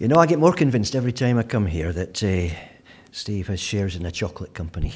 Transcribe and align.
You 0.00 0.08
know, 0.08 0.16
I 0.16 0.24
get 0.24 0.38
more 0.38 0.54
convinced 0.54 0.96
every 0.96 1.12
time 1.12 1.36
I 1.36 1.42
come 1.42 1.66
here 1.66 1.92
that 1.92 2.24
uh, 2.24 2.54
Steve 3.12 3.48
has 3.48 3.60
shares 3.60 3.96
in 3.96 4.06
a 4.06 4.10
chocolate 4.10 4.54
company. 4.54 4.94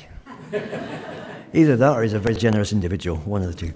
Either 1.52 1.76
that 1.76 1.94
or 1.94 2.02
he's 2.02 2.14
a 2.14 2.18
very 2.18 2.34
generous 2.34 2.72
individual, 2.72 3.18
one 3.18 3.42
of 3.42 3.48
the 3.48 3.66
two. 3.66 3.74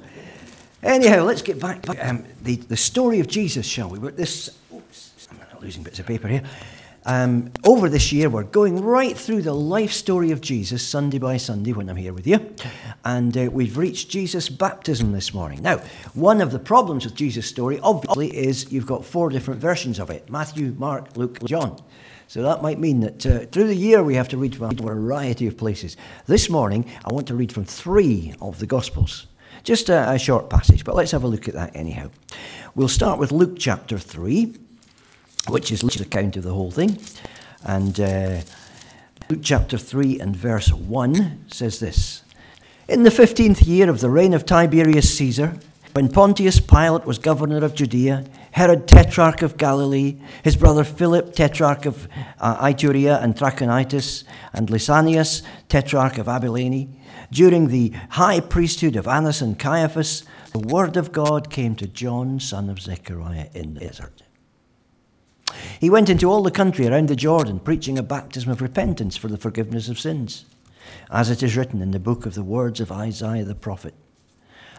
Anyhow, 0.83 1.25
let's 1.25 1.43
get 1.43 1.61
back 1.61 1.83
to 1.83 2.09
um, 2.09 2.25
the, 2.45 2.57
the 2.57 2.79
story 2.79 3.21
of 3.21 3.27
Jesus, 3.27 3.67
shall 3.67 3.91
we? 3.91 3.99
We're 3.99 4.13
this, 4.13 4.57
oops, 4.75 5.29
I'm 5.31 5.61
losing 5.61 5.83
bits 5.83 5.99
of 5.99 6.07
paper 6.07 6.29
here. 6.29 6.43
Um, 7.09 7.51
over 7.65 7.89
this 7.89 8.13
year, 8.13 8.29
we're 8.29 8.43
going 8.43 8.83
right 8.83 9.17
through 9.17 9.41
the 9.41 9.55
life 9.55 9.93
story 9.93 10.31
of 10.31 10.43
Jesus, 10.43 10.87
Sunday 10.87 11.17
by 11.17 11.39
Sunday, 11.39 11.73
when 11.73 11.89
I'm 11.89 11.97
here 11.97 12.13
with 12.13 12.27
you. 12.27 12.55
And 13.03 13.35
uh, 13.35 13.49
we've 13.51 13.79
reached 13.79 14.11
Jesus' 14.11 14.51
baptism 14.51 15.13
this 15.13 15.33
morning. 15.33 15.63
Now, 15.63 15.79
one 16.13 16.43
of 16.43 16.53
the 16.53 16.59
problems 16.59 17.07
with 17.07 17.15
Jesus' 17.15 17.47
story, 17.47 17.81
obviously, 17.83 18.37
is 18.37 18.71
you've 18.71 18.85
got 18.85 19.07
four 19.07 19.31
different 19.31 19.59
versions 19.59 19.99
of 19.99 20.11
it 20.11 20.29
Matthew, 20.29 20.75
Mark, 20.77 21.17
Luke, 21.17 21.43
John. 21.47 21.83
So 22.27 22.43
that 22.43 22.61
might 22.61 22.79
mean 22.79 23.01
that 23.01 23.25
uh, 23.25 23.39
through 23.47 23.69
the 23.69 23.75
year 23.75 24.03
we 24.03 24.15
have 24.17 24.29
to 24.29 24.37
read 24.37 24.55
from 24.55 24.69
a 24.69 24.75
variety 24.75 25.47
of 25.47 25.57
places. 25.57 25.97
This 26.27 26.51
morning, 26.51 26.85
I 27.07 27.15
want 27.15 27.27
to 27.29 27.35
read 27.35 27.53
from 27.53 27.65
three 27.65 28.35
of 28.43 28.59
the 28.59 28.67
Gospels. 28.67 29.29
Just 29.65 29.89
a, 29.89 30.11
a 30.11 30.19
short 30.19 30.51
passage, 30.51 30.85
but 30.85 30.95
let's 30.95 31.13
have 31.13 31.25
a 31.25 31.29
look 31.29 31.49
at 31.49 31.55
that 31.55 31.75
anyhow. 31.75 32.11
We'll 32.75 32.87
start 32.87 33.19
with 33.19 33.33
Luke 33.33 33.57
chapter 33.59 33.97
3 33.97 34.68
which 35.47 35.71
is 35.71 35.83
Luke's 35.83 36.01
account 36.01 36.37
of 36.37 36.45
the 36.45 36.53
whole 36.53 36.71
thing. 36.71 36.99
And 37.65 37.99
uh, 38.01 38.41
Luke 39.31 39.41
chapter 39.43 39.79
3 39.79 40.21
and 40.21 40.35
verse 40.35 40.73
1 40.73 41.45
says 41.49 41.81
this 41.81 42.23
In 42.89 43.03
the 43.03 43.11
15th 43.11 43.67
year 43.67 43.89
of 43.89 44.01
the 44.01 44.11
reign 44.11 44.35
of 44.35 44.47
Tiberius 44.47 45.17
Caesar, 45.17 45.59
when 45.95 46.09
Pontius 46.09 46.61
Pilate 46.61 47.07
was 47.07 47.19
governor 47.19 47.65
of 47.65 47.75
Judea, 47.75 48.25
Herod 48.53 48.87
tetrarch 48.87 49.43
of 49.43 49.57
Galilee, 49.57 50.17
his 50.43 50.57
brother 50.57 50.85
Philip 50.85 51.35
tetrarch 51.35 51.87
of 51.87 52.09
uh, 52.41 52.57
and 52.61 53.37
Trachonitis, 53.37 54.25
and 54.53 54.69
Lysanias 54.69 55.43
tetrarch 55.69 56.19
of 56.19 56.29
Abilene, 56.29 56.99
during 57.31 57.69
the 57.69 57.93
high 58.11 58.41
priesthood 58.41 58.97
of 58.97 59.07
Annas 59.07 59.43
and 59.43 59.59
Caiaphas, 59.59 60.25
the 60.53 60.61
word 60.61 60.97
of 60.97 61.13
God 61.13 61.51
came 61.51 61.77
to 61.77 61.87
John, 61.87 62.41
son 62.41 62.71
of 62.71 62.81
Zechariah, 62.81 63.49
in 63.55 63.75
the 63.75 63.81
desert. 63.81 64.18
He 65.81 65.91
went 65.91 66.09
into 66.09 66.31
all 66.31 66.43
the 66.43 66.51
country 66.51 66.87
around 66.87 67.09
the 67.09 67.17
Jordan, 67.17 67.61
preaching 67.61 67.99
a 67.99 68.03
baptism 68.03 68.51
of 68.51 68.63
repentance 68.63 69.17
for 69.17 69.29
the 69.29 69.39
forgiveness 69.39 69.89
of 69.89 69.99
sins, 69.99 70.45
as 71.11 71.31
it 71.31 71.43
is 71.43 71.57
written 71.57 71.83
in 71.83 71.91
the 71.91 71.99
book 71.99 72.27
of 72.27 72.35
the 72.35 72.43
words 72.43 72.81
of 72.81 72.93
Isaiah 72.93 73.45
the 73.45 73.55
prophet 73.55 73.95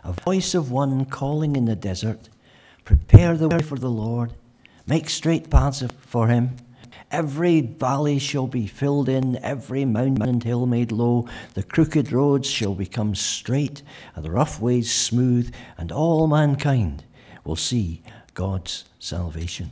A 0.03 0.13
voice 0.13 0.53
of 0.53 0.71
one 0.71 1.05
calling 1.05 1.55
in 1.55 1.65
the 1.65 1.75
desert, 1.75 2.29
Prepare 2.85 3.37
the 3.37 3.49
way 3.49 3.61
for 3.61 3.77
the 3.77 3.89
Lord, 3.89 4.33
make 4.87 5.09
straight 5.09 5.49
paths 5.49 5.83
for 6.01 6.27
him. 6.27 6.55
Every 7.11 7.61
valley 7.61 8.19
shall 8.19 8.47
be 8.47 8.67
filled 8.67 9.09
in, 9.09 9.37
every 9.43 9.83
mountain 9.83 10.29
and 10.29 10.43
hill 10.43 10.67
made 10.67 10.91
low. 10.91 11.27
The 11.55 11.63
crooked 11.63 12.11
roads 12.11 12.47
shall 12.47 12.75
become 12.75 13.15
straight, 13.15 13.81
and 14.15 14.23
the 14.23 14.31
rough 14.31 14.61
ways 14.61 14.93
smooth, 14.93 15.51
and 15.77 15.91
all 15.91 16.27
mankind 16.27 17.03
will 17.43 17.55
see 17.55 18.03
God's 18.35 18.85
salvation. 18.99 19.71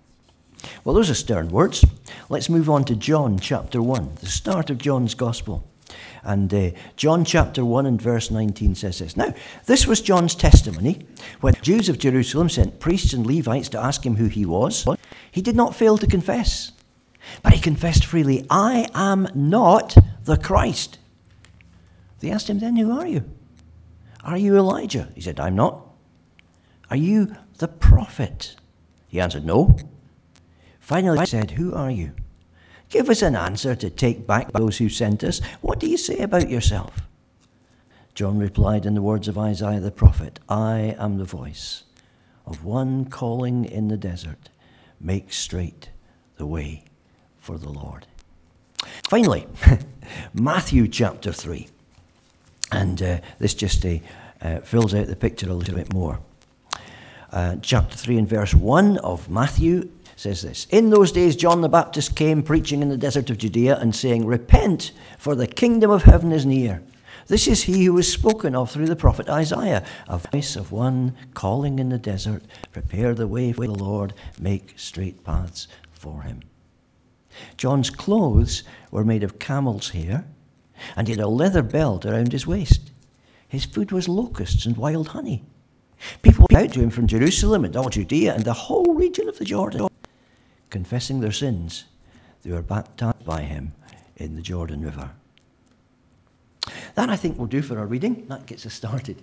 Well, 0.83 0.95
those 0.95 1.09
are 1.09 1.15
stern 1.15 1.49
words. 1.49 1.83
Let's 2.29 2.49
move 2.49 2.69
on 2.69 2.85
to 2.85 2.95
John 2.95 3.39
chapter 3.39 3.81
1, 3.81 4.15
the 4.21 4.27
start 4.27 4.69
of 4.69 4.77
John's 4.77 5.15
gospel. 5.15 5.67
And 6.23 6.53
uh, 6.53 6.71
John 6.95 7.25
chapter 7.25 7.65
1 7.65 7.85
and 7.85 8.01
verse 8.01 8.29
19 8.29 8.75
says 8.75 8.99
this. 8.99 9.17
Now, 9.17 9.33
this 9.65 9.87
was 9.87 10.01
John's 10.01 10.35
testimony 10.35 11.05
when 11.41 11.55
Jews 11.61 11.89
of 11.89 11.97
Jerusalem 11.97 12.49
sent 12.49 12.79
priests 12.79 13.13
and 13.13 13.25
Levites 13.25 13.69
to 13.69 13.79
ask 13.79 14.05
him 14.05 14.15
who 14.17 14.27
he 14.27 14.45
was. 14.45 14.85
He 15.31 15.41
did 15.41 15.55
not 15.55 15.75
fail 15.75 15.97
to 15.97 16.07
confess, 16.07 16.71
but 17.41 17.53
he 17.53 17.59
confessed 17.59 18.05
freely, 18.05 18.45
I 18.49 18.87
am 18.93 19.27
not 19.33 19.95
the 20.25 20.37
Christ. 20.37 20.99
They 22.19 22.29
asked 22.29 22.49
him 22.49 22.59
then, 22.59 22.75
Who 22.75 22.91
are 22.91 23.07
you? 23.07 23.29
Are 24.23 24.37
you 24.37 24.55
Elijah? 24.55 25.09
He 25.15 25.21
said, 25.21 25.39
I'm 25.39 25.55
not. 25.55 25.87
Are 26.91 26.97
you 26.97 27.35
the 27.57 27.67
prophet? 27.67 28.55
He 29.07 29.19
answered, 29.19 29.45
No. 29.45 29.77
Finally 30.91 31.19
I 31.19 31.23
said, 31.23 31.51
Who 31.51 31.73
are 31.73 31.89
you? 31.89 32.11
Give 32.89 33.09
us 33.09 33.21
an 33.21 33.33
answer 33.33 33.75
to 33.75 33.89
take 33.89 34.27
back 34.27 34.51
those 34.51 34.77
who 34.77 34.89
sent 34.89 35.23
us. 35.23 35.39
What 35.61 35.79
do 35.79 35.87
you 35.87 35.95
say 35.95 36.17
about 36.17 36.49
yourself? 36.49 37.07
John 38.13 38.37
replied 38.37 38.85
in 38.85 38.93
the 38.93 39.01
words 39.01 39.29
of 39.29 39.37
Isaiah 39.37 39.79
the 39.79 39.89
prophet 39.89 40.41
I 40.49 40.97
am 40.99 41.17
the 41.17 41.23
voice 41.23 41.83
of 42.45 42.65
one 42.65 43.05
calling 43.05 43.63
in 43.63 43.87
the 43.87 43.95
desert, 43.95 44.49
make 44.99 45.31
straight 45.31 45.91
the 46.35 46.45
way 46.45 46.83
for 47.39 47.57
the 47.57 47.69
Lord. 47.69 48.05
Finally, 49.07 49.47
Matthew 50.33 50.89
chapter 50.89 51.31
3. 51.31 51.69
And 52.73 53.01
uh, 53.01 53.19
this 53.39 53.53
just 53.53 53.85
uh, 53.85 53.99
uh, 54.41 54.59
fills 54.59 54.93
out 54.93 55.07
the 55.07 55.15
picture 55.15 55.49
a 55.49 55.53
little 55.53 55.75
bit 55.75 55.93
more. 55.93 56.19
Uh, 57.31 57.55
chapter 57.61 57.95
3 57.95 58.17
and 58.17 58.27
verse 58.27 58.53
1 58.53 58.97
of 58.97 59.29
Matthew 59.29 59.89
says 60.21 60.43
this 60.43 60.67
In 60.69 60.91
those 60.91 61.11
days, 61.11 61.35
John 61.35 61.61
the 61.61 61.69
Baptist 61.69 62.15
came 62.15 62.43
preaching 62.43 62.81
in 62.81 62.89
the 62.89 62.97
desert 62.97 63.29
of 63.29 63.39
Judea 63.39 63.77
and 63.77 63.95
saying, 63.95 64.25
Repent, 64.25 64.91
for 65.17 65.35
the 65.35 65.47
kingdom 65.47 65.89
of 65.89 66.03
heaven 66.03 66.31
is 66.31 66.45
near. 66.45 66.83
This 67.27 67.47
is 67.47 67.63
he 67.63 67.85
who 67.85 67.93
was 67.93 68.11
spoken 68.11 68.55
of 68.55 68.69
through 68.69 68.87
the 68.87 68.95
prophet 68.95 69.29
Isaiah, 69.29 69.83
a 70.07 70.19
voice 70.19 70.55
of 70.55 70.71
one 70.71 71.15
calling 71.33 71.79
in 71.79 71.89
the 71.89 71.97
desert, 71.97 72.43
Prepare 72.71 73.15
the 73.15 73.27
way 73.27 73.51
for 73.51 73.65
the 73.65 73.73
Lord, 73.73 74.13
make 74.39 74.73
straight 74.77 75.23
paths 75.23 75.67
for 75.91 76.21
him. 76.21 76.41
John's 77.57 77.89
clothes 77.89 78.63
were 78.91 79.05
made 79.05 79.23
of 79.23 79.39
camel's 79.39 79.89
hair, 79.89 80.25
and 80.95 81.07
he 81.07 81.13
had 81.13 81.23
a 81.23 81.27
leather 81.27 81.63
belt 81.63 82.05
around 82.05 82.31
his 82.31 82.45
waist. 82.45 82.91
His 83.47 83.65
food 83.65 83.91
was 83.91 84.07
locusts 84.07 84.65
and 84.65 84.77
wild 84.77 85.09
honey. 85.09 85.43
People 86.21 86.47
came 86.47 86.65
out 86.65 86.73
to 86.73 86.81
him 86.81 86.89
from 86.89 87.07
Jerusalem 87.07 87.63
and 87.63 87.75
all 87.75 87.89
Judea 87.89 88.33
and 88.33 88.43
the 88.43 88.53
whole 88.53 88.93
region 88.93 89.29
of 89.29 89.37
the 89.37 89.45
Jordan 89.45 89.87
confessing 90.71 91.19
their 91.19 91.31
sins, 91.31 91.85
they 92.41 92.51
were 92.51 92.63
baptized 92.63 93.23
by 93.23 93.43
him 93.43 93.73
in 94.15 94.35
the 94.35 94.41
Jordan 94.41 94.81
River. 94.81 95.11
That, 96.95 97.09
I 97.09 97.15
think, 97.15 97.37
will 97.37 97.45
do 97.45 97.61
for 97.61 97.77
our 97.77 97.85
reading. 97.85 98.25
That 98.27 98.45
gets 98.47 98.65
us 98.65 98.73
started. 98.73 99.21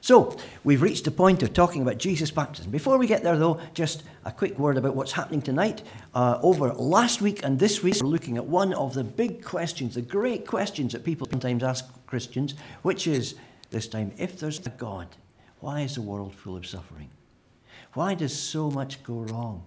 So, 0.00 0.36
we've 0.64 0.82
reached 0.82 1.04
the 1.04 1.12
point 1.12 1.44
of 1.44 1.52
talking 1.52 1.80
about 1.80 1.98
Jesus' 1.98 2.32
baptism. 2.32 2.72
Before 2.72 2.98
we 2.98 3.06
get 3.06 3.22
there, 3.22 3.38
though, 3.38 3.60
just 3.72 4.02
a 4.24 4.32
quick 4.32 4.58
word 4.58 4.76
about 4.76 4.96
what's 4.96 5.12
happening 5.12 5.40
tonight. 5.40 5.82
Uh, 6.12 6.40
over 6.42 6.72
last 6.72 7.20
week 7.20 7.44
and 7.44 7.58
this 7.58 7.84
week, 7.84 7.96
we're 8.02 8.08
looking 8.08 8.36
at 8.36 8.44
one 8.44 8.72
of 8.74 8.94
the 8.94 9.04
big 9.04 9.44
questions, 9.44 9.94
the 9.94 10.02
great 10.02 10.44
questions 10.44 10.92
that 10.92 11.04
people 11.04 11.28
sometimes 11.30 11.62
ask 11.62 11.84
Christians, 12.06 12.54
which 12.82 13.06
is 13.06 13.36
this 13.70 13.86
time 13.86 14.12
if 14.18 14.40
there's 14.40 14.58
a 14.66 14.70
God, 14.70 15.06
why 15.60 15.82
is 15.82 15.94
the 15.94 16.02
world 16.02 16.34
full 16.34 16.56
of 16.56 16.66
suffering? 16.66 17.10
Why 17.94 18.14
does 18.14 18.36
so 18.36 18.70
much 18.70 19.04
go 19.04 19.14
wrong? 19.14 19.62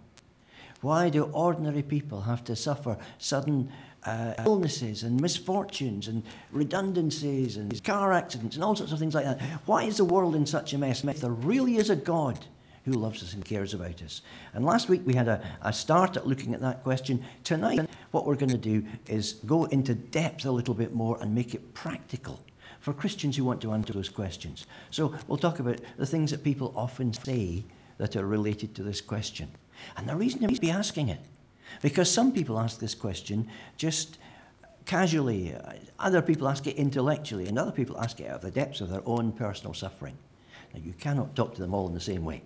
Why 0.85 1.09
do 1.09 1.23
ordinary 1.33 1.81
people 1.81 2.21
have 2.21 2.43
to 2.43 2.55
suffer 2.55 2.99
sudden 3.17 3.71
uh, 4.03 4.35
illnesses 4.45 5.01
and 5.01 5.19
misfortunes 5.19 6.07
and 6.07 6.21
redundancies 6.51 7.57
and 7.57 7.83
car 7.83 8.13
accidents 8.13 8.55
and 8.55 8.63
all 8.63 8.75
sorts 8.75 8.91
of 8.91 8.99
things 8.99 9.15
like 9.15 9.25
that? 9.25 9.41
Why 9.65 9.85
is 9.85 9.97
the 9.97 10.05
world 10.05 10.35
in 10.35 10.45
such 10.45 10.73
a 10.73 10.77
mess 10.77 11.03
if 11.03 11.21
there 11.21 11.31
really 11.31 11.77
is 11.77 11.89
a 11.89 11.95
God 11.95 12.45
who 12.83 12.91
loves 12.91 13.23
us 13.23 13.33
and 13.33 13.43
cares 13.43 13.73
about 13.73 13.99
us? 14.03 14.21
And 14.53 14.63
last 14.63 14.87
week 14.87 15.01
we 15.05 15.15
had 15.15 15.27
a, 15.27 15.43
a 15.63 15.73
start 15.73 16.17
at 16.17 16.27
looking 16.27 16.53
at 16.53 16.61
that 16.61 16.83
question. 16.83 17.25
Tonight, 17.43 17.89
what 18.11 18.27
we're 18.27 18.35
going 18.35 18.51
to 18.51 18.55
do 18.55 18.85
is 19.07 19.33
go 19.47 19.63
into 19.63 19.95
depth 19.95 20.45
a 20.45 20.51
little 20.51 20.75
bit 20.75 20.93
more 20.93 21.17
and 21.19 21.33
make 21.33 21.55
it 21.55 21.73
practical 21.73 22.39
for 22.79 22.93
Christians 22.93 23.35
who 23.35 23.43
want 23.43 23.59
to 23.61 23.71
answer 23.71 23.93
those 23.93 24.09
questions. 24.09 24.67
So 24.91 25.15
we'll 25.27 25.39
talk 25.39 25.57
about 25.57 25.79
the 25.97 26.05
things 26.05 26.29
that 26.29 26.43
people 26.43 26.75
often 26.75 27.11
say 27.11 27.63
that 27.97 28.15
are 28.15 28.27
related 28.27 28.75
to 28.75 28.83
this 28.83 29.01
question. 29.01 29.49
And 29.97 30.07
the 30.07 30.15
reason 30.15 30.41
you 30.41 30.59
be 30.59 30.71
asking 30.71 31.09
it, 31.09 31.19
because 31.81 32.09
some 32.09 32.31
people 32.31 32.59
ask 32.59 32.79
this 32.79 32.95
question 32.95 33.47
just 33.77 34.17
casually, 34.85 35.55
other 35.99 36.21
people 36.21 36.47
ask 36.47 36.67
it 36.67 36.75
intellectually, 36.75 37.47
and 37.47 37.57
other 37.57 37.71
people 37.71 37.99
ask 37.99 38.19
it 38.19 38.29
out 38.29 38.35
of 38.35 38.41
the 38.41 38.51
depths 38.51 38.81
of 38.81 38.89
their 38.89 39.01
own 39.05 39.31
personal 39.31 39.73
suffering. 39.73 40.17
Now, 40.73 40.81
you 40.83 40.93
cannot 40.93 41.35
talk 41.35 41.55
to 41.55 41.61
them 41.61 41.73
all 41.73 41.87
in 41.87 41.93
the 41.93 41.99
same 41.99 42.23
way. 42.23 42.43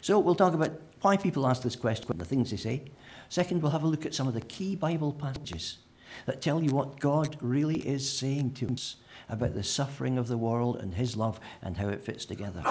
So, 0.00 0.18
we'll 0.18 0.34
talk 0.34 0.54
about 0.54 0.72
why 1.00 1.16
people 1.16 1.46
ask 1.46 1.62
this 1.62 1.76
question, 1.76 2.18
the 2.18 2.24
things 2.24 2.50
they 2.50 2.56
say. 2.56 2.82
Second, 3.28 3.62
we'll 3.62 3.72
have 3.72 3.84
a 3.84 3.86
look 3.86 4.04
at 4.04 4.14
some 4.14 4.28
of 4.28 4.34
the 4.34 4.40
key 4.42 4.76
Bible 4.76 5.12
passages 5.12 5.78
that 6.26 6.42
tell 6.42 6.62
you 6.62 6.70
what 6.70 7.00
God 7.00 7.36
really 7.40 7.80
is 7.86 8.10
saying 8.10 8.52
to 8.54 8.72
us 8.72 8.96
about 9.30 9.54
the 9.54 9.62
suffering 9.62 10.18
of 10.18 10.28
the 10.28 10.36
world 10.36 10.76
and 10.76 10.94
His 10.94 11.16
love 11.16 11.40
and 11.62 11.76
how 11.76 11.88
it 11.88 12.02
fits 12.02 12.24
together. 12.24 12.62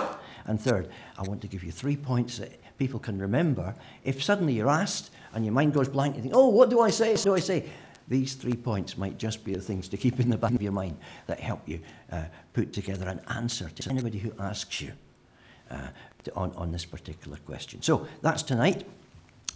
And 0.45 0.59
third, 0.59 0.89
I 1.17 1.23
want 1.23 1.41
to 1.41 1.47
give 1.47 1.63
you 1.63 1.71
three 1.71 1.95
points 1.95 2.37
that 2.37 2.77
people 2.77 2.99
can 2.99 3.19
remember. 3.19 3.73
If 4.03 4.23
suddenly 4.23 4.53
you're 4.53 4.69
asked 4.69 5.11
and 5.33 5.45
your 5.45 5.53
mind 5.53 5.73
goes 5.73 5.89
blank, 5.89 6.15
you 6.15 6.21
think, 6.21 6.33
oh, 6.35 6.47
what 6.47 6.69
do 6.69 6.81
I 6.81 6.89
say? 6.89 7.11
What 7.11 7.23
do 7.23 7.35
I 7.35 7.39
say? 7.39 7.69
These 8.07 8.33
three 8.33 8.55
points 8.55 8.97
might 8.97 9.19
just 9.19 9.45
be 9.45 9.53
the 9.53 9.61
things 9.61 9.87
to 9.89 9.97
keep 9.97 10.19
in 10.19 10.29
the 10.29 10.37
back 10.37 10.53
of 10.53 10.61
your 10.61 10.71
mind 10.71 10.97
that 11.27 11.39
help 11.39 11.67
you 11.69 11.79
uh, 12.11 12.23
put 12.53 12.73
together 12.73 13.07
an 13.07 13.21
answer 13.29 13.69
to 13.69 13.89
anybody 13.89 14.17
who 14.17 14.33
asks 14.39 14.81
you 14.81 14.91
uh, 15.69 15.89
on, 16.35 16.51
on 16.53 16.71
this 16.71 16.85
particular 16.85 17.37
question. 17.45 17.81
So 17.83 18.07
that's 18.21 18.41
tonight. 18.41 18.85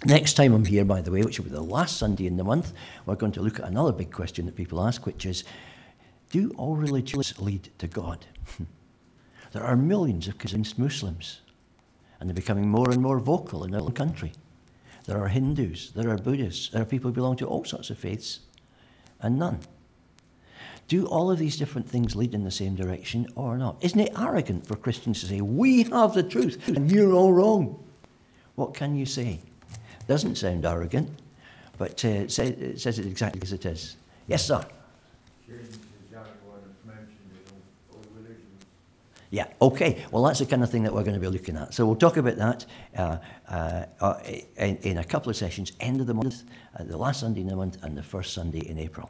Next 0.06 0.34
time 0.34 0.54
I'm 0.54 0.66
here, 0.66 0.86
by 0.86 1.02
the 1.02 1.12
way, 1.12 1.24
which 1.24 1.40
will 1.40 1.46
be 1.46 1.52
the 1.52 1.62
last 1.62 1.98
Sunday 1.98 2.28
in 2.28 2.38
the 2.38 2.44
month, 2.44 2.74
we're 3.06 3.16
going 3.16 3.32
to 3.34 3.42
look 3.42 3.60
at 3.60 3.66
another 3.66 3.92
big 3.92 4.12
question 4.12 4.46
that 4.46 4.56
people 4.56 4.86
ask, 4.86 5.06
which 5.06 5.26
is 5.26 5.46
Do 6.33 6.51
all 6.57 6.75
religions 6.75 7.39
lead 7.39 7.69
to 7.77 7.85
God? 7.85 8.25
there 9.51 9.63
are 9.63 9.75
millions 9.75 10.27
of 10.27 10.39
convinced 10.39 10.80
Muslims, 10.80 11.41
and 12.19 12.27
they're 12.27 12.33
becoming 12.33 12.68
more 12.68 12.89
and 12.89 13.00
more 13.00 13.19
vocal 13.19 13.63
in 13.63 13.75
our 13.75 13.91
country. 13.91 14.31
There 15.06 15.21
are 15.21 15.27
Hindus, 15.27 15.91
there 15.91 16.09
are 16.09 16.18
Buddhists, 16.18 16.69
there 16.69 16.81
are 16.81 16.85
people 16.85 17.12
who 17.12 17.13
belong 17.13 17.35
to 17.35 17.45
all 17.45 17.63
sorts 17.65 17.91
of 17.91 18.00
faiths, 18.00 18.39
and 19.21 19.38
none. 19.38 19.59
Do 20.88 21.06
all 21.06 21.30
of 21.30 21.38
these 21.38 21.56
different 21.56 21.88
things 21.88 22.15
lead 22.15 22.33
in 22.33 22.44
the 22.44 22.50
same 22.50 22.74
direction 22.74 23.27
or 23.35 23.56
not? 23.56 23.77
Isn't 23.81 24.00
it 24.00 24.18
arrogant 24.18 24.65
for 24.65 24.75
Christians 24.75 25.19
to 25.19 25.27
say, 25.27 25.39
We 25.39 25.83
have 25.83 26.15
the 26.15 26.24
truth 26.24 26.68
and 26.68 26.91
you're 26.91 27.13
all 27.13 27.31
wrong? 27.31 27.77
What 28.56 28.74
can 28.74 28.95
you 28.95 29.06
say? 29.06 29.39
Doesn't 30.07 30.38
sound 30.38 30.65
arrogant, 30.65 31.12
but 31.77 32.03
uh, 32.03 32.07
it, 32.07 32.31
says 32.31 32.97
it 32.97 33.06
exactly 33.06 33.44
as 33.44 33.53
it 33.53 33.68
is. 33.68 33.97
Yes, 34.25 34.47
sir. 34.47 34.65
Yeah, 39.33 39.47
okay. 39.59 40.06
Well, 40.12 40.21
that's 40.21 40.38
the 40.38 40.45
kind 40.45 40.62
of 40.62 40.69
thing 40.69 40.83
that 40.83 40.94
we're 40.94 41.01
going 41.01 41.15
to 41.15 41.19
be 41.19 41.27
looking 41.27 41.57
at. 41.57 41.74
So 41.74 41.88
we'll 41.88 41.95
talk 41.95 42.18
about 42.18 42.35
that 42.35 42.68
uh, 42.95 43.18
uh, 43.50 43.85
uh 44.00 44.19
in, 44.57 44.77
in, 44.83 44.97
a 45.00 45.03
couple 45.03 45.31
of 45.31 45.35
sessions, 45.35 45.71
end 45.80 46.00
of 46.00 46.06
the 46.06 46.13
month, 46.13 46.44
uh, 46.77 46.83
the 46.83 46.97
last 46.97 47.21
Sunday 47.21 47.41
in 47.41 47.47
the 47.47 47.56
month, 47.56 47.81
and 47.81 47.97
the 47.97 48.03
first 48.03 48.35
Sunday 48.35 48.59
in 48.59 48.77
April. 48.77 49.09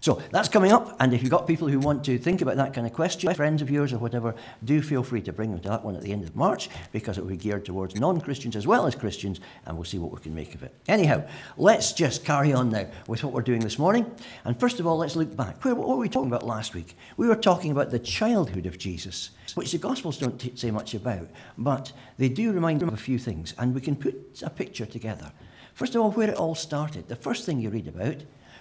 So 0.00 0.20
that's 0.30 0.48
coming 0.48 0.72
up, 0.72 0.96
and 1.00 1.14
if 1.14 1.22
you've 1.22 1.30
got 1.30 1.46
people 1.46 1.68
who 1.68 1.78
want 1.78 2.04
to 2.04 2.18
think 2.18 2.42
about 2.42 2.56
that 2.56 2.74
kind 2.74 2.86
of 2.86 2.92
question, 2.92 3.32
friends 3.34 3.62
of 3.62 3.70
yours 3.70 3.92
or 3.92 3.98
whatever, 3.98 4.34
do 4.64 4.82
feel 4.82 5.02
free 5.02 5.22
to 5.22 5.32
bring 5.32 5.50
them 5.50 5.60
to 5.60 5.68
that 5.68 5.84
one 5.84 5.96
at 5.96 6.02
the 6.02 6.12
end 6.12 6.24
of 6.24 6.34
March 6.34 6.68
because 6.92 7.18
it 7.18 7.22
will 7.22 7.30
be 7.30 7.36
geared 7.36 7.64
towards 7.64 7.94
non 7.96 8.20
Christians 8.20 8.56
as 8.56 8.66
well 8.66 8.86
as 8.86 8.94
Christians, 8.94 9.40
and 9.66 9.76
we'll 9.76 9.84
see 9.84 9.98
what 9.98 10.12
we 10.12 10.20
can 10.20 10.34
make 10.34 10.54
of 10.54 10.62
it. 10.62 10.74
Anyhow, 10.88 11.24
let's 11.56 11.92
just 11.92 12.24
carry 12.24 12.52
on 12.52 12.70
now 12.70 12.86
with 13.06 13.22
what 13.22 13.32
we're 13.32 13.42
doing 13.42 13.60
this 13.60 13.78
morning. 13.78 14.10
And 14.44 14.58
first 14.58 14.80
of 14.80 14.86
all, 14.86 14.98
let's 14.98 15.16
look 15.16 15.36
back. 15.36 15.64
What 15.64 15.76
were 15.76 15.96
we 15.96 16.08
talking 16.08 16.30
about 16.30 16.46
last 16.46 16.74
week? 16.74 16.96
We 17.16 17.28
were 17.28 17.36
talking 17.36 17.70
about 17.70 17.90
the 17.90 17.98
childhood 17.98 18.66
of 18.66 18.78
Jesus, 18.78 19.30
which 19.54 19.72
the 19.72 19.78
Gospels 19.78 20.18
don't 20.18 20.40
t- 20.40 20.52
say 20.56 20.70
much 20.70 20.94
about, 20.94 21.28
but 21.56 21.92
they 22.18 22.28
do 22.28 22.52
remind 22.52 22.82
us 22.82 22.88
of 22.88 22.94
a 22.94 22.98
few 22.98 23.18
things, 23.18 23.54
and 23.58 23.74
we 23.74 23.80
can 23.80 23.96
put 23.96 24.42
a 24.42 24.50
picture 24.50 24.86
together. 24.86 25.32
First 25.74 25.94
of 25.94 26.02
all, 26.02 26.10
where 26.10 26.28
it 26.28 26.36
all 26.36 26.54
started. 26.54 27.08
The 27.08 27.16
first 27.16 27.46
thing 27.46 27.60
you 27.60 27.70
read 27.70 27.88
about 27.88 28.16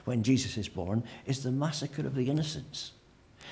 when 0.05 0.23
Jesus 0.23 0.57
is 0.57 0.67
born 0.67 1.03
is 1.25 1.43
the 1.43 1.51
massacre 1.51 2.05
of 2.05 2.15
the 2.15 2.29
innocents. 2.29 2.91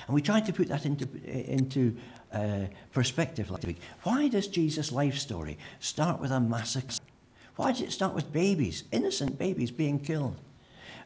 And 0.07 0.15
we 0.15 0.21
tried 0.21 0.45
to 0.45 0.53
put 0.53 0.67
that 0.69 0.85
into, 0.85 1.07
into 1.25 1.95
uh, 2.31 2.65
perspective 2.93 3.51
last 3.51 3.65
week. 3.65 3.81
Why 4.03 4.27
does 4.27 4.47
Jesus' 4.47 4.91
life 4.91 5.17
story 5.17 5.57
start 5.79 6.19
with 6.19 6.31
a 6.31 6.39
massacre? 6.39 6.95
Why 7.55 7.71
does 7.71 7.81
it 7.81 7.91
start 7.91 8.13
with 8.13 8.31
babies, 8.31 8.85
innocent 8.91 9.37
babies 9.37 9.71
being 9.71 9.99
killed? 9.99 10.39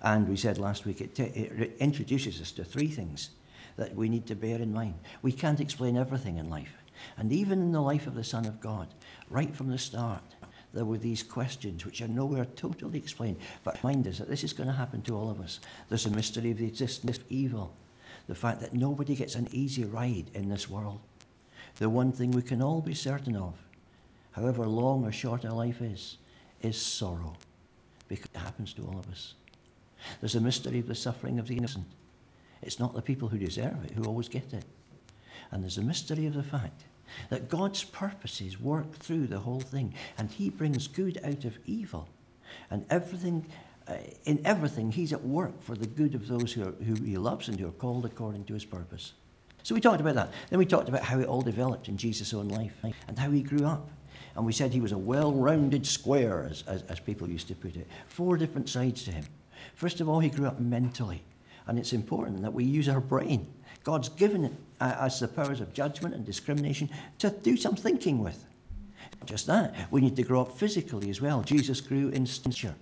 And 0.02 0.28
we 0.28 0.36
said 0.36 0.58
last 0.58 0.86
week 0.86 1.02
it, 1.02 1.16
t- 1.16 1.24
it 1.24 1.78
introduces 1.80 2.42
us 2.42 2.52
to 2.52 2.64
three 2.64 2.88
things 2.88 3.30
that 3.78 3.96
we 3.96 4.10
need 4.10 4.28
to 4.28 4.36
bear 4.36 4.60
in 4.60 4.74
mind. 4.74 4.96
We 5.22 5.32
can't 5.32 5.60
explain 5.60 5.98
everything 5.98 6.38
in 6.38 6.50
life. 6.50 6.74
And 7.18 7.32
even 7.32 7.62
in 7.62 7.72
the 7.72 7.82
life 7.82 8.06
of 8.06 8.16
the 8.16 8.24
Son 8.24 8.46
of 8.46 8.62
God, 8.62 8.88
right 9.30 9.56
from 9.56 9.70
the 9.70 9.78
start, 9.78 10.24
there 10.74 10.86
were 10.86 10.98
these 10.98 11.22
questions 11.22 11.86
which 11.86 12.02
are 12.02 12.08
nowhere 12.08 12.46
totally 12.46 12.98
explained, 12.98 13.38
but 13.64 13.82
remind 13.84 14.08
us 14.08 14.18
that 14.18 14.28
this 14.28 14.44
is 14.44 14.54
going 14.54 14.68
to 14.68 14.76
happen 14.76 15.02
to 15.04 15.16
all 15.16 15.30
of 15.30 15.40
us. 15.40 15.60
There's 15.88 16.08
a 16.08 16.12
mystery 16.12 16.52
of 16.52 16.58
the 16.58 16.66
existence 16.66 17.18
of 17.18 17.24
evil, 17.30 17.76
the 18.28 18.36
fact 18.36 18.60
that 18.62 18.74
nobody 18.74 19.16
gets 19.16 19.36
an 19.36 19.48
easy 19.52 19.84
ride 19.84 20.26
in 20.34 20.50
this 20.50 20.70
world. 20.70 21.00
The 21.76 21.90
one 21.90 22.12
thing 22.12 22.32
we 22.32 22.42
can 22.42 22.62
all 22.62 22.82
be 22.82 22.96
certain 22.96 23.36
of, 23.36 23.54
however 24.32 24.66
long 24.66 25.06
or 25.06 25.12
short 25.12 25.46
our 25.46 25.54
life 25.54 25.82
is, 25.82 26.18
is 26.62 26.82
sorrow, 26.82 27.36
because 28.08 28.30
it 28.34 28.38
happens 28.38 28.74
to 28.74 28.84
all 28.84 28.98
of 28.98 29.12
us. 29.12 29.36
There's 30.22 30.36
a 30.36 30.42
mystery 30.42 30.80
of 30.80 30.88
the 30.88 30.96
suffering 30.96 31.38
of 31.38 31.48
the 31.48 31.58
innocent. 31.58 31.86
It's 32.64 32.80
not 32.80 32.96
the 32.96 33.02
people 33.02 33.28
who 33.28 33.38
deserve 33.38 33.84
it 33.86 33.92
who 33.92 34.06
always 34.06 34.30
get 34.30 34.54
it. 34.54 34.66
And 35.52 35.62
there's 35.62 35.78
a 35.78 35.84
mystery 35.84 36.26
of 36.26 36.34
the 36.34 36.44
fact 36.44 36.84
that 37.30 37.50
God's 37.50 37.84
purposes 37.84 38.60
work 38.60 38.94
through 38.94 39.28
the 39.28 39.40
whole 39.40 39.62
thing, 39.62 39.94
and 40.18 40.32
He 40.32 40.50
brings 40.50 40.88
good 40.88 41.20
out 41.24 41.46
of 41.46 41.58
evil. 41.66 42.08
And 42.70 42.86
everything, 42.90 43.46
uh, 43.88 43.96
in 44.26 44.42
everything, 44.46 44.92
He's 44.92 45.14
at 45.14 45.24
work 45.24 45.62
for 45.62 45.76
the 45.76 45.88
good 45.88 46.16
of 46.16 46.28
those 46.28 46.54
who, 46.54 46.64
are, 46.64 46.84
who 46.84 46.96
He 47.04 47.18
loves 47.18 47.48
and 47.48 47.60
who 47.60 47.68
are 47.68 47.72
called 47.72 48.06
according 48.06 48.46
to 48.46 48.54
His 48.54 48.66
purpose. 48.66 49.14
So 49.64 49.74
we 49.74 49.82
talked 49.82 50.02
about 50.02 50.16
that. 50.16 50.34
Then 50.50 50.60
we 50.60 50.66
talked 50.66 50.90
about 50.90 51.04
how 51.04 51.20
it 51.20 51.28
all 51.28 51.42
developed 51.42 51.88
in 51.88 51.98
Jesus' 51.98 52.34
own 52.34 52.50
life 52.50 52.76
and 53.08 53.18
how 53.18 53.32
He 53.32 53.42
grew 53.42 53.66
up. 53.66 53.90
And 54.36 54.46
we 54.46 54.54
said 54.54 54.74
he 54.74 54.82
was 54.82 54.92
a 54.92 54.98
well 54.98 55.32
rounded 55.32 55.86
square, 55.86 56.48
as, 56.50 56.64
as, 56.68 56.82
as 56.84 57.00
people 57.00 57.30
used 57.30 57.48
to 57.50 57.56
put 57.56 57.76
it. 57.76 57.88
Four 58.08 58.38
different 58.38 58.70
sides 58.70 59.04
to 59.06 59.12
him. 59.12 59.26
First 59.76 60.02
of 60.02 60.10
all, 60.10 60.20
he 60.20 60.30
grew 60.30 60.48
up 60.48 60.60
mentally. 60.60 61.24
And 61.68 61.80
it's 61.80 61.94
important 61.94 62.42
that 62.42 62.54
we 62.54 62.66
use 62.66 62.90
our 62.90 63.00
brain. 63.00 63.48
God's 63.84 64.10
given 64.10 64.58
us 64.80 65.20
the 65.20 65.28
powers 65.28 65.62
of 65.62 65.74
judgment 65.74 66.16
and 66.16 66.26
discrimination 66.26 66.90
to 67.20 67.30
do 67.30 67.58
some 67.58 67.76
thinking 67.76 68.20
with. 68.20 68.46
Just 69.26 69.48
that. 69.48 69.76
We 69.92 70.02
need 70.02 70.16
to 70.18 70.24
grow 70.24 70.42
up 70.42 70.58
physically 70.58 71.10
as 71.10 71.22
well. 71.22 71.44
Jesus 71.44 71.82
grew 71.82 72.10
in 72.10 72.26
stature. 72.26 72.76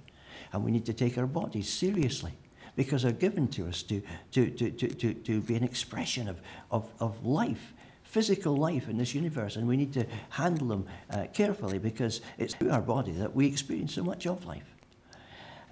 And 0.54 0.64
we 0.64 0.72
need 0.72 0.86
to 0.86 0.94
take 0.94 1.18
our 1.18 1.28
bodies 1.28 1.70
seriously 1.70 2.34
because 2.76 3.04
they're 3.04 3.12
given 3.12 3.48
to 3.50 3.68
us 3.68 3.84
to, 3.84 4.02
to, 4.32 4.50
to, 4.50 4.72
to, 4.72 4.88
to, 4.88 5.14
to 5.14 5.42
be 5.42 5.56
an 5.56 5.64
expression 5.64 6.28
of, 6.28 6.42
of, 6.72 6.90
of 7.00 7.26
life, 7.26 7.74
physical 8.04 8.56
life 8.56 8.90
in 8.90 8.98
this 8.98 9.14
universe. 9.14 9.56
And 9.56 9.68
we 9.68 9.78
need 9.78 9.94
to 9.94 10.06
handle 10.30 10.68
them 10.68 10.88
uh, 11.10 11.26
carefully 11.34 11.80
because 11.80 12.22
it's 12.38 12.56
through 12.56 12.72
our 12.72 12.82
body 12.82 13.12
that 13.14 13.36
we 13.36 13.48
experience 13.48 13.94
so 13.94 14.04
much 14.04 14.26
of 14.26 14.46
life. 14.46 14.76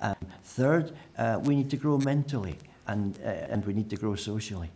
Um, 0.01 0.15
third, 0.43 0.95
uh, 1.17 1.39
we 1.43 1.55
need 1.55 1.69
to 1.71 1.77
grow 1.77 1.97
mentally 1.97 2.55
and, 2.87 3.17
uh, 3.23 3.27
and 3.27 3.65
we 3.65 3.73
need 3.73 3.89
to 3.89 3.97
grow 3.97 4.15
socially. 4.15 4.69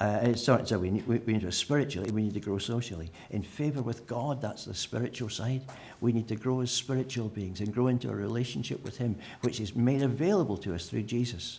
Uh, 0.00 0.32
sorry, 0.34 0.64
so 0.64 0.78
we 0.78 0.90
need, 0.90 1.06
we, 1.08 1.18
need 1.32 1.40
to 1.40 1.50
spiritually, 1.50 2.10
we 2.12 2.22
need 2.22 2.34
to 2.34 2.40
grow 2.40 2.58
socially. 2.58 3.10
In 3.30 3.42
favour 3.42 3.82
with 3.82 4.06
God, 4.06 4.40
that's 4.40 4.64
the 4.64 4.74
spiritual 4.74 5.28
side. 5.28 5.62
We 6.00 6.12
need 6.12 6.28
to 6.28 6.36
grow 6.36 6.60
as 6.60 6.70
spiritual 6.70 7.28
beings 7.28 7.60
and 7.60 7.74
grow 7.74 7.88
into 7.88 8.08
a 8.08 8.14
relationship 8.14 8.84
with 8.84 8.96
Him, 8.96 9.16
which 9.40 9.58
is 9.58 9.74
made 9.74 10.02
available 10.02 10.56
to 10.58 10.74
us 10.74 10.88
through 10.88 11.02
Jesus. 11.02 11.58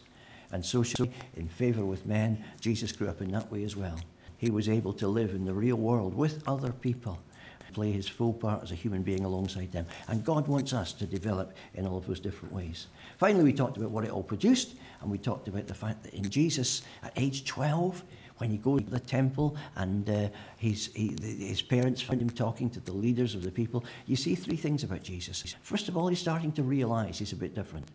And 0.53 0.65
socially, 0.65 1.11
in 1.35 1.49
favour 1.49 1.83
with 1.83 2.05
men, 2.05 2.43
Jesus 2.61 2.93
grew 2.93 3.09
up 3.09 3.21
in 3.21 3.29
that 3.31 3.51
way 3.51 3.63
as 3.65 3.75
well. 3.75 3.99
He 4.37 4.49
was 4.49 4.69
able 4.69 4.93
to 4.93 5.07
live 5.09 5.31
in 5.31 5.43
the 5.43 5.53
real 5.53 5.75
world 5.75 6.15
with 6.15 6.41
other 6.47 6.71
people, 6.71 7.19
play 7.73 7.91
his 7.91 8.07
full 8.07 8.33
part 8.33 8.63
as 8.63 8.71
a 8.71 8.75
human 8.75 9.03
being 9.03 9.25
alongside 9.25 9.71
them. 9.71 9.85
And 10.07 10.23
God 10.23 10.47
wants 10.47 10.73
us 10.73 10.93
to 10.93 11.05
develop 11.05 11.53
in 11.75 11.85
all 11.85 11.97
of 11.97 12.07
those 12.07 12.19
different 12.19 12.53
ways. 12.53 12.87
Finally, 13.17 13.43
we 13.43 13.53
talked 13.53 13.77
about 13.77 13.91
what 13.91 14.05
it 14.05 14.11
all 14.11 14.23
produced, 14.23 14.75
and 15.01 15.11
we 15.11 15.17
talked 15.17 15.47
about 15.49 15.67
the 15.67 15.73
fact 15.73 16.03
that 16.03 16.13
in 16.13 16.29
Jesus, 16.29 16.83
at 17.03 17.13
age 17.15 17.45
12, 17.45 18.03
when 18.39 18.49
he 18.49 18.57
goes 18.57 18.81
to 18.81 18.89
the 18.89 18.99
temple 18.99 19.55
and 19.75 20.09
uh, 20.09 20.27
his, 20.57 20.87
he, 20.95 21.15
his 21.21 21.61
parents 21.61 22.01
find 22.01 22.21
him 22.21 22.29
talking 22.29 22.69
to 22.71 22.79
the 22.79 22.91
leaders 22.91 23.35
of 23.35 23.43
the 23.43 23.51
people, 23.51 23.83
you 24.07 24.15
see 24.15 24.35
three 24.35 24.55
things 24.55 24.83
about 24.83 25.03
Jesus. 25.03 25.55
First 25.61 25.87
of 25.87 25.95
all, 25.95 26.07
he's 26.07 26.19
starting 26.19 26.51
to 26.53 26.63
realize 26.63 27.19
he's 27.19 27.33
a 27.33 27.37
bit 27.37 27.53
different. 27.53 27.87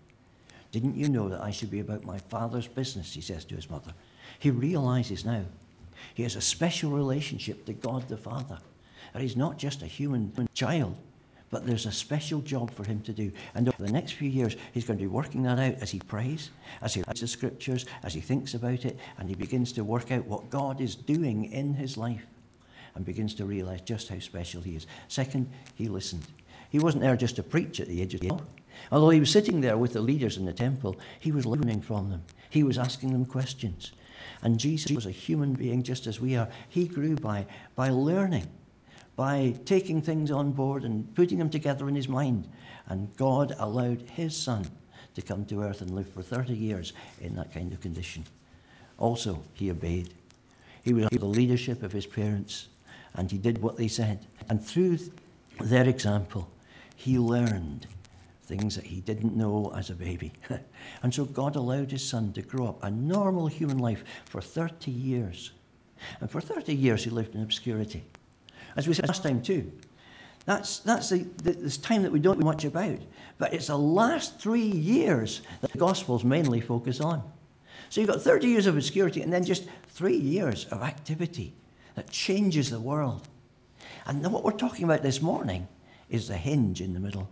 Didn't 0.70 0.96
you 0.96 1.08
know 1.08 1.28
that 1.28 1.40
I 1.40 1.50
should 1.50 1.70
be 1.70 1.80
about 1.80 2.04
my 2.04 2.18
father's 2.18 2.66
business? 2.66 3.14
He 3.14 3.20
says 3.20 3.44
to 3.46 3.54
his 3.54 3.70
mother. 3.70 3.92
He 4.38 4.50
realizes 4.50 5.24
now 5.24 5.44
he 6.14 6.22
has 6.24 6.36
a 6.36 6.40
special 6.40 6.90
relationship 6.90 7.64
to 7.66 7.72
God 7.72 8.08
the 8.08 8.16
Father. 8.16 8.58
That 9.12 9.22
he's 9.22 9.36
not 9.36 9.58
just 9.58 9.82
a 9.82 9.86
human 9.86 10.32
child, 10.52 10.96
but 11.54 11.64
there's 11.64 11.87
a 11.87 11.92
special 11.92 12.40
job 12.40 12.68
for 12.73 12.82
him 12.82 13.00
to 13.02 13.12
do. 13.12 13.30
And 13.54 13.68
over 13.68 13.87
the 13.87 13.92
next 13.92 14.14
few 14.14 14.28
years, 14.28 14.56
he's 14.73 14.84
going 14.84 14.99
to 14.99 15.04
be 15.04 15.06
working 15.06 15.44
that 15.44 15.61
out 15.61 15.80
as 15.80 15.92
he 15.92 16.00
prays, 16.00 16.50
as 16.82 16.94
he 16.94 17.04
reads 17.06 17.20
the 17.20 17.28
scriptures, 17.28 17.87
as 18.02 18.12
he 18.12 18.20
thinks 18.20 18.54
about 18.54 18.84
it, 18.84 18.99
and 19.18 19.28
he 19.28 19.37
begins 19.37 19.70
to 19.75 19.84
work 19.84 20.11
out 20.11 20.26
what 20.26 20.50
God 20.50 20.80
is 20.80 20.96
doing 20.96 21.44
in 21.52 21.75
his 21.75 21.96
life 21.96 22.26
and 22.96 23.04
begins 23.04 23.34
to 23.34 23.44
realize 23.44 23.82
just 23.82 24.08
how 24.08 24.18
special 24.18 24.62
he 24.62 24.75
is. 24.75 24.88
Second, 25.06 25.49
he 25.76 25.87
listened. 25.87 26.26
He 26.70 26.80
wasn't 26.80 27.04
there 27.04 27.16
just 27.16 27.37
to 27.37 27.44
preach 27.44 27.78
at 27.78 27.87
the 27.87 28.02
age 28.02 28.14
of 28.14 28.23
12. 28.23 28.42
Although 28.90 29.11
he 29.11 29.20
was 29.20 29.30
sitting 29.30 29.61
there 29.61 29.78
with 29.78 29.92
the 29.92 30.00
leaders 30.00 30.37
in 30.37 30.46
the 30.46 30.52
temple, 30.52 30.96
he 31.20 31.30
was 31.30 31.46
learning 31.46 31.82
from 31.82 32.11
them. 32.11 32.25
He 32.50 32.64
was 32.64 32.78
asking 32.78 33.12
them 33.12 33.26
questions. 33.26 33.92
And 34.42 34.58
Jesus 34.58 34.90
was 34.90 35.06
a 35.06 35.12
human 35.12 35.52
being 35.52 35.84
just 35.84 36.08
as 36.08 36.20
we 36.20 36.34
are. 36.34 36.49
He 36.68 36.88
grew 36.88 37.14
by, 37.14 37.46
by 37.76 37.90
learning 37.90 38.49
by 39.16 39.54
taking 39.64 40.02
things 40.02 40.30
on 40.30 40.52
board 40.52 40.85
and 40.85 41.14
putting 41.14 41.38
them 41.38 41.50
together 41.50 41.88
in 41.88 41.94
his 41.94 42.09
mind. 42.09 42.49
And 42.88 43.14
God 43.16 43.54
allowed 43.59 44.02
his 44.02 44.37
son 44.37 44.66
to 45.14 45.23
come 45.23 45.44
to 45.47 45.62
earth 45.62 45.80
and 45.80 45.94
live 45.94 46.09
for 46.09 46.23
30 46.23 46.54
years 46.54 46.92
in 47.21 47.37
that 47.37 47.52
kind 47.52 47.73
of 47.73 47.80
condition. 47.80 48.25
Also, 48.99 49.42
he 49.54 49.71
obeyed. 49.71 50.12
He 50.83 50.92
was 50.92 51.04
under 51.04 51.18
the 51.18 51.26
leadership 51.26 51.83
of 51.83 51.92
his 51.92 52.06
parents, 52.06 52.68
and 53.14 53.30
he 53.30 53.38
did 53.38 53.62
what 53.62 53.76
they 53.76 53.88
said. 53.88 54.26
And 54.49 54.64
through 54.64 54.99
their 55.61 55.88
example, 55.88 56.49
he 56.97 57.18
learned 57.18 57.87
things 58.44 58.76
that 58.76 58.85
he 58.85 59.00
didn't 59.00 59.37
know 59.37 59.73
as 59.75 59.90
a 59.90 59.94
baby. 59.94 60.33
and 61.02 61.14
so 61.14 61.25
God 61.25 61.56
allowed 61.56 61.90
his 61.90 62.06
son 62.06 62.33
to 62.35 62.42
grow 62.42 62.68
up 62.68 62.83
a 62.83 62.90
normal 62.90 63.47
human 63.47 63.78
life 63.78 64.04
for 64.26 64.40
30 64.40 64.90
years. 64.90 65.52
And 66.21 66.30
for 66.30 66.40
30 66.40 66.75
years, 66.75 67.04
he 67.04 67.11
lived 67.11 67.35
in 67.35 67.42
obscurity. 67.42 68.04
As 68.76 68.88
we 68.88 68.95
said 68.95 69.09
last 69.09 69.23
time, 69.23 69.43
too, 69.43 69.71
that's, 70.47 70.81
that's 70.81 71.09
the, 71.09 71.19
the, 71.43 71.52
this 71.52 71.78
time 71.78 72.02
that 72.02 72.12
we 72.12 72.19
don't 72.19 72.38
know 72.38 72.47
much 72.47 72.64
about. 72.64 72.99
But 73.38 73.54
it's 73.54 73.69
the 73.69 73.78
last 73.78 74.40
three 74.40 74.61
years 74.61 75.43
that 75.61 75.73
the 75.73 75.78
Gospels 75.78 76.25
mainly 76.25 76.61
focus 76.61 77.00
on. 77.00 77.23
So 77.88 78.00
you've 78.00 78.11
got 78.11 78.23
30 78.23 78.47
years 78.47 78.66
of 78.66 78.76
obscurity 78.76 79.23
and 79.23 79.33
then 79.33 79.45
just 79.45 79.66
three 79.88 80.16
years 80.16 80.66
of 80.66 80.83
activity 80.83 81.54
that 81.95 82.11
changes 82.11 82.71
the 82.71 82.81
world. 82.81 83.28
And 84.07 84.25
what 84.33 84.45
we're 84.45 84.52
talking 84.52 84.85
about 84.85 85.02
this 85.02 85.23
morning 85.23 85.69
is 86.11 86.28
the 86.28 86.37
hinge 86.37 86.81
in 86.81 86.93
the 86.93 87.00
middle. 87.00 87.31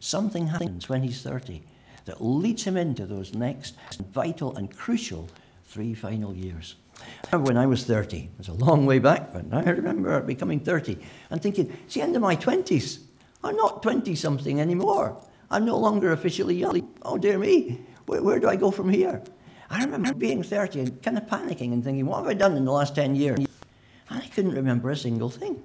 Something 0.00 0.46
happens 0.46 0.88
when 0.88 1.02
he's 1.02 1.22
30 1.22 1.62
that 2.04 2.24
leads 2.24 2.64
him 2.64 2.76
into 2.76 3.04
those 3.04 3.34
next 3.34 3.76
vital 4.12 4.56
and 4.56 4.74
crucial 4.74 5.28
three 5.66 5.92
final 5.92 6.34
years. 6.34 6.76
I 7.00 7.26
remember 7.32 7.48
when 7.48 7.56
I 7.56 7.66
was 7.66 7.84
30, 7.84 8.16
it 8.16 8.30
was 8.38 8.48
a 8.48 8.52
long 8.52 8.86
way 8.86 8.98
back, 8.98 9.32
but 9.32 9.44
I 9.52 9.70
remember 9.70 10.20
becoming 10.22 10.60
30 10.60 10.98
and 11.30 11.42
thinking, 11.42 11.70
it's 11.84 11.94
the 11.94 12.02
end 12.02 12.16
of 12.16 12.22
my 12.22 12.36
20s. 12.36 13.00
I'm 13.44 13.56
not 13.56 13.82
20 13.82 14.14
something 14.14 14.60
anymore. 14.60 15.20
I'm 15.50 15.64
no 15.64 15.78
longer 15.78 16.12
officially 16.12 16.56
young. 16.56 16.88
Oh, 17.02 17.18
dear 17.18 17.38
me, 17.38 17.80
where, 18.06 18.22
where 18.22 18.40
do 18.40 18.48
I 18.48 18.56
go 18.56 18.70
from 18.70 18.88
here? 18.88 19.22
I 19.70 19.84
remember 19.84 20.14
being 20.14 20.42
30 20.42 20.80
and 20.80 21.02
kind 21.02 21.18
of 21.18 21.24
panicking 21.24 21.72
and 21.72 21.84
thinking, 21.84 22.06
what 22.06 22.18
have 22.18 22.26
I 22.26 22.34
done 22.34 22.56
in 22.56 22.64
the 22.64 22.72
last 22.72 22.94
10 22.94 23.14
years? 23.14 23.38
And 23.38 24.22
I 24.22 24.26
couldn't 24.28 24.54
remember 24.54 24.90
a 24.90 24.96
single 24.96 25.28
thing. 25.28 25.62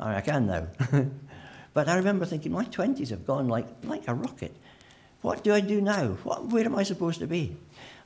I, 0.00 0.08
mean, 0.08 0.14
I 0.14 0.20
can 0.20 0.46
now. 0.46 0.66
but 1.74 1.88
I 1.88 1.96
remember 1.96 2.24
thinking, 2.24 2.52
my 2.52 2.64
20s 2.64 3.10
have 3.10 3.26
gone 3.26 3.48
like, 3.48 3.66
like 3.84 4.08
a 4.08 4.14
rocket. 4.14 4.54
What 5.20 5.44
do 5.44 5.52
I 5.52 5.60
do 5.60 5.80
now? 5.80 6.08
What, 6.24 6.46
where 6.46 6.64
am 6.64 6.76
I 6.76 6.82
supposed 6.82 7.20
to 7.20 7.26
be? 7.26 7.56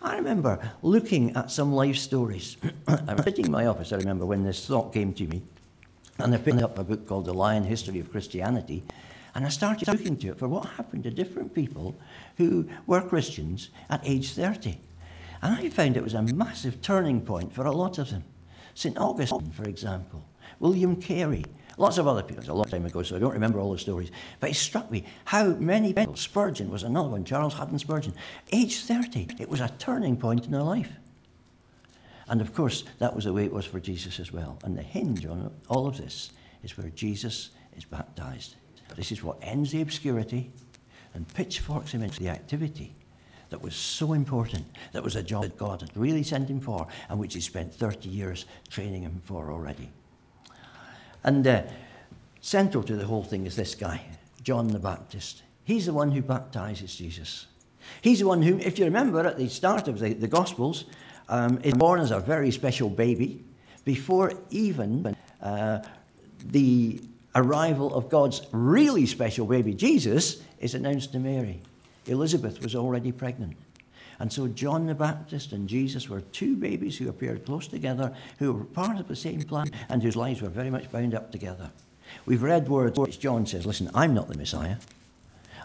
I 0.02 0.16
remember 0.16 0.58
looking 0.82 1.36
at 1.36 1.50
some 1.50 1.72
life 1.72 1.96
stories. 1.96 2.56
I 2.88 3.14
was 3.14 3.24
sitting 3.24 3.46
in 3.46 3.50
my 3.50 3.66
office, 3.66 3.92
I 3.92 3.96
remember, 3.96 4.24
when 4.24 4.44
this 4.44 4.66
thought 4.66 4.92
came 4.92 5.12
to 5.14 5.26
me. 5.26 5.42
And 6.18 6.34
I 6.34 6.38
picked 6.38 6.62
up 6.62 6.78
a 6.78 6.84
book 6.84 7.06
called 7.06 7.26
The 7.26 7.34
Lion 7.34 7.64
History 7.64 8.00
of 8.00 8.10
Christianity. 8.10 8.82
And 9.34 9.44
I 9.44 9.48
started 9.48 9.88
looking 9.88 10.16
to 10.18 10.28
it 10.28 10.38
for 10.38 10.48
what 10.48 10.66
happened 10.66 11.04
to 11.04 11.10
different 11.10 11.54
people 11.54 11.94
who 12.36 12.68
were 12.86 13.00
Christians 13.00 13.70
at 13.88 14.00
age 14.04 14.32
30. 14.32 14.78
And 15.42 15.54
I 15.54 15.68
found 15.68 15.96
it 15.96 16.04
was 16.04 16.14
a 16.14 16.22
massive 16.22 16.82
turning 16.82 17.20
point 17.20 17.52
for 17.52 17.66
a 17.66 17.72
lot 17.72 17.98
of 17.98 18.10
them. 18.10 18.24
St. 18.74 18.96
Augustine, 18.98 19.50
for 19.50 19.64
example, 19.64 20.24
William 20.58 20.96
Carey, 20.96 21.44
lots 21.80 21.98
of 21.98 22.06
other 22.06 22.22
people. 22.22 22.44
A 22.48 22.52
long 22.52 22.68
time 22.68 22.84
ago, 22.84 23.02
so 23.02 23.16
I 23.16 23.18
don't 23.18 23.32
remember 23.32 23.58
all 23.58 23.72
the 23.72 23.78
stories. 23.78 24.10
But 24.38 24.50
it 24.50 24.54
struck 24.54 24.90
me 24.90 25.04
how 25.24 25.46
many 25.46 25.92
people, 25.94 26.14
Spurgeon 26.14 26.70
was 26.70 26.82
another 26.82 27.08
one, 27.08 27.24
Charles 27.24 27.54
Haddon 27.54 27.78
Spurgeon, 27.78 28.12
age 28.52 28.80
30, 28.80 29.28
it 29.38 29.48
was 29.48 29.60
a 29.60 29.72
turning 29.78 30.16
point 30.16 30.44
in 30.44 30.52
their 30.52 30.62
life. 30.62 30.92
And 32.28 32.40
of 32.40 32.54
course, 32.54 32.84
that 32.98 33.16
was 33.16 33.24
the 33.24 33.32
way 33.32 33.44
it 33.44 33.52
was 33.52 33.64
for 33.64 33.80
Jesus 33.80 34.20
as 34.20 34.30
well. 34.30 34.58
And 34.62 34.76
the 34.76 34.82
hinge 34.82 35.26
on 35.26 35.50
all 35.68 35.88
of 35.88 35.96
this 35.96 36.30
is 36.62 36.76
where 36.76 36.90
Jesus 36.90 37.50
is 37.76 37.84
baptized. 37.84 38.56
This 38.94 39.10
is 39.10 39.22
what 39.22 39.38
ends 39.40 39.72
the 39.72 39.80
obscurity 39.80 40.50
and 41.14 41.26
pitchforks 41.34 41.92
him 41.92 42.02
into 42.02 42.20
the 42.20 42.28
activity 42.28 42.94
that 43.48 43.60
was 43.60 43.74
so 43.74 44.12
important, 44.12 44.64
that 44.92 45.02
was 45.02 45.16
a 45.16 45.22
job 45.22 45.42
that 45.42 45.56
God 45.56 45.80
had 45.80 45.96
really 45.96 46.22
sent 46.22 46.48
him 46.48 46.60
for, 46.60 46.86
and 47.08 47.18
which 47.18 47.34
he 47.34 47.40
spent 47.40 47.74
30 47.74 48.08
years 48.08 48.44
training 48.68 49.02
him 49.02 49.20
for 49.24 49.50
already. 49.50 49.90
And 51.22 51.46
uh, 51.46 51.62
central 52.40 52.82
to 52.84 52.96
the 52.96 53.06
whole 53.06 53.24
thing 53.24 53.46
is 53.46 53.56
this 53.56 53.74
guy, 53.74 54.02
John 54.42 54.68
the 54.68 54.78
Baptist. 54.78 55.42
He's 55.64 55.86
the 55.86 55.92
one 55.92 56.10
who 56.10 56.22
baptizes 56.22 56.94
Jesus. 56.94 57.46
He's 58.02 58.20
the 58.20 58.26
one 58.26 58.42
who, 58.42 58.58
if 58.58 58.78
you 58.78 58.84
remember 58.84 59.26
at 59.26 59.36
the 59.36 59.48
start 59.48 59.88
of 59.88 59.98
the, 59.98 60.14
the 60.14 60.28
Gospels, 60.28 60.84
um, 61.28 61.60
is 61.62 61.74
born 61.74 62.00
as 62.00 62.10
a 62.10 62.20
very 62.20 62.50
special 62.50 62.88
baby 62.88 63.44
before 63.84 64.32
even 64.50 65.16
uh, 65.42 65.78
the 66.46 67.00
arrival 67.34 67.94
of 67.94 68.08
God's 68.08 68.42
really 68.52 69.06
special 69.06 69.46
baby, 69.46 69.74
Jesus, 69.74 70.42
is 70.58 70.74
announced 70.74 71.12
to 71.12 71.18
Mary. 71.18 71.60
Elizabeth 72.06 72.62
was 72.62 72.74
already 72.74 73.12
pregnant. 73.12 73.56
And 74.20 74.30
so 74.30 74.46
John 74.48 74.86
the 74.86 74.94
Baptist 74.94 75.52
and 75.52 75.66
Jesus 75.66 76.08
were 76.08 76.20
two 76.20 76.54
babies 76.54 76.98
who 76.98 77.08
appeared 77.08 77.46
close 77.46 77.66
together, 77.66 78.14
who 78.38 78.52
were 78.52 78.64
part 78.64 79.00
of 79.00 79.08
the 79.08 79.16
same 79.16 79.40
plan, 79.40 79.70
and 79.88 80.02
whose 80.02 80.14
lives 80.14 80.42
were 80.42 80.50
very 80.50 80.70
much 80.70 80.92
bound 80.92 81.14
up 81.14 81.32
together. 81.32 81.70
We've 82.26 82.42
read 82.42 82.68
words 82.68 82.98
which 82.98 83.18
John 83.18 83.46
says, 83.46 83.64
Listen, 83.64 83.90
I'm 83.94 84.12
not 84.12 84.28
the 84.28 84.36
Messiah. 84.36 84.76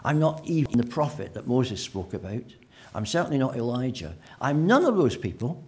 I'm 0.04 0.18
not 0.18 0.40
even 0.46 0.78
the 0.78 0.86
prophet 0.86 1.34
that 1.34 1.46
Moses 1.46 1.82
spoke 1.82 2.14
about. 2.14 2.44
I'm 2.94 3.04
certainly 3.04 3.38
not 3.38 3.56
Elijah. 3.56 4.14
I'm 4.40 4.66
none 4.66 4.84
of 4.84 4.96
those 4.96 5.16
people. 5.16 5.62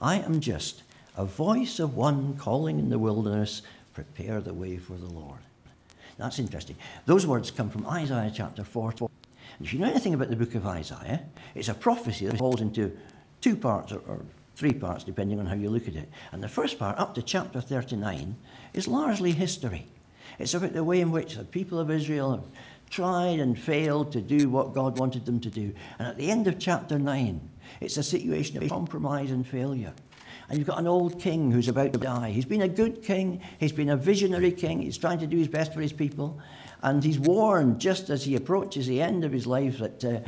I 0.00 0.16
am 0.20 0.40
just 0.40 0.84
a 1.16 1.24
voice 1.24 1.80
of 1.80 1.96
one 1.96 2.36
calling 2.36 2.78
in 2.78 2.88
the 2.88 2.98
wilderness, 3.00 3.62
prepare 3.94 4.40
the 4.40 4.54
way 4.54 4.76
for 4.76 4.92
the 4.92 5.08
Lord. 5.08 5.40
That's 6.18 6.38
interesting. 6.38 6.76
Those 7.06 7.26
words 7.26 7.50
come 7.50 7.70
from 7.70 7.86
Isaiah 7.86 8.30
chapter 8.32 8.62
4. 8.62 8.94
If 9.60 9.72
you 9.72 9.80
know 9.80 9.88
anything 9.88 10.14
about 10.14 10.30
the 10.30 10.36
book 10.36 10.54
of 10.54 10.66
Isaiah, 10.66 11.22
it's 11.54 11.68
a 11.68 11.74
prophecy 11.74 12.26
that 12.26 12.38
falls 12.38 12.60
into 12.60 12.96
two 13.40 13.56
parts 13.56 13.92
or, 13.92 14.00
or 14.06 14.24
three 14.54 14.72
parts, 14.72 15.04
depending 15.04 15.40
on 15.40 15.46
how 15.46 15.54
you 15.54 15.70
look 15.70 15.88
at 15.88 15.96
it. 15.96 16.08
And 16.32 16.42
the 16.42 16.48
first 16.48 16.78
part, 16.78 16.98
up 16.98 17.14
to 17.14 17.22
chapter 17.22 17.60
39, 17.60 18.36
is 18.74 18.86
largely 18.86 19.32
history. 19.32 19.86
It's 20.38 20.54
about 20.54 20.72
the 20.72 20.84
way 20.84 21.00
in 21.00 21.10
which 21.10 21.34
the 21.34 21.44
people 21.44 21.78
of 21.78 21.90
Israel 21.90 22.32
have 22.32 22.44
tried 22.90 23.40
and 23.40 23.58
failed 23.58 24.12
to 24.12 24.20
do 24.20 24.48
what 24.48 24.74
God 24.74 24.98
wanted 24.98 25.26
them 25.26 25.40
to 25.40 25.50
do. 25.50 25.72
And 25.98 26.08
at 26.08 26.16
the 26.16 26.30
end 26.30 26.46
of 26.46 26.58
chapter 26.58 26.98
9, 26.98 27.40
it's 27.80 27.96
a 27.96 28.02
situation 28.02 28.62
of 28.62 28.68
compromise 28.68 29.30
and 29.30 29.46
failure. 29.46 29.92
And 30.48 30.58
you've 30.58 30.68
got 30.68 30.78
an 30.78 30.86
old 30.86 31.20
king 31.20 31.50
who's 31.50 31.68
about 31.68 31.92
to 31.92 31.98
die. 31.98 32.30
He's 32.30 32.46
been 32.46 32.62
a 32.62 32.68
good 32.68 33.02
king, 33.02 33.42
he's 33.58 33.72
been 33.72 33.90
a 33.90 33.96
visionary 33.96 34.52
king, 34.52 34.80
he's 34.80 34.96
trying 34.96 35.18
to 35.18 35.26
do 35.26 35.36
his 35.36 35.48
best 35.48 35.74
for 35.74 35.80
his 35.80 35.92
people. 35.92 36.40
And 36.82 37.02
he's 37.02 37.18
warned 37.18 37.80
just 37.80 38.10
as 38.10 38.24
he 38.24 38.36
approaches 38.36 38.86
the 38.86 39.02
end 39.02 39.24
of 39.24 39.32
his 39.32 39.46
life 39.46 39.78
that 39.78 40.04
uh, 40.04 40.20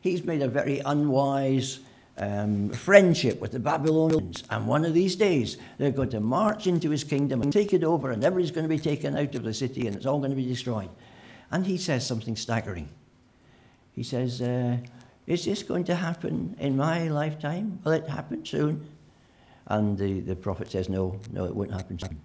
he's 0.00 0.24
made 0.24 0.42
a 0.42 0.48
very 0.48 0.80
unwise 0.80 1.80
um, 2.18 2.70
friendship 2.70 3.40
with 3.40 3.52
the 3.52 3.58
Babylonians. 3.58 4.44
And 4.50 4.66
one 4.66 4.84
of 4.84 4.94
these 4.94 5.16
days, 5.16 5.58
they're 5.78 5.90
going 5.90 6.10
to 6.10 6.20
march 6.20 6.66
into 6.66 6.90
his 6.90 7.04
kingdom 7.04 7.42
and 7.42 7.52
take 7.52 7.72
it 7.72 7.84
over, 7.84 8.10
and 8.10 8.24
everybody's 8.24 8.50
going 8.50 8.64
to 8.64 8.68
be 8.68 8.78
taken 8.78 9.16
out 9.16 9.34
of 9.34 9.42
the 9.42 9.52
city, 9.52 9.86
and 9.86 9.96
it's 9.96 10.06
all 10.06 10.18
going 10.18 10.30
to 10.30 10.36
be 10.36 10.46
destroyed. 10.46 10.88
And 11.50 11.66
he 11.66 11.76
says 11.76 12.06
something 12.06 12.36
staggering. 12.36 12.88
He 13.94 14.02
says, 14.02 14.40
uh, 14.40 14.78
Is 15.26 15.44
this 15.44 15.62
going 15.62 15.84
to 15.84 15.94
happen 15.94 16.56
in 16.58 16.76
my 16.76 17.08
lifetime? 17.08 17.80
Will 17.84 17.92
it 17.92 18.08
happen 18.08 18.44
soon? 18.44 18.86
And 19.68 19.98
the, 19.98 20.20
the 20.20 20.36
prophet 20.36 20.70
says, 20.70 20.88
No, 20.88 21.18
no, 21.32 21.44
it 21.44 21.54
won't 21.54 21.72
happen 21.72 21.98
soon. 21.98 22.20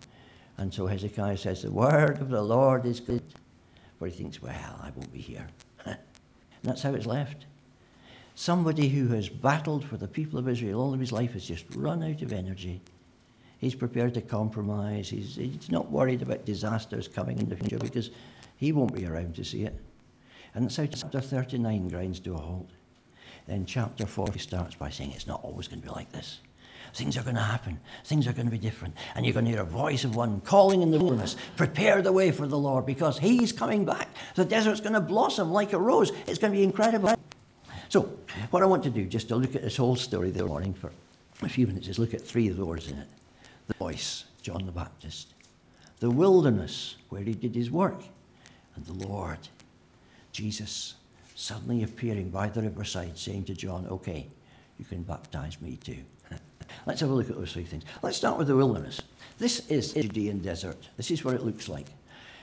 And 0.57 0.73
so 0.73 0.88
Hezekiah 0.88 1.38
says, 1.38 1.63
The 1.63 1.71
word 1.71 2.21
of 2.21 2.29
the 2.29 2.41
Lord 2.41 2.85
is 2.85 3.00
good 3.00 3.23
where 4.01 4.10
he 4.10 4.17
thinks, 4.17 4.41
well, 4.41 4.79
I 4.81 4.91
won't 4.96 5.13
be 5.13 5.20
here. 5.20 5.48
and 5.86 5.98
that's 6.63 6.81
how 6.81 6.93
it's 6.93 7.05
left. 7.05 7.46
Somebody 8.36 8.89
who 8.89 9.08
has 9.10 9.29
battled 9.29 9.86
for 9.86 9.98
the 9.98 10.08
people 10.08 10.39
of 10.39 10.50
Israel 10.50 10.81
all 10.81 10.93
of 10.93 11.00
his 11.00 11.12
life 11.12 11.34
has 11.34 11.46
just 11.46 11.65
run 11.75 12.03
out 12.03 12.22
of 12.22 12.34
energy. 12.34 12.81
He's 13.60 13.75
prepared 13.75 14.15
to 14.15 14.22
compromise. 14.22 15.10
He's, 15.10 15.36
he's 15.36 15.70
not 15.70 15.91
worried 15.91 16.24
about 16.24 16.46
disasters 16.46 17.08
coming 17.08 17.38
in 17.38 17.48
the 17.48 17.55
future 17.55 17.77
because 17.77 18.10
he 18.58 18.72
won't 18.72 18.96
be 18.96 19.05
around 19.05 19.36
to 19.36 19.43
see 19.43 19.63
it. 19.63 19.79
And 20.55 20.65
that's 20.65 20.77
how 20.77 20.88
chapter 20.88 21.22
39 21.22 21.89
grinds 21.89 22.20
to 22.22 22.34
a 22.34 22.38
halt. 22.38 22.70
Then 23.48 23.65
chapter 23.65 24.05
40 24.05 24.39
starts 24.39 24.75
by 24.75 24.89
saying 24.89 25.12
it's 25.12 25.27
not 25.27 25.43
always 25.43 25.67
going 25.67 25.81
to 25.81 25.88
be 25.88 25.93
like 25.93 26.12
this. 26.12 26.39
Things 26.93 27.17
are 27.17 27.24
going 27.24 27.36
to 27.36 27.41
happen. 27.41 27.79
Things 28.05 28.27
are 28.27 28.33
going 28.33 28.48
to 28.48 28.51
be 28.51 28.57
different. 28.57 28.95
And 29.15 29.25
you're 29.25 29.33
going 29.33 29.45
to 29.45 29.51
hear 29.51 29.62
a 29.62 29.65
voice 29.65 30.03
of 30.03 30.15
one 30.15 30.41
calling 30.41 30.81
in 30.81 30.91
the 30.91 31.00
wilderness, 31.00 31.36
prepare 31.55 32.01
the 32.01 32.12
way 32.12 32.31
for 32.31 32.48
the 32.48 32.57
Lord 32.57 32.86
because 32.86 33.17
he's 33.17 33.51
coming 33.51 33.86
back. 33.86 34.10
The 34.36 34.45
desert's 34.45 34.81
going 34.81 34.93
to 34.93 35.01
blossom 35.01 35.51
like 35.51 35.74
a 35.74 35.79
rose. 35.79 36.12
It's 36.27 36.38
going 36.38 36.51
to 36.51 36.57
be 36.57 36.63
incredible. 36.63 37.15
So, 37.89 38.17
what 38.51 38.63
I 38.63 38.65
want 38.65 38.83
to 38.83 38.89
do, 38.89 39.05
just 39.05 39.27
to 39.29 39.36
look 39.36 39.55
at 39.55 39.62
this 39.62 39.77
whole 39.77 39.95
story 39.95 40.31
this 40.31 40.43
morning 40.43 40.74
for 40.74 40.91
a 41.41 41.50
few 41.50 41.67
minutes, 41.67 41.88
is 41.88 42.00
look 42.00 42.13
at 42.13 42.21
three 42.21 42.48
of 42.48 42.57
the 42.57 42.65
words 42.65 42.89
in 42.89 42.98
it. 42.98 43.07
The 43.67 43.74
voice, 43.74 44.25
John 44.41 44.65
the 44.65 44.71
Baptist. 44.71 45.33
The 46.00 46.10
wilderness, 46.10 46.95
where 47.10 47.21
he 47.21 47.33
did 47.33 47.53
his 47.53 47.69
work. 47.69 48.01
And 48.75 48.86
the 48.86 49.07
Lord, 49.07 49.39
Jesus, 50.31 50.95
suddenly 51.36 51.83
appearing 51.83 52.29
by 52.29 52.48
the 52.48 52.62
riverside, 52.62 53.17
saying 53.17 53.45
to 53.45 53.53
John, 53.53 53.88
Okay, 53.89 54.27
you 54.79 54.86
can 54.86 55.03
baptize 55.03 55.60
me 55.62 55.77
too. 55.77 56.03
Let's 56.86 57.01
have 57.01 57.10
a 57.10 57.13
look 57.13 57.30
at 57.30 57.38
those 57.38 57.54
three 57.54 57.63
things. 57.63 57.84
Let's 58.01 58.18
start 58.18 58.38
with 58.38 58.48
the 58.48 58.56
wilderness. 58.56 59.01
This 59.38 59.68
is 59.70 59.94
Judean 59.94 60.40
desert. 60.40 60.78
This 60.98 61.12
is 61.12 61.24
what 61.24 61.34
it 61.36 61.44
looks 61.44 61.68
like. 61.68 61.88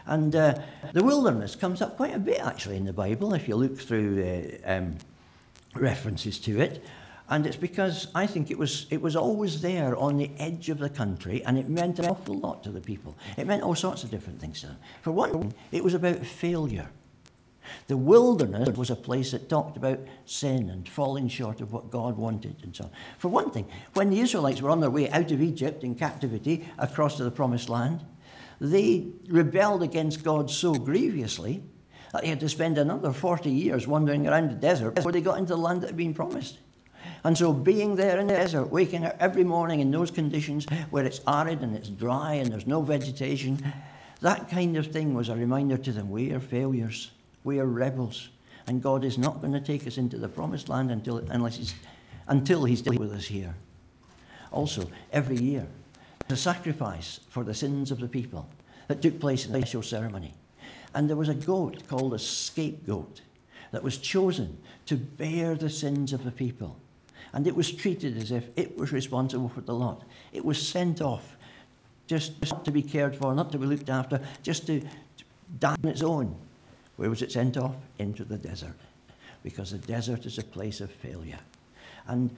And 0.06 0.34
uh, 0.34 0.54
the 0.92 1.04
wilderness 1.04 1.54
comes 1.54 1.82
up 1.82 1.96
quite 1.96 2.14
a 2.14 2.18
bit 2.18 2.40
actually 2.40 2.76
in 2.76 2.84
the 2.84 2.92
Bible. 2.92 3.34
If 3.34 3.46
you 3.46 3.56
look 3.56 3.78
through 3.78 4.58
uh, 4.66 4.70
um, 4.70 4.96
references 5.74 6.38
to 6.40 6.60
it. 6.60 6.84
And 7.30 7.46
it's 7.46 7.56
because 7.56 8.08
I 8.14 8.26
think 8.26 8.50
it 8.50 8.58
was, 8.58 8.86
it 8.90 9.02
was 9.02 9.14
always 9.14 9.60
there 9.60 9.94
on 9.96 10.16
the 10.16 10.30
edge 10.38 10.70
of 10.70 10.78
the 10.78 10.88
country 10.88 11.44
and 11.44 11.58
it 11.58 11.68
meant 11.68 11.98
an 11.98 12.06
awful 12.06 12.38
lot 12.38 12.64
to 12.64 12.70
the 12.70 12.80
people. 12.80 13.16
It 13.36 13.46
meant 13.46 13.62
all 13.62 13.74
sorts 13.74 14.02
of 14.02 14.10
different 14.10 14.40
things 14.40 14.62
to 14.62 14.68
them. 14.68 14.78
For 15.02 15.12
one, 15.12 15.52
it 15.70 15.84
was 15.84 15.92
about 15.92 16.24
failure. 16.24 16.88
The 17.86 17.96
wilderness 17.96 18.76
was 18.76 18.90
a 18.90 18.96
place 18.96 19.32
that 19.32 19.48
talked 19.48 19.76
about 19.76 20.00
sin 20.24 20.70
and 20.70 20.88
falling 20.88 21.28
short 21.28 21.60
of 21.60 21.72
what 21.72 21.90
God 21.90 22.16
wanted 22.16 22.56
and 22.62 22.74
so 22.74 22.84
on. 22.84 22.90
For 23.18 23.28
one 23.28 23.50
thing, 23.50 23.66
when 23.94 24.10
the 24.10 24.20
Israelites 24.20 24.62
were 24.62 24.70
on 24.70 24.80
their 24.80 24.90
way 24.90 25.10
out 25.10 25.30
of 25.30 25.42
Egypt 25.42 25.84
in 25.84 25.94
captivity 25.94 26.68
across 26.78 27.16
to 27.16 27.24
the 27.24 27.30
promised 27.30 27.68
land, 27.68 28.04
they 28.60 29.08
rebelled 29.28 29.82
against 29.82 30.24
God 30.24 30.50
so 30.50 30.74
grievously 30.74 31.62
that 32.12 32.22
they 32.22 32.28
had 32.28 32.40
to 32.40 32.48
spend 32.48 32.78
another 32.78 33.12
40 33.12 33.50
years 33.50 33.86
wandering 33.86 34.26
around 34.26 34.50
the 34.50 34.54
desert 34.54 34.94
before 34.94 35.12
they 35.12 35.20
got 35.20 35.38
into 35.38 35.54
the 35.54 35.60
land 35.60 35.82
that 35.82 35.88
had 35.88 35.96
been 35.96 36.14
promised. 36.14 36.58
And 37.24 37.36
so, 37.36 37.52
being 37.52 37.96
there 37.96 38.18
in 38.18 38.26
the 38.26 38.34
desert, 38.34 38.66
waking 38.66 39.04
up 39.04 39.16
every 39.20 39.44
morning 39.44 39.80
in 39.80 39.90
those 39.90 40.10
conditions 40.10 40.66
where 40.90 41.04
it's 41.04 41.20
arid 41.26 41.60
and 41.62 41.74
it's 41.74 41.88
dry 41.88 42.34
and 42.34 42.50
there's 42.50 42.66
no 42.66 42.80
vegetation, 42.82 43.72
that 44.20 44.48
kind 44.48 44.76
of 44.76 44.88
thing 44.88 45.14
was 45.14 45.28
a 45.28 45.34
reminder 45.34 45.76
to 45.76 45.92
them 45.92 46.10
we 46.10 46.32
are 46.32 46.40
failures, 46.40 47.10
we 47.44 47.58
are 47.58 47.66
rebels, 47.66 48.28
and 48.66 48.82
God 48.82 49.04
is 49.04 49.18
not 49.18 49.40
going 49.40 49.52
to 49.52 49.60
take 49.60 49.86
us 49.86 49.98
into 49.98 50.18
the 50.18 50.28
promised 50.28 50.68
land 50.68 50.90
until, 50.90 51.18
unless 51.18 51.56
he's, 51.56 51.74
until 52.26 52.64
He's 52.64 52.80
still 52.80 52.98
with 52.98 53.12
us 53.12 53.26
here. 53.26 53.54
Also, 54.52 54.88
every 55.12 55.38
year, 55.38 55.66
the 56.28 56.36
sacrifice 56.36 57.20
for 57.28 57.44
the 57.44 57.54
sins 57.54 57.90
of 57.90 58.00
the 58.00 58.08
people 58.08 58.48
that 58.88 59.02
took 59.02 59.18
place 59.20 59.46
in 59.46 59.52
the 59.52 59.60
special 59.60 59.82
ceremony. 59.82 60.34
And 60.94 61.08
there 61.08 61.16
was 61.16 61.28
a 61.28 61.34
goat 61.34 61.86
called 61.88 62.14
a 62.14 62.18
scapegoat 62.18 63.20
that 63.72 63.82
was 63.82 63.98
chosen 63.98 64.58
to 64.86 64.96
bear 64.96 65.54
the 65.54 65.70
sins 65.70 66.12
of 66.12 66.24
the 66.24 66.30
people. 66.30 66.76
And 67.32 67.46
it 67.46 67.54
was 67.54 67.70
treated 67.70 68.16
as 68.16 68.30
if 68.30 68.48
it 68.56 68.76
was 68.78 68.92
responsible 68.92 69.50
for 69.50 69.60
the 69.60 69.74
lot. 69.74 70.02
It 70.32 70.44
was 70.44 70.66
sent 70.66 71.02
off 71.02 71.36
just 72.06 72.40
not 72.50 72.64
to 72.64 72.70
be 72.70 72.82
cared 72.82 73.14
for, 73.14 73.34
not 73.34 73.52
to 73.52 73.58
be 73.58 73.66
looked 73.66 73.90
after, 73.90 74.20
just 74.42 74.66
to, 74.66 74.80
to 74.80 75.24
die 75.58 75.76
on 75.82 75.90
its 75.90 76.02
own. 76.02 76.34
Where 76.98 77.08
was 77.08 77.22
it 77.22 77.30
sent 77.30 77.56
off? 77.56 77.76
Into 78.00 78.24
the 78.24 78.36
desert. 78.36 78.74
Because 79.44 79.70
the 79.70 79.78
desert 79.78 80.26
is 80.26 80.36
a 80.38 80.42
place 80.42 80.80
of 80.80 80.90
failure. 80.90 81.38
And 82.08 82.34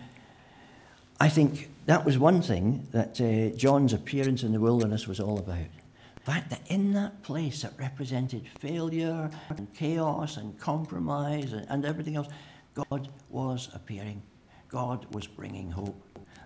I 1.18 1.30
think 1.30 1.70
that 1.86 2.04
was 2.04 2.18
one 2.18 2.42
thing 2.42 2.86
that 2.92 3.18
uh, 3.22 3.56
John's 3.56 3.94
appearance 3.94 4.42
in 4.42 4.52
the 4.52 4.60
wilderness 4.60 5.08
was 5.08 5.18
all 5.18 5.38
about. 5.38 5.70
The 6.16 6.20
fact 6.30 6.50
that 6.50 6.60
in 6.68 6.92
that 6.92 7.22
place 7.22 7.62
that 7.62 7.72
represented 7.78 8.46
failure 8.58 9.30
and 9.48 9.72
chaos 9.72 10.36
and 10.36 10.58
compromise 10.60 11.54
and, 11.54 11.66
and 11.70 11.86
everything 11.86 12.16
else, 12.16 12.28
God 12.74 13.08
was 13.30 13.70
appearing. 13.72 14.20
God 14.68 15.06
was 15.14 15.26
bringing 15.26 15.70
hope. 15.70 15.96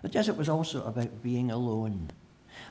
The 0.03 0.09
desert 0.09 0.37
was 0.37 0.47
also 0.47 0.85
about 0.85 1.21
being 1.21 1.51
alone. 1.51 2.09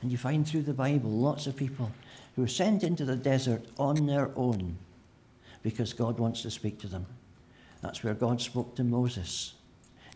And 0.00 0.10
you 0.10 0.16
find 0.16 0.48
through 0.48 0.62
the 0.62 0.72
Bible 0.72 1.10
lots 1.10 1.46
of 1.46 1.54
people 1.54 1.92
who 2.34 2.44
are 2.44 2.48
sent 2.48 2.82
into 2.82 3.04
the 3.04 3.16
desert 3.16 3.66
on 3.78 4.06
their 4.06 4.30
own 4.36 4.78
because 5.64 5.92
God 5.92 6.20
wants 6.20 6.42
to 6.42 6.50
speak 6.50 6.78
to 6.80 6.86
them. 6.86 7.06
That's 7.80 8.04
where 8.04 8.14
God 8.14 8.40
spoke 8.40 8.76
to 8.76 8.84
Moses. 8.84 9.54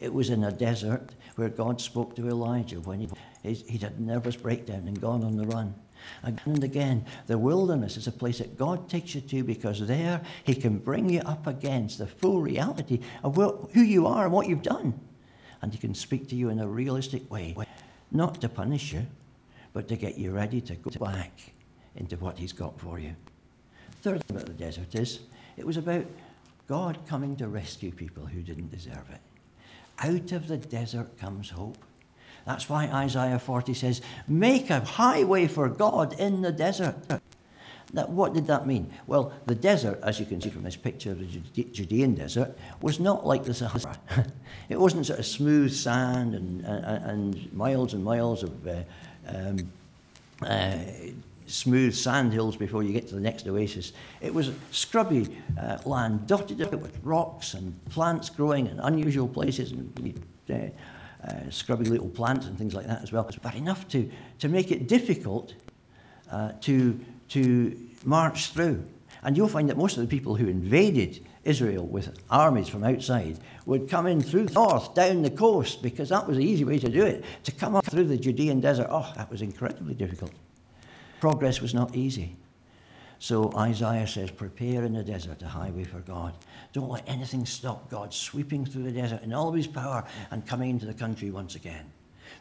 It 0.00 0.14
was 0.14 0.31
in 0.31 0.45
a 0.45 0.52
desert 0.52 1.11
where 1.35 1.49
God 1.49 1.81
spoke 1.81 2.14
to 2.17 2.28
Elijah 2.28 2.81
when 2.81 3.00
he, 3.00 3.09
he'd 3.55 3.83
had 3.83 3.95
a 3.95 4.02
nervous 4.02 4.37
breakdown 4.37 4.85
and 4.87 5.00
gone 5.00 5.25
on 5.25 5.37
the 5.37 5.47
run. 5.47 5.75
Again 6.23 6.55
and 6.55 6.64
again, 6.64 7.05
the 7.26 7.38
wilderness 7.38 7.97
is 7.97 8.07
a 8.07 8.12
place 8.12 8.38
that 8.38 8.57
God 8.57 8.88
takes 8.88 9.14
you 9.14 9.21
to 9.23 9.43
because 9.43 9.85
there 9.85 10.21
He 10.45 10.55
can 10.55 10.78
bring 10.78 11.11
you 11.11 11.21
up 11.21 11.47
against 11.47 11.99
the 11.99 12.07
full 12.07 12.40
reality 12.40 13.00
of 13.25 13.35
who 13.35 13.81
you 13.81 14.07
are 14.07 14.25
and 14.25 14.33
what 14.33 14.49
you've 14.49 14.62
done. 14.62 14.99
And 15.61 15.73
He 15.73 15.78
can 15.78 15.95
speak 15.95 16.28
to 16.28 16.37
you 16.37 16.50
in 16.50 16.61
a 16.61 16.69
realistic 16.69 17.28
way, 17.31 17.57
not 18.12 18.40
to 18.42 18.49
punish 18.49 18.92
you, 18.92 19.07
but 19.72 19.88
to 19.88 19.96
get 19.96 20.16
you 20.16 20.31
ready 20.31 20.61
to 20.61 20.77
go 20.77 20.90
back 21.05 21.53
into 21.96 22.16
what 22.16 22.38
He's 22.38 22.53
got 22.53 22.79
for 22.79 23.01
you. 23.01 23.16
Third 24.03 24.22
thing 24.25 24.37
about 24.37 24.46
the 24.46 24.53
desert 24.53 24.94
is 24.94 25.20
it 25.59 25.66
was 25.66 25.77
about 25.77 26.07
God 26.68 26.99
coming 27.07 27.37
to 27.37 27.49
rescue 27.49 27.90
people 27.90 28.27
who 28.27 28.42
didn't 28.42 28.71
deserve 28.71 29.05
it. 29.12 29.21
Out 29.99 30.33
of 30.33 30.47
the 30.47 30.57
desert 30.57 31.18
comes 31.18 31.51
hope. 31.51 31.79
That's 32.47 32.68
why 32.68 32.87
Isaiah 32.87 33.38
40 33.38 33.75
says, 33.75 34.01
Make 34.29 34.71
a 34.71 34.81
highway 34.81 35.49
for 35.49 35.68
God 35.68 36.18
in 36.18 36.42
the 36.42 36.53
desert. 36.53 36.97
Now, 37.92 38.07
what 38.07 38.35
did 38.35 38.47
that 38.47 38.66
mean? 38.66 38.92
Well, 39.07 39.33
the 39.47 39.55
desert, 39.55 39.99
as 40.03 40.21
you 40.21 40.27
can 40.27 40.40
see 40.40 40.51
from 40.51 40.62
this 40.62 40.77
picture 40.77 41.11
of 41.11 41.18
the 41.18 41.64
Judean 41.64 42.14
desert, 42.14 42.57
was 42.81 43.01
not 43.01 43.27
like 43.27 43.44
the 43.44 43.55
Sahara. 43.55 43.97
it 44.68 44.79
wasn't 44.79 45.07
sort 45.07 45.18
of 45.18 45.27
smooth 45.27 45.73
sand 45.73 46.35
and, 46.35 46.64
and, 46.64 47.05
and 47.05 47.53
miles 47.53 47.94
and 47.94 48.05
miles 48.05 48.42
of 48.42 48.66
uh, 48.66 48.83
um, 49.27 49.73
uh, 50.42 50.77
smooth 51.48 51.94
sand 51.94 52.32
hills 52.32 52.56
before 52.56 52.82
you 52.82 52.92
get 52.92 53.08
to 53.08 53.14
the 53.14 53.20
next 53.20 53.46
oasis. 53.46 53.92
It 54.20 54.32
was 54.32 54.50
scrubby 54.70 55.28
uh, 55.61 55.78
land 55.84 56.26
dotted 56.26 56.61
out 56.62 56.78
with 56.78 56.98
rocks 57.02 57.54
and 57.54 57.74
plants 57.87 58.30
growing 58.30 58.66
in 58.66 58.78
unusual 58.80 59.28
places 59.28 59.72
and 59.72 60.24
uh, 60.50 61.26
uh, 61.26 61.50
scrubby 61.50 61.84
little 61.84 62.08
plants 62.08 62.46
and 62.46 62.56
things 62.56 62.74
like 62.74 62.87
that 62.87 63.02
as 63.02 63.12
well. 63.12 63.28
But 63.42 63.54
enough 63.54 63.88
to, 63.88 64.11
to 64.38 64.48
make 64.48 64.70
it 64.70 64.87
difficult 64.88 65.54
uh, 66.30 66.52
to, 66.62 66.98
to 67.30 67.76
march 68.04 68.48
through. 68.48 68.84
And 69.22 69.37
you'll 69.37 69.48
find 69.48 69.68
that 69.68 69.76
most 69.76 69.96
of 69.96 70.02
the 70.02 70.08
people 70.08 70.37
who 70.37 70.46
invaded 70.46 71.26
Israel 71.44 71.87
with 71.87 72.16
armies 72.30 72.68
from 72.68 72.84
outside 72.84 73.38
would 73.66 73.88
come 73.88 74.06
in 74.06 74.20
through 74.20 74.44
the 74.44 74.52
north, 74.52 74.94
down 74.94 75.22
the 75.22 75.30
coast, 75.30 75.82
because 75.82 76.11
that 76.11 76.26
was 76.26 76.37
the 76.37 76.44
easy 76.44 76.64
way 76.64 76.78
to 76.78 76.88
do 76.88 77.04
it. 77.04 77.24
To 77.44 77.52
come 77.52 77.74
up 77.74 77.87
through 77.87 78.04
the 78.04 78.16
Judean 78.16 78.61
desert, 78.61 78.87
oh, 78.90 79.12
that 79.16 79.30
was 79.30 79.42
incredibly 79.42 79.94
difficult. 79.94 80.32
Progress 81.20 81.61
was 81.61 81.74
not 81.74 81.94
easy. 81.94 82.37
So 83.18 83.52
Isaiah 83.57 84.07
says, 84.07 84.31
Prepare 84.31 84.85
in 84.85 84.92
the 84.92 85.02
desert 85.02 85.42
a 85.42 85.48
highway 85.48 85.85
for 85.85 85.98
God. 86.00 86.35
Don't 86.72 86.88
let 86.88 87.09
anything 87.09 87.44
stop 87.46 87.90
God 87.90 88.14
sweeping 88.14 88.64
through 88.64 88.85
the 88.85 88.92
desert 88.92 89.22
in 89.22 89.33
all 89.33 89.48
of 89.48 89.54
his 89.54 89.66
power 89.66 90.04
and 90.31 90.46
coming 90.46 90.70
into 90.70 90.87
the 90.87 90.94
country 90.94 91.31
once 91.31 91.57
again. 91.57 91.90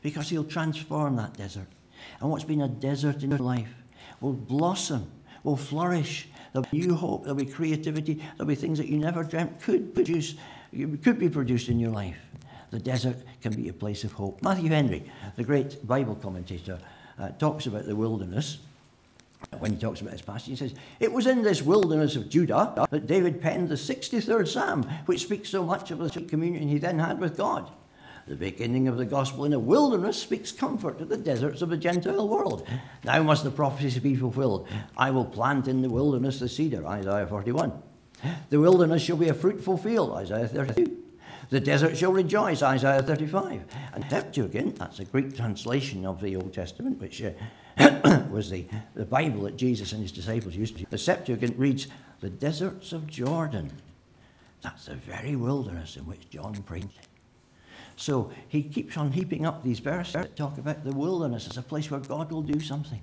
Because 0.03 0.29
he'll 0.29 0.43
transform 0.43 1.15
that 1.15 1.35
desert. 1.35 1.67
And 2.21 2.29
what's 2.29 2.43
been 2.43 2.61
a 2.61 2.67
desert 2.67 3.23
in 3.23 3.31
your 3.31 3.39
life 3.39 3.73
will 4.21 4.33
blossom, 4.33 5.11
will 5.43 5.57
flourish. 5.57 6.27
There'll 6.53 6.67
be 6.69 6.79
new 6.79 6.95
hope, 6.95 7.23
there'll 7.23 7.35
be 7.35 7.45
creativity, 7.45 8.21
there'll 8.35 8.47
be 8.47 8.55
things 8.55 8.77
that 8.77 8.87
you 8.87 8.99
never 8.99 9.23
dreamt 9.23 9.59
could 9.61 9.95
produce, 9.95 10.35
could 11.03 11.17
be 11.17 11.29
produced 11.29 11.69
in 11.69 11.79
your 11.79 11.91
life. 11.91 12.17
The 12.69 12.79
desert 12.79 13.17
can 13.41 13.53
be 13.53 13.69
a 13.69 13.73
place 13.73 14.03
of 14.03 14.11
hope. 14.11 14.43
Matthew 14.43 14.69
Henry, 14.69 15.09
the 15.37 15.43
great 15.43 15.85
Bible 15.87 16.15
commentator, 16.15 16.79
uh, 17.17 17.29
talks 17.29 17.65
about 17.65 17.85
the 17.85 17.95
wilderness 17.95 18.59
when 19.59 19.71
he 19.71 19.77
talks 19.77 20.01
about 20.01 20.13
his 20.13 20.21
passage, 20.21 20.47
he 20.47 20.55
says, 20.55 20.73
It 20.99 21.11
was 21.11 21.27
in 21.27 21.41
this 21.41 21.61
wilderness 21.61 22.15
of 22.15 22.29
Judah 22.29 22.87
that 22.89 23.07
David 23.07 23.41
penned 23.41 23.69
the 23.69 23.75
63rd 23.75 24.47
Psalm, 24.47 24.83
which 25.05 25.21
speaks 25.21 25.49
so 25.49 25.63
much 25.63 25.91
of 25.91 25.99
the 25.99 26.21
communion 26.21 26.67
he 26.67 26.77
then 26.77 26.99
had 26.99 27.19
with 27.19 27.37
God. 27.37 27.71
The 28.27 28.35
beginning 28.35 28.89
of 28.89 28.97
the 28.97 29.05
gospel 29.05 29.45
in 29.45 29.53
a 29.53 29.59
wilderness 29.59 30.21
speaks 30.21 30.51
comfort 30.51 30.99
to 30.99 31.05
the 31.05 31.15
deserts 31.15 31.61
of 31.61 31.69
the 31.69 31.77
Gentile 31.77 32.27
world. 32.27 32.67
Now 33.05 33.23
must 33.23 33.45
the 33.45 33.51
prophecies 33.51 33.99
be 33.99 34.17
fulfilled. 34.17 34.67
I 34.97 35.11
will 35.11 35.23
plant 35.23 35.69
in 35.69 35.81
the 35.81 35.89
wilderness 35.89 36.39
the 36.39 36.49
cedar, 36.49 36.85
Isaiah 36.85 37.25
41. 37.25 37.71
The 38.49 38.59
wilderness 38.59 39.01
shall 39.01 39.15
be 39.15 39.29
a 39.29 39.33
fruitful 39.33 39.77
field, 39.77 40.11
Isaiah 40.11 40.47
32. 40.47 41.06
The 41.49 41.59
desert 41.61 41.97
shall 41.97 42.11
rejoice, 42.11 42.61
Isaiah 42.61 43.01
35. 43.01 43.63
And 43.93 44.05
Septuagint, 44.09 44.77
that's 44.77 44.99
a 44.99 45.05
Greek 45.05 45.35
translation 45.35 46.05
of 46.05 46.19
the 46.19 46.35
Old 46.35 46.53
Testament, 46.53 46.99
which 46.99 47.23
uh, 47.23 48.25
was 48.29 48.49
the, 48.49 48.65
the 48.95 49.05
Bible 49.05 49.43
that 49.43 49.55
Jesus 49.55 49.93
and 49.93 50.01
his 50.01 50.11
disciples 50.11 50.55
used 50.55 50.77
to. 50.77 50.85
The 50.89 50.97
Septuagint 50.97 51.57
reads, 51.57 51.87
The 52.19 52.29
deserts 52.29 52.91
of 52.91 53.07
Jordan. 53.07 53.71
That's 54.61 54.87
the 54.87 54.95
very 54.95 55.35
wilderness 55.35 55.95
in 55.95 56.05
which 56.05 56.29
John 56.29 56.55
preached. 56.63 57.07
So 57.95 58.31
he 58.47 58.63
keeps 58.63 58.97
on 58.97 59.11
heaping 59.11 59.45
up 59.45 59.63
these 59.63 59.79
verses 59.79 60.13
that 60.13 60.35
talk 60.35 60.57
about 60.57 60.83
the 60.83 60.91
wilderness 60.91 61.47
as 61.47 61.57
a 61.57 61.61
place 61.61 61.89
where 61.89 61.99
God 61.99 62.31
will 62.31 62.41
do 62.41 62.59
something. 62.59 63.01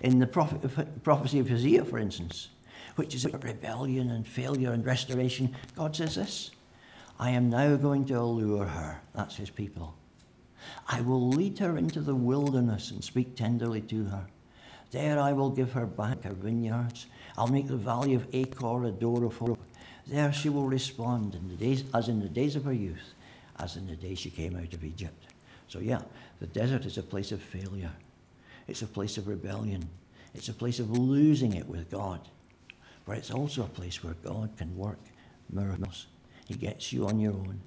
In 0.00 0.18
the 0.18 0.26
prophet, 0.26 1.02
prophecy 1.02 1.38
of 1.38 1.48
Hosea, 1.48 1.84
for 1.84 1.98
instance, 1.98 2.48
which 2.96 3.14
is 3.14 3.24
rebellion 3.24 4.10
and 4.10 4.26
failure 4.26 4.72
and 4.72 4.84
restoration, 4.84 5.54
God 5.76 5.94
says 5.94 6.14
this 6.14 6.50
I 7.22 7.30
am 7.30 7.50
now 7.50 7.76
going 7.76 8.04
to 8.06 8.14
allure 8.14 8.66
her. 8.66 9.00
That's 9.14 9.36
his 9.36 9.48
people 9.48 9.94
I 10.88 11.02
will 11.02 11.28
lead 11.28 11.56
her 11.60 11.78
into 11.78 12.00
the 12.00 12.16
wilderness 12.16 12.90
and 12.90 13.02
speak 13.02 13.36
tenderly 13.36 13.80
to 13.82 14.06
her. 14.06 14.26
There 14.90 15.20
I 15.20 15.32
will 15.32 15.50
give 15.50 15.70
her 15.70 15.86
back 15.86 16.24
her 16.24 16.32
vineyards. 16.32 17.06
I'll 17.38 17.46
make 17.46 17.68
the 17.68 17.76
valley 17.76 18.14
of 18.14 18.26
Achor 18.32 18.86
a 18.86 18.90
door 18.90 19.22
of 19.22 19.36
hope. 19.36 19.62
There 20.04 20.32
she 20.32 20.48
will 20.48 20.66
respond 20.66 21.36
in 21.36 21.48
the 21.48 21.54
days, 21.54 21.84
as 21.94 22.08
in 22.08 22.18
the 22.18 22.28
days 22.28 22.56
of 22.56 22.64
her 22.64 22.72
youth, 22.72 23.14
as 23.56 23.76
in 23.76 23.86
the 23.86 23.94
day 23.94 24.16
she 24.16 24.28
came 24.28 24.56
out 24.56 24.74
of 24.74 24.82
Egypt. 24.82 25.26
So, 25.68 25.78
yeah, 25.78 26.02
the 26.40 26.48
desert 26.48 26.86
is 26.86 26.98
a 26.98 27.04
place 27.04 27.30
of 27.30 27.40
failure. 27.40 27.92
It's 28.66 28.82
a 28.82 28.86
place 28.86 29.16
of 29.16 29.28
rebellion. 29.28 29.88
It's 30.34 30.48
a 30.48 30.54
place 30.54 30.80
of 30.80 30.90
losing 30.90 31.54
it 31.54 31.68
with 31.68 31.88
God. 31.88 32.28
But 33.06 33.18
it's 33.18 33.30
also 33.30 33.62
a 33.62 33.78
place 33.78 34.02
where 34.02 34.14
God 34.24 34.56
can 34.56 34.76
work 34.76 34.98
miracles. 35.52 36.08
He 36.46 36.54
gets 36.54 36.92
you 36.92 37.06
on 37.06 37.20
your 37.20 37.32
own 37.32 37.60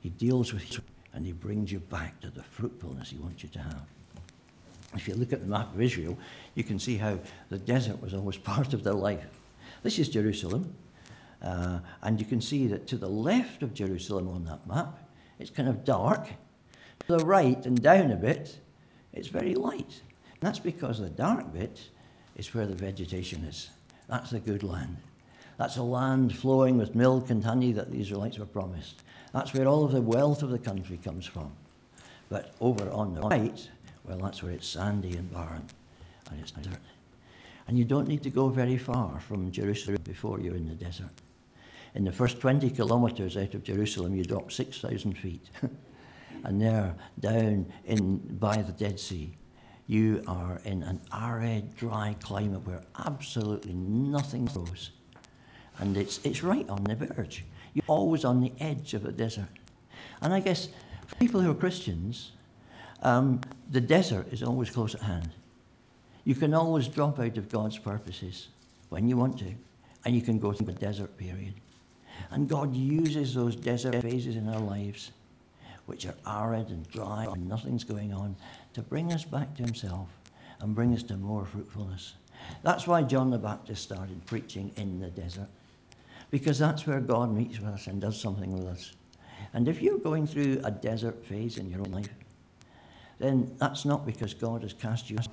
He 0.00 0.10
deals 0.10 0.52
with 0.52 0.72
you 0.72 0.80
and 1.14 1.24
he 1.24 1.32
brings 1.32 1.70
you 1.70 1.78
back 1.78 2.20
to 2.20 2.28
the 2.28 2.42
fruitfulness 2.42 3.10
he 3.10 3.16
wants 3.16 3.42
you 3.42 3.48
to 3.50 3.60
have. 3.60 3.86
If 4.96 5.08
you 5.08 5.14
look 5.14 5.32
at 5.32 5.40
the 5.40 5.46
map 5.46 5.72
of 5.72 5.80
Israel, 5.80 6.18
you 6.54 6.64
can 6.64 6.78
see 6.78 6.96
how 6.96 7.18
the 7.48 7.58
desert 7.58 8.02
was 8.02 8.14
always 8.14 8.36
part 8.52 8.74
of 8.74 8.82
their 8.82 8.94
life. 8.94 9.40
This 9.82 9.98
is 9.98 10.08
Jerusalem, 10.08 10.74
uh, 11.40 11.78
and 12.02 12.18
you 12.18 12.26
can 12.26 12.40
see 12.40 12.66
that 12.66 12.86
to 12.88 12.96
the 12.96 13.08
left 13.08 13.62
of 13.62 13.74
Jerusalem 13.74 14.28
on 14.28 14.44
that 14.44 14.66
map, 14.66 14.98
it's 15.38 15.50
kind 15.50 15.68
of 15.68 15.84
dark. 15.84 16.28
To 17.06 17.18
the 17.18 17.24
right 17.24 17.64
and 17.66 17.80
down 17.80 18.10
a 18.10 18.16
bit, 18.16 18.58
it's 19.12 19.28
very 19.28 19.54
light. 19.54 20.00
And 20.32 20.40
that's 20.40 20.58
because 20.58 20.98
the 20.98 21.10
dark 21.10 21.52
bit 21.52 21.80
is 22.36 22.52
where 22.54 22.66
the 22.66 22.74
vegetation 22.74 23.44
is. 23.44 23.70
That's 24.08 24.30
the 24.30 24.40
good 24.40 24.62
land. 24.62 24.96
That's 25.56 25.76
a 25.76 25.82
land 25.82 26.36
flowing 26.36 26.78
with 26.78 26.94
milk 26.94 27.30
and 27.30 27.44
honey 27.44 27.72
that 27.72 27.90
the 27.90 28.00
Israelites 28.00 28.38
were 28.38 28.46
promised. 28.46 29.02
That's 29.32 29.54
where 29.54 29.66
all 29.66 29.84
of 29.84 29.92
the 29.92 30.00
wealth 30.00 30.42
of 30.42 30.50
the 30.50 30.58
country 30.58 30.96
comes 30.96 31.26
from. 31.26 31.52
But 32.28 32.54
over 32.60 32.90
on 32.90 33.14
the 33.14 33.22
right, 33.22 33.68
well, 34.04 34.18
that's 34.18 34.42
where 34.42 34.52
it's 34.52 34.66
sandy 34.66 35.16
and 35.16 35.32
barren 35.32 35.66
and 36.30 36.40
it's 36.40 36.50
desert. 36.50 36.80
And 37.66 37.78
you 37.78 37.84
don't 37.84 38.08
need 38.08 38.22
to 38.24 38.30
go 38.30 38.48
very 38.48 38.76
far 38.76 39.20
from 39.20 39.50
Jerusalem 39.50 39.98
before 40.04 40.40
you're 40.40 40.56
in 40.56 40.68
the 40.68 40.74
desert. 40.74 41.10
In 41.94 42.04
the 42.04 42.12
first 42.12 42.40
20 42.40 42.70
kilometres 42.70 43.36
out 43.36 43.54
of 43.54 43.62
Jerusalem, 43.62 44.14
you 44.16 44.24
drop 44.24 44.50
6,000 44.50 45.16
feet. 45.16 45.48
and 46.44 46.60
there, 46.60 46.94
down 47.20 47.72
in, 47.84 48.18
by 48.38 48.60
the 48.60 48.72
Dead 48.72 48.98
Sea, 48.98 49.36
you 49.86 50.22
are 50.26 50.60
in 50.64 50.82
an 50.82 51.00
arid, 51.12 51.76
dry 51.76 52.16
climate 52.20 52.66
where 52.66 52.82
absolutely 53.06 53.74
nothing 53.74 54.46
grows. 54.46 54.90
And 55.78 55.96
it's, 55.96 56.20
it's 56.24 56.42
right 56.42 56.68
on 56.68 56.84
the 56.84 56.94
verge. 56.94 57.44
You're 57.74 57.84
always 57.88 58.24
on 58.24 58.40
the 58.40 58.52
edge 58.60 58.94
of 58.94 59.04
a 59.04 59.12
desert. 59.12 59.48
And 60.20 60.32
I 60.32 60.40
guess 60.40 60.68
for 61.06 61.16
people 61.16 61.40
who 61.40 61.50
are 61.50 61.54
Christians, 61.54 62.32
um, 63.02 63.40
the 63.70 63.80
desert 63.80 64.32
is 64.32 64.42
always 64.42 64.70
close 64.70 64.94
at 64.94 65.02
hand. 65.02 65.30
You 66.24 66.34
can 66.34 66.54
always 66.54 66.88
drop 66.88 67.18
out 67.18 67.36
of 67.36 67.50
God's 67.50 67.78
purposes 67.78 68.48
when 68.88 69.08
you 69.08 69.16
want 69.16 69.38
to, 69.40 69.54
and 70.04 70.14
you 70.14 70.22
can 70.22 70.38
go 70.38 70.52
through 70.52 70.66
the 70.66 70.72
desert 70.72 71.16
period. 71.18 71.54
And 72.30 72.48
God 72.48 72.74
uses 72.74 73.34
those 73.34 73.56
desert 73.56 74.00
phases 74.00 74.36
in 74.36 74.48
our 74.48 74.60
lives, 74.60 75.10
which 75.86 76.06
are 76.06 76.14
arid 76.26 76.68
and 76.68 76.88
dry 76.90 77.26
and 77.30 77.48
nothing's 77.48 77.84
going 77.84 78.12
on, 78.12 78.36
to 78.72 78.82
bring 78.82 79.12
us 79.12 79.24
back 79.24 79.54
to 79.56 79.62
Himself 79.62 80.08
and 80.60 80.74
bring 80.74 80.94
us 80.94 81.02
to 81.04 81.16
more 81.16 81.44
fruitfulness. 81.44 82.14
That's 82.62 82.86
why 82.86 83.02
John 83.02 83.30
the 83.30 83.38
Baptist 83.38 83.82
started 83.82 84.24
preaching 84.26 84.72
in 84.76 85.00
the 85.00 85.08
desert, 85.08 85.48
because 86.34 86.58
that's 86.58 86.84
where 86.84 86.98
God 86.98 87.32
meets 87.32 87.60
with 87.60 87.68
us 87.68 87.86
and 87.86 88.00
does 88.00 88.20
something 88.20 88.52
with 88.52 88.66
us. 88.66 88.94
And 89.52 89.68
if 89.68 89.80
you're 89.80 89.98
going 90.00 90.26
through 90.26 90.60
a 90.64 90.70
desert 90.72 91.24
phase 91.24 91.58
in 91.58 91.70
your 91.70 91.78
own 91.78 91.92
life, 91.92 92.08
then 93.20 93.54
that's 93.58 93.84
not 93.84 94.04
because 94.04 94.34
God 94.34 94.62
has 94.62 94.72
cast 94.72 95.08
you 95.08 95.16
off. 95.18 95.28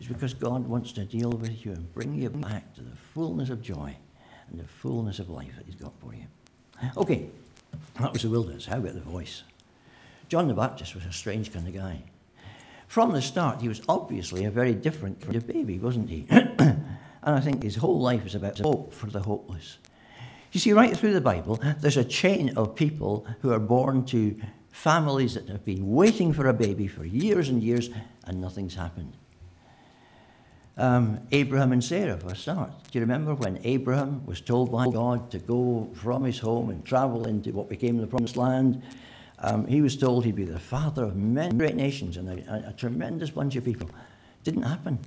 It's 0.00 0.08
because 0.08 0.34
God 0.34 0.66
wants 0.66 0.90
to 0.94 1.04
deal 1.04 1.30
with 1.30 1.64
you 1.64 1.70
and 1.70 1.94
bring 1.94 2.16
you 2.16 2.30
back 2.30 2.74
to 2.74 2.80
the 2.80 2.96
fullness 3.14 3.48
of 3.48 3.62
joy 3.62 3.96
and 4.50 4.58
the 4.58 4.66
fullness 4.66 5.20
of 5.20 5.30
life 5.30 5.54
that 5.56 5.66
He's 5.66 5.76
got 5.76 5.92
for 6.00 6.12
you. 6.12 6.24
Okay, 6.96 7.28
that 8.00 8.12
was 8.12 8.22
the 8.22 8.28
wilderness. 8.28 8.66
How 8.66 8.78
about 8.78 8.94
the 8.94 9.00
voice? 9.00 9.44
John 10.28 10.48
the 10.48 10.54
Baptist 10.54 10.96
was 10.96 11.04
a 11.04 11.12
strange 11.12 11.52
kind 11.52 11.68
of 11.68 11.74
guy. 11.74 12.02
From 12.88 13.12
the 13.12 13.22
start, 13.22 13.60
he 13.60 13.68
was 13.68 13.82
obviously 13.88 14.46
a 14.46 14.50
very 14.50 14.74
different 14.74 15.20
kind 15.20 15.36
of 15.36 15.46
baby, 15.46 15.78
wasn't 15.78 16.10
he? 16.10 16.26
and 16.28 16.84
I 17.22 17.38
think 17.38 17.62
his 17.62 17.76
whole 17.76 18.00
life 18.00 18.26
is 18.26 18.34
about 18.34 18.58
hope 18.58 18.92
for 18.92 19.06
the 19.06 19.20
hopeless. 19.20 19.78
You 20.52 20.60
see, 20.60 20.72
right 20.72 20.96
through 20.96 21.12
the 21.12 21.20
Bible, 21.20 21.60
there's 21.80 21.96
a 21.96 22.04
chain 22.04 22.56
of 22.56 22.74
people 22.74 23.26
who 23.40 23.52
are 23.52 23.58
born 23.58 24.04
to 24.06 24.34
families 24.70 25.34
that 25.34 25.48
have 25.48 25.64
been 25.64 25.92
waiting 25.92 26.32
for 26.32 26.46
a 26.46 26.54
baby 26.54 26.86
for 26.86 27.04
years 27.04 27.48
and 27.48 27.62
years, 27.62 27.90
and 28.24 28.40
nothing's 28.40 28.74
happened. 28.74 29.12
Um, 30.76 31.20
Abraham 31.32 31.72
and 31.72 31.82
Sarah, 31.82 32.16
for 32.16 32.28
a 32.28 32.36
start. 32.36 32.70
Do 32.90 32.98
you 32.98 33.00
remember 33.00 33.34
when 33.34 33.58
Abraham 33.64 34.24
was 34.24 34.40
told 34.40 34.70
by 34.70 34.88
God 34.88 35.30
to 35.32 35.38
go 35.38 35.90
from 35.94 36.22
his 36.22 36.38
home 36.38 36.70
and 36.70 36.84
travel 36.84 37.26
into 37.26 37.50
what 37.50 37.68
became 37.68 37.96
the 37.96 38.06
promised 38.06 38.36
land? 38.36 38.80
Um, 39.40 39.66
he 39.66 39.82
was 39.82 39.96
told 39.96 40.24
he'd 40.24 40.36
be 40.36 40.44
the 40.44 40.60
father 40.60 41.04
of 41.04 41.16
many 41.16 41.56
great 41.56 41.74
nations 41.74 42.16
and 42.16 42.28
a, 42.28 42.66
a, 42.66 42.68
a 42.70 42.72
tremendous 42.72 43.30
bunch 43.30 43.56
of 43.56 43.64
people. 43.64 43.90
Didn't 44.44 44.62
happen 44.62 45.00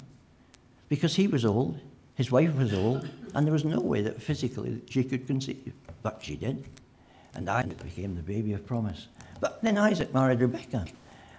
because 0.89 1.15
he 1.15 1.27
was 1.27 1.45
old, 1.45 1.79
his 2.21 2.29
wife 2.29 2.53
was 2.53 2.71
old, 2.71 3.09
and 3.33 3.47
there 3.47 3.51
was 3.51 3.65
no 3.65 3.79
way 3.79 4.03
that 4.03 4.21
physically 4.21 4.79
she 4.87 5.03
could 5.03 5.25
conceive. 5.25 5.73
But 6.03 6.19
she 6.21 6.35
did. 6.35 6.65
And 7.33 7.49
Isaac 7.49 7.81
became 7.81 8.13
the 8.13 8.21
baby 8.21 8.53
of 8.53 8.63
promise. 8.63 9.07
But 9.39 9.59
then 9.63 9.75
Isaac 9.75 10.13
married 10.13 10.39
Rebekah. 10.39 10.85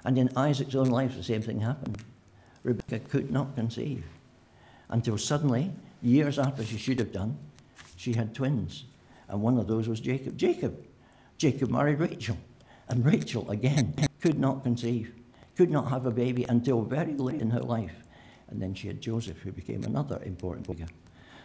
And 0.05 0.19
in 0.19 0.37
Isaac's 0.37 0.75
own 0.75 0.89
life, 0.89 1.15
the 1.15 1.23
same 1.23 1.41
thing 1.41 1.61
happened. 1.61 2.03
Rebekah 2.65 2.99
could 2.99 3.31
not 3.31 3.55
conceive 3.55 4.03
until 4.91 5.17
suddenly, 5.17 5.71
years 6.03 6.37
after 6.37 6.65
she 6.65 6.79
should 6.79 6.99
have 6.99 7.13
done, 7.13 7.39
she 7.95 8.15
had 8.15 8.35
twins. 8.35 8.83
And 9.29 9.41
one 9.41 9.59
of 9.59 9.69
those 9.69 9.87
was 9.87 10.01
Jacob. 10.01 10.37
Jacob. 10.37 10.85
Jacob 11.39 11.71
married 11.71 12.01
Rachel. 12.01 12.39
And 12.89 13.07
Rachel, 13.07 13.49
again, 13.53 13.95
could 14.21 14.41
not 14.41 14.65
conceive, 14.65 15.15
could 15.57 15.71
not 15.71 15.91
have 15.91 16.07
a 16.07 16.11
baby 16.11 16.45
until 16.49 16.83
very 16.83 17.15
late 17.15 17.41
in 17.41 17.51
her 17.51 17.61
life. 17.61 18.03
And 18.53 18.61
then 18.61 18.75
she 18.75 18.87
had 18.87 19.01
Joseph, 19.01 19.39
who 19.39 19.51
became 19.51 19.83
another 19.83 20.23
important 20.25 20.67
figure. 20.67 20.87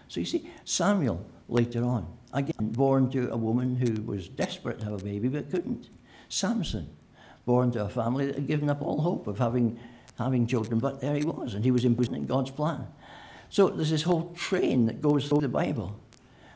So 0.09 0.19
you 0.19 0.25
see, 0.25 0.49
Samuel 0.65 1.25
later 1.47 1.83
on, 1.83 2.05
again, 2.33 2.55
born 2.59 3.09
to 3.11 3.31
a 3.31 3.37
woman 3.37 3.75
who 3.77 4.01
was 4.03 4.27
desperate 4.27 4.79
to 4.79 4.85
have 4.85 5.01
a 5.01 5.03
baby 5.03 5.29
but 5.29 5.49
couldn't. 5.49 5.89
Samson, 6.27 6.89
born 7.45 7.71
to 7.71 7.85
a 7.85 7.89
family 7.89 8.25
that 8.25 8.35
had 8.35 8.47
given 8.47 8.69
up 8.69 8.81
all 8.81 8.99
hope 8.99 9.27
of 9.27 9.39
having, 9.39 9.79
having 10.17 10.45
children, 10.45 10.79
but 10.79 10.99
there 10.99 11.15
he 11.15 11.23
was, 11.23 11.53
and 11.53 11.63
he 11.63 11.71
was 11.71 11.85
imprisoned 11.85 12.17
in 12.17 12.25
God's 12.25 12.51
plan. 12.51 12.85
So 13.49 13.69
there's 13.69 13.89
this 13.89 14.03
whole 14.03 14.33
train 14.33 14.85
that 14.87 15.01
goes 15.01 15.29
through 15.29 15.39
the 15.39 15.47
Bible 15.47 15.97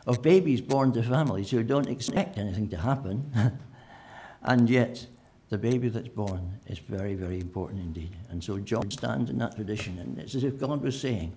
of 0.06 0.22
babies 0.22 0.60
born 0.60 0.92
to 0.94 1.04
families 1.04 1.52
who 1.52 1.64
don't 1.64 1.88
expect 1.88 2.38
anything 2.38 2.68
to 2.70 2.78
happen, 2.78 3.32
and 4.44 4.70
yet 4.70 5.08
the 5.52 5.58
baby 5.58 5.90
that's 5.90 6.08
born 6.08 6.58
is 6.68 6.80
very, 6.80 7.14
very 7.14 7.38
important 7.42 7.82
indeed. 7.82 8.16
And 8.30 8.42
so 8.42 8.58
John 8.58 8.90
stands 8.90 9.30
in 9.30 9.38
that 9.40 9.54
tradition, 9.54 10.00
and 10.00 10.18
it's 10.18 10.34
as 10.34 10.46
if 10.46 10.58
God 10.58 10.82
was 10.82 11.00
saying, 11.00 11.34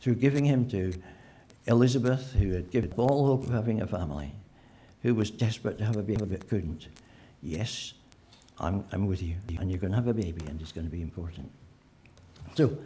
through 0.00 0.16
giving 0.16 0.44
him 0.44 0.68
to 0.70 0.92
Elizabeth, 1.68 2.32
who 2.32 2.50
had 2.50 2.72
given 2.72 2.90
up 2.90 2.98
all 2.98 3.24
hope 3.26 3.44
of 3.44 3.52
having 3.52 3.80
a 3.80 3.86
family, 3.86 4.34
who 5.02 5.14
was 5.14 5.30
desperate 5.30 5.78
to 5.78 5.84
have 5.84 5.96
a 5.96 6.02
baby 6.02 6.24
but 6.24 6.48
couldn't, 6.48 6.88
yes, 7.40 7.94
I'm, 8.58 8.84
I'm 8.90 9.06
with 9.06 9.22
you, 9.22 9.36
and 9.60 9.70
you're 9.70 9.78
going 9.78 9.92
to 9.92 9.96
have 9.96 10.08
a 10.08 10.14
baby, 10.14 10.44
and 10.48 10.60
it's 10.60 10.72
going 10.72 10.86
to 10.86 10.90
be 10.90 11.00
important. 11.00 11.48
So, 12.56 12.76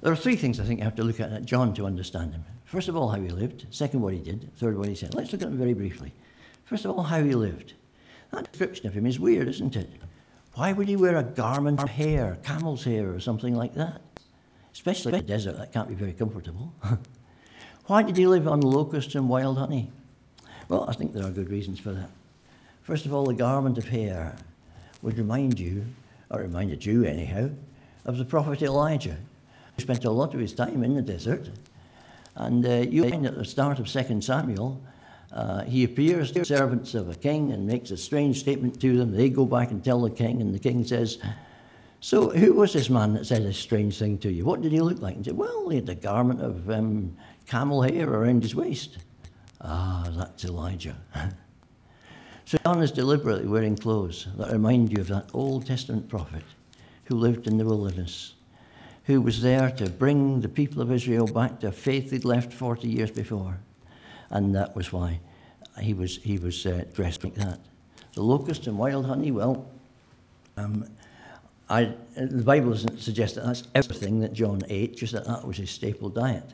there 0.00 0.12
are 0.12 0.16
three 0.16 0.36
things 0.36 0.58
I 0.58 0.64
think 0.64 0.80
you 0.80 0.84
have 0.84 0.96
to 0.96 1.04
look 1.04 1.20
at 1.20 1.32
at 1.32 1.44
John 1.44 1.74
to 1.74 1.86
understand 1.86 2.32
him. 2.32 2.44
First 2.64 2.88
of 2.88 2.96
all, 2.96 3.08
how 3.08 3.20
he 3.20 3.28
lived. 3.28 3.66
Second, 3.70 4.00
what 4.00 4.14
he 4.14 4.18
did. 4.18 4.50
Third, 4.56 4.76
what 4.76 4.88
he 4.88 4.96
said. 4.96 5.14
Let's 5.14 5.32
look 5.32 5.42
at 5.42 5.48
him 5.48 5.58
very 5.58 5.74
briefly. 5.74 6.12
First 6.64 6.84
of 6.84 6.90
all, 6.90 7.04
how 7.04 7.22
he 7.22 7.36
lived. 7.36 7.74
That 8.34 8.50
description 8.50 8.86
of 8.88 8.94
him 8.94 9.06
is 9.06 9.20
weird, 9.20 9.46
isn't 9.46 9.76
it? 9.76 9.88
Why 10.54 10.72
would 10.72 10.88
he 10.88 10.96
wear 10.96 11.16
a 11.16 11.22
garment 11.22 11.80
of 11.80 11.88
hair, 11.88 12.38
camel's 12.42 12.84
hair, 12.84 13.12
or 13.12 13.20
something 13.20 13.54
like 13.54 13.74
that? 13.74 14.00
Especially 14.72 15.12
in 15.12 15.20
the 15.20 15.24
desert, 15.24 15.56
that 15.56 15.72
can't 15.72 15.88
be 15.88 15.94
very 15.94 16.12
comfortable. 16.12 16.72
Why 17.86 18.02
did 18.02 18.16
he 18.16 18.26
live 18.26 18.48
on 18.48 18.60
locusts 18.60 19.14
and 19.14 19.28
wild 19.28 19.58
honey? 19.58 19.92
Well, 20.68 20.88
I 20.88 20.94
think 20.94 21.12
there 21.12 21.24
are 21.24 21.30
good 21.30 21.50
reasons 21.50 21.78
for 21.78 21.92
that. 21.92 22.10
First 22.82 23.06
of 23.06 23.14
all, 23.14 23.24
the 23.24 23.34
garment 23.34 23.78
of 23.78 23.88
hair 23.88 24.36
would 25.02 25.16
remind 25.16 25.60
you, 25.60 25.84
or 26.30 26.40
reminded 26.40 26.84
you 26.84 27.04
anyhow, 27.04 27.50
of 28.04 28.18
the 28.18 28.24
prophet 28.24 28.62
Elijah 28.62 29.16
who 29.76 29.82
spent 29.82 30.04
a 30.04 30.10
lot 30.10 30.34
of 30.34 30.40
his 30.40 30.52
time 30.52 30.82
in 30.82 30.94
the 30.94 31.02
desert. 31.02 31.50
And 32.36 32.66
uh, 32.66 32.86
you 32.88 33.08
find 33.08 33.26
at 33.26 33.36
the 33.36 33.44
start 33.44 33.78
of 33.78 33.86
2 33.86 34.20
Samuel, 34.20 34.80
uh, 35.34 35.64
he 35.64 35.82
appears 35.82 36.30
to 36.30 36.44
servants 36.44 36.94
of 36.94 37.10
a 37.10 37.14
king 37.14 37.50
and 37.50 37.66
makes 37.66 37.90
a 37.90 37.96
strange 37.96 38.38
statement 38.38 38.80
to 38.80 38.96
them. 38.96 39.10
They 39.10 39.28
go 39.28 39.44
back 39.44 39.72
and 39.72 39.82
tell 39.82 40.00
the 40.00 40.10
king, 40.10 40.40
and 40.40 40.54
the 40.54 40.60
king 40.60 40.84
says, 40.84 41.18
So, 41.98 42.30
who 42.30 42.52
was 42.52 42.72
this 42.72 42.88
man 42.88 43.14
that 43.14 43.26
said 43.26 43.42
this 43.42 43.58
strange 43.58 43.98
thing 43.98 44.16
to 44.18 44.32
you? 44.32 44.44
What 44.44 44.62
did 44.62 44.70
he 44.70 44.80
look 44.80 45.02
like? 45.02 45.16
And 45.16 45.24
said, 45.24 45.36
Well, 45.36 45.68
he 45.70 45.76
had 45.76 45.88
a 45.88 45.96
garment 45.96 46.40
of 46.40 46.70
um, 46.70 47.16
camel 47.46 47.82
hair 47.82 48.08
around 48.08 48.44
his 48.44 48.54
waist. 48.54 48.98
Ah, 49.60 50.08
that's 50.16 50.44
Elijah. 50.44 50.96
so, 52.44 52.56
John 52.64 52.80
is 52.80 52.92
deliberately 52.92 53.48
wearing 53.48 53.76
clothes 53.76 54.28
that 54.36 54.52
remind 54.52 54.92
you 54.92 55.00
of 55.00 55.08
that 55.08 55.30
Old 55.34 55.66
Testament 55.66 56.08
prophet 56.08 56.44
who 57.06 57.16
lived 57.16 57.48
in 57.48 57.58
the 57.58 57.64
wilderness 57.64 58.34
who 59.06 59.20
was 59.20 59.42
there 59.42 59.70
to 59.70 59.90
bring 59.90 60.40
the 60.40 60.48
people 60.48 60.80
of 60.80 60.90
Israel 60.90 61.26
back 61.26 61.60
to 61.60 61.68
a 61.68 61.72
faith 61.72 62.10
they'd 62.10 62.24
left 62.24 62.52
40 62.52 62.88
years 62.88 63.10
before. 63.10 63.58
And 64.34 64.54
that 64.54 64.76
was 64.76 64.92
why 64.92 65.20
he 65.80 65.94
was, 65.94 66.18
he 66.18 66.38
was 66.38 66.66
uh, 66.66 66.84
dressed 66.92 67.24
like 67.24 67.34
that. 67.34 67.60
The 68.12 68.22
locust 68.22 68.66
and 68.66 68.76
wild 68.76 69.06
honey, 69.06 69.30
well, 69.30 69.66
um, 70.56 70.86
I, 71.68 71.94
the 72.16 72.42
Bible 72.42 72.70
doesn't 72.70 73.00
suggest 73.00 73.36
that 73.36 73.46
that's 73.46 73.64
everything 73.74 74.20
that 74.20 74.32
John 74.32 74.62
ate, 74.68 74.96
just 74.96 75.14
that 75.14 75.24
that 75.24 75.46
was 75.46 75.56
his 75.56 75.70
staple 75.70 76.10
diet. 76.10 76.50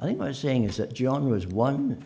I 0.00 0.04
think 0.04 0.18
what 0.18 0.28
it's 0.28 0.38
saying 0.38 0.64
is 0.64 0.76
that 0.78 0.92
John 0.92 1.30
was 1.30 1.46
one, 1.46 2.02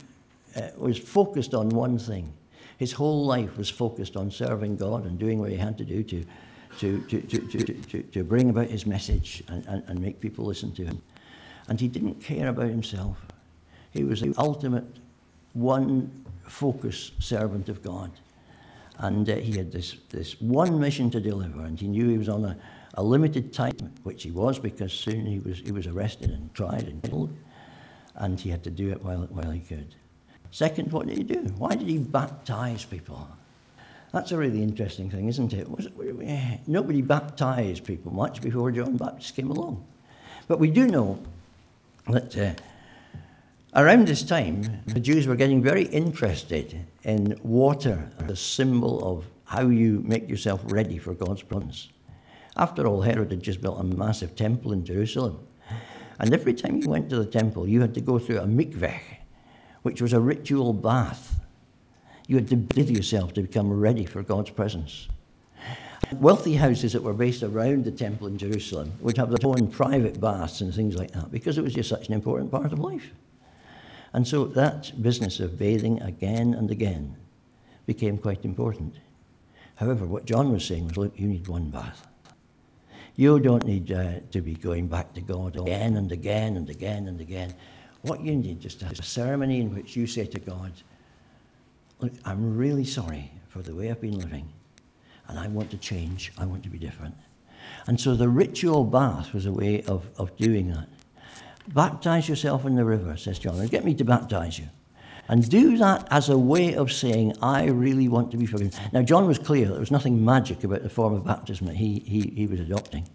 uh, 0.56 0.68
was 0.76 0.98
focused 0.98 1.54
on 1.54 1.70
one 1.70 1.98
thing. 1.98 2.32
His 2.78 2.92
whole 2.92 3.24
life 3.24 3.56
was 3.56 3.70
focused 3.70 4.16
on 4.16 4.30
serving 4.30 4.76
God 4.76 5.04
and 5.04 5.18
doing 5.18 5.38
what 5.38 5.50
he 5.50 5.56
had 5.56 5.78
to 5.78 5.84
do 5.84 6.02
to, 6.02 6.24
to, 6.78 7.00
to, 7.00 7.20
to, 7.20 7.38
to, 7.48 7.74
to, 7.74 8.02
to 8.02 8.24
bring 8.24 8.50
about 8.50 8.68
his 8.68 8.86
message 8.86 9.42
and, 9.48 9.64
and, 9.66 9.82
and 9.86 10.00
make 10.00 10.20
people 10.20 10.44
listen 10.44 10.72
to 10.72 10.84
him. 10.84 11.00
And 11.68 11.80
he 11.80 11.88
didn't 11.88 12.20
care 12.20 12.48
about 12.48 12.68
himself. 12.68 13.16
He 13.92 14.04
was 14.04 14.20
the 14.20 14.34
ultimate 14.36 14.86
one 15.54 16.24
focus 16.46 17.12
servant 17.18 17.68
of 17.68 17.82
God. 17.82 18.10
And 18.98 19.28
uh, 19.28 19.36
he 19.36 19.56
had 19.56 19.72
this, 19.72 19.96
this 20.10 20.40
one 20.40 20.78
mission 20.78 21.10
to 21.10 21.20
deliver, 21.20 21.62
and 21.62 21.78
he 21.80 21.88
knew 21.88 22.08
he 22.08 22.18
was 22.18 22.28
on 22.28 22.44
a, 22.44 22.56
a 22.94 23.02
limited 23.02 23.52
time, 23.52 23.92
which 24.02 24.22
he 24.22 24.30
was 24.30 24.58
because 24.58 24.92
soon 24.92 25.26
he 25.26 25.38
was, 25.38 25.58
he 25.58 25.72
was 25.72 25.86
arrested 25.86 26.30
and 26.30 26.52
tried 26.54 26.84
and 26.84 27.02
killed, 27.02 27.34
and 28.16 28.38
he 28.38 28.50
had 28.50 28.62
to 28.64 28.70
do 28.70 28.90
it 28.90 29.02
while, 29.02 29.22
while 29.30 29.50
he 29.50 29.60
could. 29.60 29.94
Second, 30.50 30.92
what 30.92 31.06
did 31.06 31.16
he 31.16 31.24
do? 31.24 31.40
Why 31.56 31.74
did 31.74 31.88
he 31.88 31.98
baptize 31.98 32.84
people? 32.84 33.26
That's 34.12 34.30
a 34.30 34.36
really 34.36 34.62
interesting 34.62 35.10
thing, 35.10 35.26
isn't 35.28 35.54
it? 35.54 35.66
it 35.98 36.60
nobody 36.66 37.00
baptized 37.00 37.84
people 37.84 38.12
much 38.12 38.42
before 38.42 38.70
John 38.70 38.98
Baptist 38.98 39.34
came 39.34 39.50
along. 39.50 39.84
But 40.46 40.58
we 40.58 40.70
do 40.70 40.86
know 40.86 41.18
that 42.08 42.36
uh, 42.36 42.52
around 43.74 44.06
this 44.06 44.22
time, 44.22 44.82
the 44.86 45.00
Jews 45.00 45.26
were 45.26 45.36
getting 45.36 45.62
very 45.62 45.84
interested 45.84 46.84
in 47.04 47.38
water 47.42 48.10
a 48.28 48.36
symbol 48.36 49.02
of 49.04 49.26
how 49.44 49.68
you 49.68 50.02
make 50.06 50.28
yourself 50.28 50.60
ready 50.66 50.98
for 50.98 51.14
God's 51.14 51.42
presence. 51.42 51.88
After 52.56 52.86
all, 52.86 53.00
Herod 53.00 53.30
had 53.30 53.42
just 53.42 53.60
built 53.60 53.80
a 53.80 53.84
massive 53.84 54.36
temple 54.36 54.72
in 54.72 54.84
Jerusalem. 54.84 55.46
And 56.18 56.32
every 56.34 56.54
time 56.54 56.80
you 56.80 56.88
went 56.88 57.08
to 57.10 57.16
the 57.16 57.26
temple, 57.26 57.68
you 57.68 57.80
had 57.80 57.94
to 57.94 58.00
go 58.00 58.18
through 58.18 58.38
a 58.38 58.46
mikveh, 58.46 59.00
which 59.82 60.02
was 60.02 60.12
a 60.12 60.20
ritual 60.20 60.72
bath. 60.72 61.40
You 62.28 62.36
had 62.36 62.48
to 62.48 62.56
bathe 62.56 62.90
yourself 62.90 63.32
to 63.34 63.42
become 63.42 63.72
ready 63.72 64.04
for 64.04 64.22
God's 64.22 64.50
presence. 64.50 65.08
Wealthy 66.12 66.54
houses 66.54 66.92
that 66.92 67.02
were 67.02 67.14
based 67.14 67.42
around 67.42 67.84
the 67.84 67.90
temple 67.90 68.26
in 68.26 68.36
Jerusalem 68.36 68.92
would 69.00 69.16
have 69.16 69.30
their 69.30 69.48
own 69.48 69.68
private 69.68 70.20
baths 70.20 70.60
and 70.60 70.74
things 70.74 70.94
like 70.94 71.12
that 71.12 71.30
because 71.30 71.56
it 71.56 71.64
was 71.64 71.74
just 71.74 71.88
such 71.88 72.08
an 72.08 72.14
important 72.14 72.50
part 72.50 72.72
of 72.72 72.78
life. 72.78 73.10
And 74.12 74.28
so 74.28 74.44
that 74.44 74.92
business 75.00 75.40
of 75.40 75.58
bathing 75.58 76.00
again 76.02 76.54
and 76.54 76.70
again 76.70 77.16
became 77.86 78.18
quite 78.18 78.44
important. 78.44 78.96
However, 79.76 80.04
what 80.04 80.26
John 80.26 80.52
was 80.52 80.64
saying 80.64 80.88
was 80.88 80.96
look, 80.96 81.18
you 81.18 81.26
need 81.26 81.48
one 81.48 81.70
bath. 81.70 82.06
You 83.16 83.38
don't 83.40 83.66
need 83.66 83.92
uh, 83.92 84.20
to 84.30 84.40
be 84.40 84.54
going 84.54 84.88
back 84.88 85.12
to 85.14 85.20
God 85.20 85.56
again 85.56 85.96
and 85.96 86.10
again 86.12 86.56
and 86.56 86.68
again 86.70 87.08
and 87.08 87.20
again. 87.20 87.54
What 88.02 88.20
you 88.20 88.34
need 88.34 88.64
is 88.64 88.82
a 88.82 89.02
ceremony 89.02 89.60
in 89.60 89.74
which 89.74 89.96
you 89.96 90.06
say 90.06 90.26
to 90.26 90.40
God, 90.40 90.72
Look, 92.00 92.12
I'm 92.24 92.56
really 92.56 92.84
sorry 92.84 93.30
for 93.48 93.62
the 93.62 93.74
way 93.74 93.88
I've 93.88 94.00
been 94.00 94.18
living, 94.18 94.48
and 95.28 95.38
I 95.38 95.46
want 95.46 95.70
to 95.70 95.76
change. 95.76 96.32
I 96.36 96.44
want 96.44 96.64
to 96.64 96.68
be 96.68 96.78
different. 96.78 97.14
And 97.86 98.00
so 98.00 98.16
the 98.16 98.28
ritual 98.28 98.82
bath 98.82 99.32
was 99.32 99.46
a 99.46 99.52
way 99.52 99.82
of, 99.82 100.08
of 100.18 100.36
doing 100.36 100.70
that. 100.72 100.88
Baptize 101.68 102.28
yourself 102.28 102.64
in 102.64 102.74
the 102.74 102.84
river, 102.84 103.16
says 103.16 103.38
John, 103.38 103.60
and 103.60 103.70
get 103.70 103.84
me 103.84 103.94
to 103.94 104.04
baptize 104.04 104.58
you. 104.58 104.66
And 105.28 105.48
do 105.48 105.78
that 105.78 106.08
as 106.10 106.28
a 106.28 106.36
way 106.36 106.74
of 106.74 106.92
saying, 106.92 107.34
I 107.40 107.66
really 107.66 108.08
want 108.08 108.32
to 108.32 108.36
be 108.36 108.46
forgiven. 108.46 108.72
Now, 108.92 109.02
John 109.02 109.26
was 109.26 109.38
clear 109.38 109.68
there 109.68 109.78
was 109.78 109.90
nothing 109.90 110.24
magic 110.24 110.64
about 110.64 110.82
the 110.82 110.90
form 110.90 111.14
of 111.14 111.24
baptism 111.24 111.68
that 111.68 111.76
he, 111.76 112.00
he, 112.00 112.32
he 112.34 112.46
was 112.46 112.60
adopting. 112.60 113.08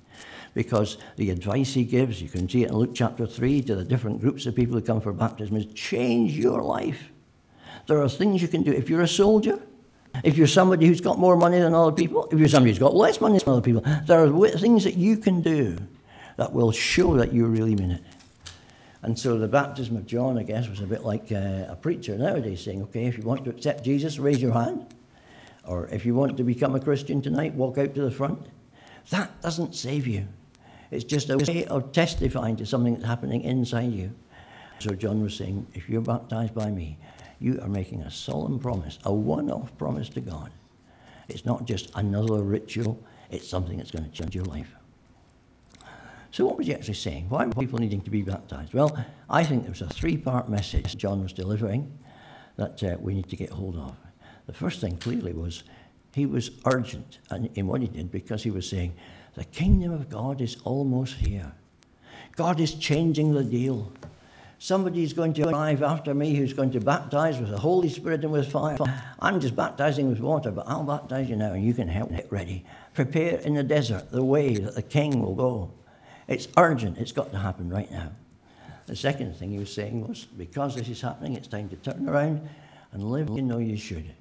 Because 0.53 0.97
the 1.17 1.29
advice 1.29 1.73
he 1.73 1.83
gives, 1.83 2.21
you 2.21 2.29
can 2.29 2.49
see 2.49 2.63
it 2.63 2.69
in 2.69 2.77
Luke 2.77 2.95
chapter 2.95 3.27
3, 3.27 3.62
to 3.63 3.75
the 3.75 3.83
different 3.83 4.21
groups 4.21 4.45
of 4.45 4.55
people 4.55 4.75
who 4.75 4.81
come 4.81 5.01
for 5.01 5.13
baptism, 5.13 5.57
is 5.57 5.65
change 5.73 6.33
your 6.33 6.62
life. 6.62 7.12
There 7.88 8.01
are 8.01 8.10
things 8.10 8.41
you 8.41 8.47
can 8.47 8.63
do. 8.63 8.71
If 8.71 8.89
you're 8.89 9.01
a 9.01 9.07
soldier, 9.07 9.60
if 10.23 10.38
you're 10.38 10.47
somebody 10.47 10.88
who's 10.88 11.01
got 11.01 11.19
more 11.19 11.36
money 11.36 11.60
than 11.60 11.73
other 11.73 11.91
people, 11.91 12.27
if 12.31 12.39
you're 12.39 12.47
somebody 12.47 12.71
who's 12.71 12.79
got 12.79 12.95
less 12.95 13.21
money 13.21 13.38
than 13.38 13.49
other 13.49 13.62
people, 13.62 13.83
there 14.05 14.23
are 14.23 14.49
things 14.57 14.83
that 14.86 14.95
you 14.95 15.17
can 15.17 15.41
do 15.41 15.77
that 16.38 16.53
will 16.53 16.71
show 16.71 17.15
that 17.17 17.33
you 17.33 17.45
really 17.45 17.75
mean 17.75 17.91
it. 17.91 18.03
And 19.01 19.17
so 19.17 19.38
the 19.38 19.47
baptism 19.47 19.95
of 19.95 20.05
John, 20.05 20.38
I 20.38 20.43
guess, 20.43 20.67
was 20.67 20.81
a 20.81 20.88
bit 20.88 21.03
like 21.03 21.31
uh, 21.31 21.65
a 21.69 21.77
preacher 21.79 22.17
nowadays 22.17 22.63
saying, 22.63 22.81
okay, 22.83 23.05
if 23.05 23.17
you 23.17 23.23
want 23.23 23.43
to 23.45 23.51
accept 23.51 23.83
Jesus, 23.83 24.17
raise 24.17 24.41
your 24.41 24.53
hand. 24.53 24.88
Or 25.65 25.88
if 25.88 26.05
you 26.05 26.15
want 26.15 26.38
to 26.38 26.43
become 26.43 26.75
a 26.75 26.79
Christian 26.79 27.21
tonight, 27.21 27.53
walk 27.53 27.77
out 27.77 27.93
to 27.95 28.01
the 28.01 28.12
front. 28.12 28.47
That 29.10 29.41
doesn't 29.41 29.75
save 29.75 30.07
you. 30.07 30.27
It's 30.89 31.03
just 31.03 31.29
a 31.29 31.38
way 31.38 31.65
of 31.65 31.91
testifying 31.91 32.55
to 32.57 32.65
something 32.65 32.95
that's 32.95 33.05
happening 33.05 33.41
inside 33.41 33.91
you. 33.91 34.13
So 34.79 34.91
John 34.91 35.21
was 35.21 35.36
saying, 35.36 35.67
if 35.73 35.89
you're 35.89 36.01
baptized 36.01 36.55
by 36.55 36.69
me, 36.69 36.97
you 37.39 37.60
are 37.62 37.67
making 37.67 38.01
a 38.01 38.12
solemn 38.12 38.60
promise, 38.60 38.97
a 39.03 39.13
one 39.13 39.51
off 39.51 39.77
promise 39.77 40.10
to 40.10 40.21
God. 40.21 40.51
It's 41.27 41.45
not 41.45 41.65
just 41.65 41.91
another 41.95 42.41
ritual, 42.41 43.03
it's 43.29 43.47
something 43.47 43.77
that's 43.77 43.91
going 43.91 44.05
to 44.05 44.12
change 44.12 44.33
your 44.33 44.45
life. 44.45 44.76
So, 46.31 46.45
what 46.45 46.57
was 46.57 46.67
he 46.67 46.73
actually 46.73 46.95
saying? 46.95 47.29
Why 47.29 47.45
were 47.45 47.53
people 47.53 47.79
needing 47.79 48.01
to 48.01 48.09
be 48.09 48.21
baptized? 48.21 48.73
Well, 48.73 48.97
I 49.29 49.43
think 49.43 49.63
there 49.63 49.71
was 49.71 49.81
a 49.81 49.87
three 49.87 50.17
part 50.17 50.49
message 50.49 50.97
John 50.97 51.23
was 51.23 51.33
delivering 51.33 51.97
that 52.57 52.83
uh, 52.83 52.97
we 52.99 53.13
need 53.13 53.29
to 53.29 53.35
get 53.35 53.49
hold 53.49 53.75
of. 53.75 53.95
The 54.45 54.53
first 54.53 54.81
thing 54.81 54.97
clearly 54.97 55.33
was 55.33 55.63
he 56.13 56.25
was 56.25 56.51
urgent 56.65 57.19
in 57.55 57.67
what 57.67 57.81
he 57.81 57.87
did 57.87 58.11
because 58.11 58.43
he 58.43 58.49
was 58.49 58.67
saying, 58.67 58.95
The 59.35 59.45
kingdom 59.45 59.93
of 59.93 60.09
God 60.09 60.41
is 60.41 60.57
almost 60.63 61.15
here. 61.15 61.51
God 62.35 62.59
is 62.59 62.73
changing 62.73 63.33
the 63.33 63.43
deal. 63.43 63.91
Somebody's 64.59 65.13
going 65.13 65.33
to 65.35 65.49
arrive 65.49 65.83
after 65.83 66.15
me 66.15 66.33
who's 66.33 66.53
going 66.53 66.71
to 66.71 66.79
baptize 66.79 67.37
with 67.39 67.51
the 67.51 67.59
Holy 67.59 67.89
Spirit 67.89 68.23
and 68.23 68.31
with 68.31 68.51
fire. 68.51 68.77
I'm 69.19 69.39
just 69.39 69.55
baptizing 69.55 70.09
with 70.09 70.19
water, 70.19 70.49
but 70.49 70.67
I'll 70.67 70.83
baptize 70.83 71.29
you 71.29 71.35
now 71.35 71.53
and 71.53 71.63
you 71.63 71.75
can 71.75 71.87
help 71.87 72.09
get 72.09 72.31
ready. 72.31 72.65
Prepare 72.95 73.37
in 73.39 73.53
the 73.53 73.63
desert 73.63 74.09
the 74.09 74.23
way 74.23 74.55
that 74.55 74.73
the 74.73 74.81
king 74.81 75.21
will 75.21 75.35
go. 75.35 75.71
It's 76.27 76.47
urgent. 76.57 76.97
It's 76.97 77.11
got 77.11 77.31
to 77.31 77.37
happen 77.37 77.69
right 77.69 77.89
now. 77.89 78.11
The 78.85 78.95
second 78.95 79.35
thing 79.35 79.51
he 79.51 79.59
was 79.59 79.73
saying 79.73 80.07
was 80.07 80.25
because 80.25 80.75
this 80.75 80.87
is 80.87 81.01
happening, 81.01 81.35
it's 81.35 81.47
time 81.47 81.69
to 81.69 81.75
turn 81.77 82.07
around 82.07 82.47
and 82.91 83.03
live 83.03 83.29
you 83.29 83.41
know 83.41 83.57
you 83.57 83.77
should. 83.77 84.13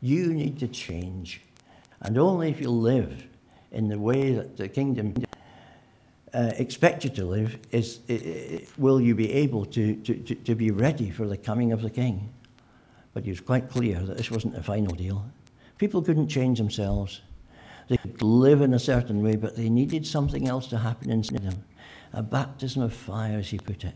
You 0.00 0.32
need 0.32 0.58
to 0.60 0.68
change. 0.68 1.42
And 2.00 2.18
only 2.18 2.50
if 2.50 2.60
you 2.60 2.70
live 2.70 3.24
in 3.70 3.88
the 3.88 3.98
way 3.98 4.32
that 4.34 4.56
the 4.56 4.68
kingdom 4.68 5.14
uh, 6.34 6.52
expect 6.56 7.04
you 7.04 7.10
to 7.10 7.24
live 7.24 7.58
is 7.70 8.00
will 8.78 9.00
you 9.00 9.14
be 9.14 9.32
able 9.32 9.64
to, 9.66 9.96
to, 9.96 10.14
to, 10.14 10.34
to 10.34 10.54
be 10.54 10.70
ready 10.70 11.10
for 11.10 11.26
the 11.26 11.36
coming 11.36 11.72
of 11.72 11.82
the 11.82 11.90
king. 11.90 12.32
But 13.12 13.24
he 13.24 13.30
was 13.30 13.40
quite 13.40 13.68
clear 13.68 13.98
that 14.00 14.16
this 14.16 14.30
wasn't 14.30 14.54
the 14.54 14.62
final 14.62 14.94
deal. 14.94 15.24
People 15.78 16.02
couldn't 16.02 16.28
change 16.28 16.58
themselves. 16.58 17.20
They 17.90 17.96
could 17.96 18.22
live 18.22 18.60
in 18.60 18.72
a 18.72 18.78
certain 18.78 19.20
way, 19.20 19.34
but 19.34 19.56
they 19.56 19.68
needed 19.68 20.06
something 20.06 20.46
else 20.46 20.68
to 20.68 20.78
happen 20.78 21.10
inside 21.10 21.42
them. 21.42 21.64
A 22.12 22.22
baptism 22.22 22.82
of 22.82 22.94
fire, 22.94 23.38
as 23.38 23.50
he 23.50 23.58
put 23.58 23.82
it. 23.82 23.94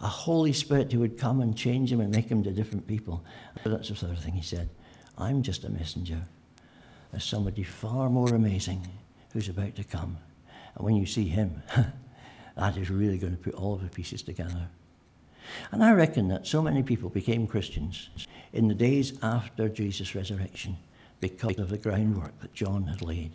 A 0.00 0.06
Holy 0.06 0.54
Spirit 0.54 0.90
who 0.90 1.00
would 1.00 1.18
come 1.18 1.42
and 1.42 1.54
change 1.54 1.90
them 1.90 2.00
and 2.00 2.10
make 2.10 2.30
them 2.30 2.42
to 2.42 2.50
different 2.50 2.86
people. 2.86 3.22
That's 3.62 3.90
the 3.90 3.96
sort 3.96 4.12
of 4.12 4.18
thing 4.18 4.32
he 4.32 4.42
said. 4.42 4.70
I'm 5.18 5.42
just 5.42 5.64
a 5.64 5.68
messenger. 5.68 6.22
There's 7.10 7.24
somebody 7.24 7.64
far 7.64 8.08
more 8.08 8.34
amazing 8.34 8.88
who's 9.34 9.50
about 9.50 9.74
to 9.76 9.84
come. 9.84 10.16
And 10.74 10.86
when 10.86 10.96
you 10.96 11.04
see 11.04 11.28
him, 11.28 11.62
that 12.56 12.78
is 12.78 12.88
really 12.88 13.18
going 13.18 13.36
to 13.36 13.42
put 13.42 13.52
all 13.52 13.74
of 13.74 13.82
the 13.82 13.90
pieces 13.90 14.22
together. 14.22 14.68
And 15.70 15.84
I 15.84 15.92
reckon 15.92 16.28
that 16.28 16.46
so 16.46 16.62
many 16.62 16.82
people 16.82 17.10
became 17.10 17.46
Christians 17.46 18.08
in 18.54 18.68
the 18.68 18.74
days 18.74 19.18
after 19.22 19.68
Jesus' 19.68 20.14
resurrection 20.14 20.78
because 21.24 21.58
of 21.58 21.70
the 21.70 21.78
groundwork 21.78 22.38
that 22.40 22.52
John 22.52 22.84
had 22.84 23.00
laid. 23.00 23.32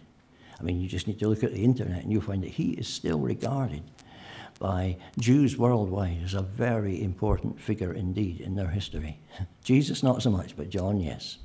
I 0.60 0.63
mean, 0.63 0.80
you 0.80 0.88
just 0.88 1.08
need 1.08 1.17
to 1.19 1.28
look 1.28 1.43
at 1.43 1.52
the 1.52 1.63
internet 1.63 2.04
and 2.04 2.12
you'll 2.12 2.21
find 2.21 2.43
that 2.43 2.52
he 2.52 2.73
is 2.73 2.88
still 2.88 3.17
regarded 3.17 3.82
by 4.60 4.97
Jews 5.17 5.58
worldwide 5.58 6.21
as 6.23 6.36
a 6.36 6.43
very 6.43 7.02
important 7.02 7.60
figure 7.60 7.93
indeed 7.93 8.41
in 8.41 8.54
their 8.54 8.67
history. 8.67 9.19
Jesus, 9.63 10.04
not 10.04 10.21
so 10.21 10.30
much, 10.30 10.56
but 10.56 10.69
John, 10.69 10.99
yes. 10.99 11.39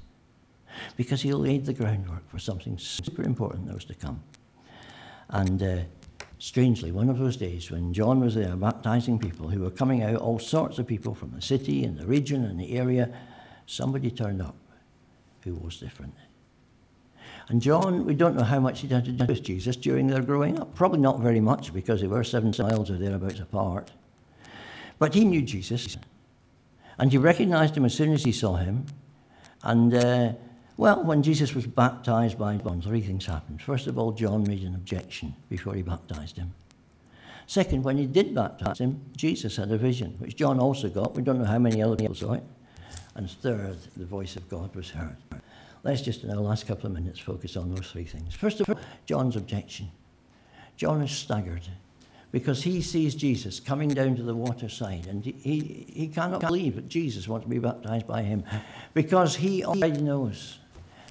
Because 0.98 1.22
he 1.22 1.32
laid 1.32 1.64
the 1.64 1.72
groundwork 1.72 2.28
for 2.28 2.38
something 2.38 2.76
super 2.76 3.22
important 3.22 3.66
that 3.66 3.74
was 3.74 3.86
to 3.86 3.94
come. 3.94 4.22
And 5.30 5.62
uh, 5.62 5.78
strangely, 6.38 6.92
one 6.92 7.08
of 7.08 7.18
those 7.18 7.38
days 7.38 7.70
when 7.70 7.94
John 7.94 8.20
was 8.20 8.34
there 8.34 8.54
baptizing 8.54 9.18
people 9.18 9.48
who 9.48 9.60
were 9.60 9.70
coming 9.70 10.02
out, 10.02 10.16
all 10.16 10.38
sorts 10.38 10.78
of 10.78 10.86
people 10.86 11.14
from 11.14 11.30
the 11.30 11.40
city 11.40 11.84
and 11.84 11.96
the 11.96 12.06
region 12.06 12.44
and 12.44 12.60
the 12.60 12.76
area, 12.76 13.10
somebody 13.64 14.10
turned 14.10 14.42
up 14.42 14.56
who 15.44 15.54
was 15.54 15.78
different. 15.78 16.14
And 17.48 17.60
John, 17.60 18.06
we 18.06 18.14
don't 18.14 18.36
know 18.36 18.44
how 18.44 18.58
much 18.58 18.80
he 18.80 18.88
had 18.88 19.04
to 19.04 19.12
do 19.12 19.26
with 19.26 19.42
Jesus 19.42 19.76
during 19.76 20.06
their 20.06 20.22
growing 20.22 20.58
up. 20.58 20.74
Probably 20.74 21.00
not 21.00 21.20
very 21.20 21.40
much 21.40 21.74
because 21.74 22.00
they 22.00 22.06
were 22.06 22.24
seven 22.24 22.54
miles 22.58 22.90
or 22.90 22.96
thereabouts 22.96 23.40
apart. 23.40 23.90
But 24.98 25.14
he 25.14 25.24
knew 25.24 25.42
Jesus. 25.42 25.98
And 26.98 27.12
he 27.12 27.18
recognized 27.18 27.76
him 27.76 27.84
as 27.84 27.94
soon 27.94 28.12
as 28.12 28.24
he 28.24 28.32
saw 28.32 28.56
him. 28.56 28.86
And 29.62 29.94
uh, 29.94 30.32
well, 30.76 31.04
when 31.04 31.22
Jesus 31.22 31.54
was 31.54 31.66
baptized 31.66 32.38
by 32.38 32.56
John, 32.56 32.80
three 32.82 33.00
things 33.00 33.26
happened. 33.26 33.62
First 33.62 33.86
of 33.86 33.98
all, 33.98 34.12
John 34.12 34.44
made 34.44 34.62
an 34.62 34.74
objection 34.74 35.34
before 35.48 35.74
he 35.74 35.82
baptized 35.82 36.36
him. 36.36 36.54
Second, 37.46 37.84
when 37.84 37.98
he 37.98 38.06
did 38.06 38.34
baptize 38.34 38.78
him, 38.78 39.00
Jesus 39.16 39.56
had 39.56 39.70
a 39.70 39.76
vision, 39.76 40.14
which 40.18 40.34
John 40.34 40.58
also 40.58 40.88
got. 40.88 41.14
We 41.14 41.22
don't 41.22 41.38
know 41.38 41.44
how 41.44 41.58
many 41.58 41.82
other 41.82 41.94
people 41.94 42.14
saw 42.14 42.32
it. 42.32 42.42
And 43.14 43.30
third, 43.30 43.76
the 43.96 44.06
voice 44.06 44.34
of 44.34 44.48
God 44.48 44.74
was 44.74 44.90
heard. 44.90 45.16
Let's 45.84 46.00
just 46.00 46.24
in 46.24 46.30
our 46.30 46.36
last 46.36 46.66
couple 46.66 46.86
of 46.86 46.92
minutes 46.92 47.20
focus 47.20 47.56
on 47.56 47.72
those 47.72 47.90
three 47.90 48.04
things. 48.04 48.34
First 48.34 48.60
of 48.60 48.68
all, 48.68 48.78
John's 49.06 49.36
objection. 49.36 49.90
John 50.76 51.02
is 51.02 51.12
staggered 51.12 51.68
because 52.32 52.64
he 52.64 52.82
sees 52.82 53.14
Jesus 53.14 53.60
coming 53.60 53.90
down 53.90 54.16
to 54.16 54.22
the 54.24 54.34
waterside 54.34 55.06
and 55.06 55.24
he, 55.24 55.86
he 55.88 56.08
cannot 56.08 56.40
believe 56.40 56.74
that 56.74 56.88
Jesus 56.88 57.28
wants 57.28 57.44
to 57.44 57.50
be 57.50 57.60
baptized 57.60 58.08
by 58.08 58.22
him 58.22 58.42
because 58.92 59.36
he 59.36 59.64
already 59.64 60.00
knows 60.00 60.58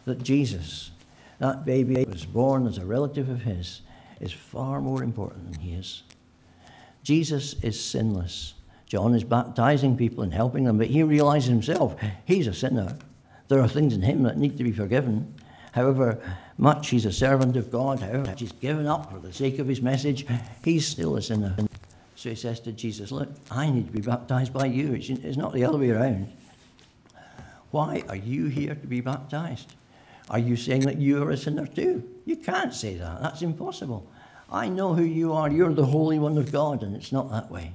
that 0.03 0.21
Jesus, 0.21 0.91
that 1.39 1.63
baby 1.63 1.95
that 1.95 2.09
was 2.09 2.25
born 2.25 2.67
as 2.67 2.77
a 2.77 2.85
relative 2.85 3.29
of 3.29 3.43
his, 3.43 3.81
is 4.19 4.33
far 4.33 4.81
more 4.81 5.01
important 5.01 5.49
than 5.49 5.61
he 5.61 5.73
is. 5.73 6.03
Jesus 7.03 7.55
is 7.61 7.79
sinless. 7.79 8.53
John 8.85 9.15
is 9.15 9.23
baptizing 9.23 9.97
people 9.97 10.23
and 10.23 10.33
helping 10.33 10.65
them, 10.65 10.77
but 10.77 10.87
he 10.87 11.03
realizes 11.03 11.49
himself 11.49 11.95
he's 12.25 12.47
a 12.47 12.53
sinner. 12.53 12.97
There 13.53 13.61
are 13.61 13.67
things 13.67 13.93
in 13.93 14.01
him 14.01 14.23
that 14.23 14.35
need 14.35 14.57
to 14.57 14.63
be 14.63 14.71
forgiven. 14.71 15.31
However 15.73 16.19
much 16.57 16.89
he's 16.89 17.05
a 17.05 17.11
servant 17.11 17.55
of 17.55 17.69
God, 17.69 17.99
however 17.99 18.25
much 18.25 18.39
he's 18.39 18.51
given 18.51 18.87
up 18.87 19.11
for 19.11 19.19
the 19.19 19.31
sake 19.31 19.59
of 19.59 19.67
his 19.67 19.79
message, 19.79 20.25
he's 20.65 20.87
still 20.87 21.17
a 21.17 21.21
sinner. 21.21 21.55
So 22.15 22.29
he 22.29 22.35
says 22.35 22.59
to 22.61 22.71
Jesus, 22.71 23.11
Look, 23.11 23.29
I 23.51 23.69
need 23.69 23.85
to 23.85 23.93
be 23.93 24.01
baptized 24.01 24.53
by 24.53 24.65
you. 24.65 24.95
It's 24.95 25.37
not 25.37 25.53
the 25.53 25.65
other 25.65 25.77
way 25.77 25.91
around. 25.91 26.33
Why 27.69 28.03
are 28.09 28.15
you 28.15 28.47
here 28.47 28.73
to 28.73 28.87
be 28.87 29.01
baptized? 29.01 29.71
Are 30.31 30.39
you 30.39 30.55
saying 30.55 30.81
that 30.81 30.97
you 30.97 31.21
are 31.21 31.29
a 31.29 31.37
sinner 31.37 31.67
too? 31.67 32.09
You 32.25 32.37
can't 32.37 32.73
say 32.73 32.95
that. 32.95 33.21
That's 33.21 33.43
impossible. 33.43 34.09
I 34.51 34.67
know 34.67 34.95
who 34.95 35.03
you 35.03 35.31
are. 35.31 35.51
You're 35.51 35.75
the 35.75 35.85
Holy 35.85 36.17
One 36.17 36.39
of 36.39 36.51
God, 36.51 36.81
and 36.81 36.95
it's 36.95 37.11
not 37.11 37.29
that 37.29 37.51
way. 37.51 37.73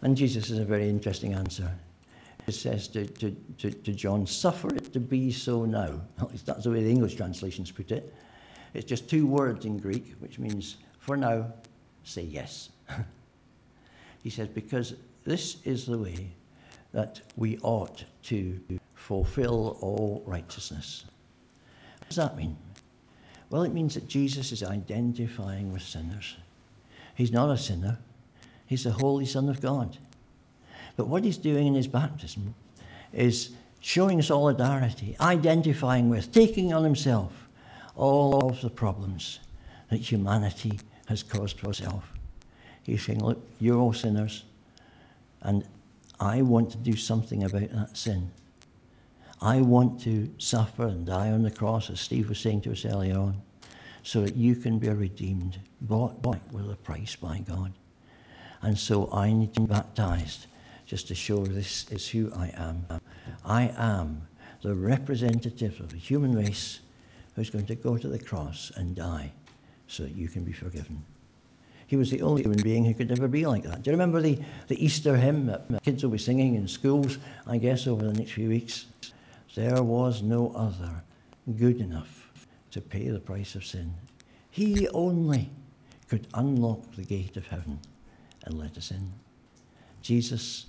And 0.00 0.16
Jesus 0.16 0.48
has 0.48 0.58
a 0.58 0.64
very 0.64 0.88
interesting 0.88 1.34
answer 1.34 1.72
says 2.50 2.88
to, 2.88 3.06
to, 3.06 3.30
to, 3.58 3.70
to 3.70 3.92
John, 3.92 4.26
suffer 4.26 4.74
it 4.74 4.92
to 4.92 5.00
be 5.00 5.30
so 5.30 5.64
now. 5.64 6.00
That's 6.44 6.64
the 6.64 6.70
way 6.70 6.82
the 6.82 6.90
English 6.90 7.14
translations 7.14 7.70
put 7.70 7.92
it. 7.92 8.12
It's 8.74 8.86
just 8.86 9.08
two 9.08 9.26
words 9.26 9.64
in 9.64 9.78
Greek, 9.78 10.14
which 10.18 10.38
means, 10.38 10.76
for 10.98 11.16
now, 11.16 11.52
say 12.04 12.22
yes. 12.22 12.70
he 14.22 14.30
says, 14.30 14.48
because 14.48 14.94
this 15.24 15.58
is 15.64 15.86
the 15.86 15.98
way 15.98 16.32
that 16.92 17.20
we 17.36 17.58
ought 17.58 18.04
to 18.24 18.60
fulfill 18.94 19.78
all 19.80 20.22
righteousness. 20.26 21.04
What 21.98 22.08
does 22.08 22.16
that 22.16 22.36
mean? 22.36 22.56
Well, 23.50 23.62
it 23.62 23.72
means 23.72 23.94
that 23.94 24.08
Jesus 24.08 24.52
is 24.52 24.62
identifying 24.62 25.72
with 25.72 25.82
sinners. 25.82 26.36
He's 27.14 27.32
not 27.32 27.50
a 27.50 27.58
sinner, 27.58 27.98
he's 28.66 28.84
the 28.84 28.92
Holy 28.92 29.26
Son 29.26 29.48
of 29.48 29.60
God. 29.60 29.98
But 30.96 31.08
what 31.08 31.24
he's 31.24 31.38
doing 31.38 31.68
in 31.68 31.74
his 31.74 31.86
baptism 31.86 32.54
is 33.12 33.50
showing 33.80 34.22
solidarity, 34.22 35.16
identifying 35.20 36.08
with, 36.08 36.32
taking 36.32 36.72
on 36.72 36.84
himself 36.84 37.48
all 37.94 38.48
of 38.48 38.60
the 38.60 38.70
problems 38.70 39.40
that 39.90 39.98
humanity 39.98 40.78
has 41.06 41.22
caused 41.22 41.58
for 41.60 41.70
itself. 41.70 42.12
He's 42.82 43.04
saying, 43.04 43.22
Look, 43.22 43.40
you're 43.60 43.78
all 43.78 43.92
sinners, 43.92 44.44
and 45.42 45.64
I 46.18 46.42
want 46.42 46.70
to 46.70 46.78
do 46.78 46.96
something 46.96 47.44
about 47.44 47.70
that 47.70 47.96
sin. 47.96 48.30
I 49.40 49.60
want 49.60 50.00
to 50.02 50.32
suffer 50.38 50.86
and 50.86 51.04
die 51.04 51.30
on 51.30 51.42
the 51.42 51.50
cross, 51.50 51.90
as 51.90 52.00
Steve 52.00 52.28
was 52.28 52.38
saying 52.38 52.62
to 52.62 52.72
us 52.72 52.84
earlier 52.84 53.18
on, 53.18 53.42
so 54.04 54.22
that 54.22 54.36
you 54.36 54.54
can 54.54 54.78
be 54.78 54.88
redeemed, 54.88 55.58
bought 55.80 56.22
back 56.22 56.40
with 56.52 56.70
a 56.70 56.76
price 56.76 57.16
by 57.16 57.38
God. 57.38 57.72
And 58.62 58.78
so 58.78 59.12
I 59.12 59.32
need 59.32 59.54
to 59.54 59.62
be 59.62 59.66
baptized 59.66 60.46
just 60.92 61.08
to 61.08 61.14
show 61.14 61.46
this 61.46 61.90
is 61.90 62.06
who 62.06 62.30
I 62.36 62.52
am. 62.54 62.84
I 63.46 63.72
am 63.78 64.28
the 64.60 64.74
representative 64.74 65.80
of 65.80 65.90
the 65.90 65.96
human 65.96 66.36
race 66.36 66.80
who's 67.34 67.48
going 67.48 67.64
to 67.64 67.74
go 67.74 67.96
to 67.96 68.08
the 68.08 68.18
cross 68.18 68.70
and 68.76 68.94
die 68.94 69.32
so 69.86 70.02
that 70.02 70.14
you 70.14 70.28
can 70.28 70.44
be 70.44 70.52
forgiven. 70.52 71.02
He 71.86 71.96
was 71.96 72.10
the 72.10 72.20
only 72.20 72.42
human 72.42 72.60
being 72.60 72.84
who 72.84 72.92
could 72.92 73.10
ever 73.10 73.26
be 73.26 73.46
like 73.46 73.62
that. 73.62 73.82
Do 73.82 73.90
you 73.90 73.94
remember 73.94 74.20
the, 74.20 74.38
the 74.68 74.84
Easter 74.84 75.16
hymn 75.16 75.46
that 75.46 75.82
kids 75.82 76.02
will 76.02 76.10
be 76.10 76.18
singing 76.18 76.56
in 76.56 76.68
schools, 76.68 77.16
I 77.46 77.56
guess, 77.56 77.86
over 77.86 78.04
the 78.04 78.12
next 78.12 78.32
few 78.32 78.50
weeks? 78.50 78.84
There 79.54 79.82
was 79.82 80.20
no 80.20 80.52
other 80.54 81.02
good 81.56 81.80
enough 81.80 82.30
to 82.72 82.82
pay 82.82 83.08
the 83.08 83.18
price 83.18 83.54
of 83.54 83.64
sin. 83.64 83.94
He 84.50 84.86
only 84.88 85.48
could 86.10 86.26
unlock 86.34 86.96
the 86.96 87.04
gate 87.04 87.38
of 87.38 87.46
heaven 87.46 87.78
and 88.44 88.58
let 88.58 88.76
us 88.76 88.90
in. 88.90 89.10
Jesus 90.02 90.66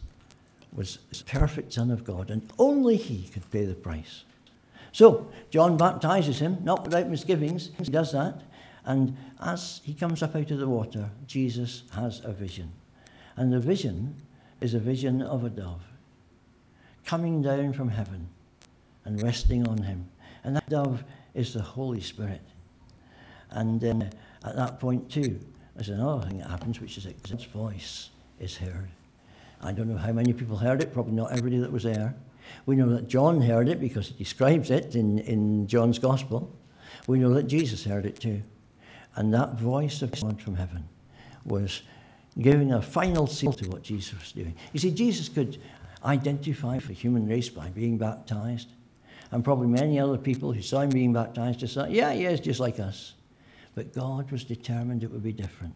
was 0.75 0.99
the 1.09 1.23
perfect 1.23 1.73
Son 1.73 1.91
of 1.91 2.03
God, 2.03 2.29
and 2.29 2.51
only 2.57 2.95
he 2.95 3.27
could 3.29 3.49
pay 3.51 3.65
the 3.65 3.75
price. 3.75 4.23
So, 4.91 5.31
John 5.49 5.77
baptizes 5.77 6.39
him, 6.39 6.57
not 6.63 6.83
without 6.83 7.09
misgivings. 7.09 7.71
He 7.77 7.85
does 7.85 8.11
that. 8.11 8.41
And 8.85 9.17
as 9.41 9.81
he 9.83 9.93
comes 9.93 10.21
up 10.21 10.35
out 10.35 10.51
of 10.51 10.59
the 10.59 10.67
water, 10.67 11.09
Jesus 11.25 11.83
has 11.95 12.21
a 12.23 12.31
vision. 12.31 12.71
And 13.35 13.51
the 13.51 13.59
vision 13.59 14.15
is 14.61 14.73
a 14.73 14.79
vision 14.79 15.21
of 15.21 15.43
a 15.43 15.49
dove 15.49 15.81
coming 17.05 17.41
down 17.41 17.73
from 17.73 17.89
heaven 17.89 18.29
and 19.05 19.21
resting 19.21 19.67
on 19.67 19.79
him. 19.79 20.09
And 20.43 20.55
that 20.55 20.69
dove 20.69 21.03
is 21.33 21.53
the 21.53 21.61
Holy 21.61 22.01
Spirit. 22.01 22.41
And 23.49 23.83
uh, 23.83 24.05
at 24.47 24.55
that 24.55 24.79
point, 24.79 25.09
too, 25.09 25.39
there's 25.75 25.89
another 25.89 26.27
thing 26.27 26.39
that 26.39 26.49
happens, 26.49 26.79
which 26.79 26.97
is 26.97 27.05
that 27.05 27.21
God's 27.23 27.45
voice 27.45 28.09
is 28.39 28.57
heard. 28.57 28.89
I 29.63 29.71
don't 29.71 29.89
know 29.89 29.97
how 29.97 30.11
many 30.11 30.33
people 30.33 30.57
heard 30.57 30.81
it, 30.81 30.93
probably 30.93 31.13
not 31.13 31.31
everybody 31.31 31.59
that 31.59 31.71
was 31.71 31.83
there. 31.83 32.15
We 32.65 32.75
know 32.75 32.89
that 32.89 33.07
John 33.07 33.41
heard 33.41 33.69
it 33.69 33.79
because 33.79 34.07
he 34.07 34.13
describes 34.15 34.69
it 34.69 34.95
in, 34.95 35.19
in 35.19 35.67
John's 35.67 35.99
Gospel. 35.99 36.53
We 37.07 37.19
know 37.19 37.33
that 37.33 37.43
Jesus 37.43 37.85
heard 37.85 38.05
it 38.05 38.19
too. 38.19 38.41
And 39.15 39.33
that 39.33 39.55
voice 39.55 40.01
of 40.01 40.11
God 40.19 40.41
from 40.41 40.55
heaven 40.55 40.85
was 41.45 41.81
giving 42.39 42.73
a 42.73 42.81
final 42.81 43.27
seal 43.27 43.53
to 43.53 43.69
what 43.69 43.83
Jesus 43.83 44.19
was 44.19 44.31
doing. 44.31 44.55
You 44.73 44.79
see, 44.79 44.91
Jesus 44.91 45.29
could 45.29 45.59
identify 46.03 46.79
the 46.79 46.93
human 46.93 47.27
race 47.27 47.49
by 47.49 47.69
being 47.69 47.97
baptized. 47.97 48.69
And 49.31 49.43
probably 49.43 49.67
many 49.67 49.99
other 49.99 50.17
people 50.17 50.51
who 50.51 50.61
saw 50.61 50.81
him 50.81 50.89
being 50.89 51.13
baptized 51.13 51.59
just 51.59 51.75
thought, 51.75 51.91
yeah, 51.91 52.11
he 52.11 52.25
is 52.25 52.39
just 52.39 52.59
like 52.59 52.79
us. 52.79 53.13
But 53.75 53.93
God 53.93 54.31
was 54.31 54.43
determined 54.43 55.03
it 55.03 55.11
would 55.11 55.23
be 55.23 55.33
different. 55.33 55.75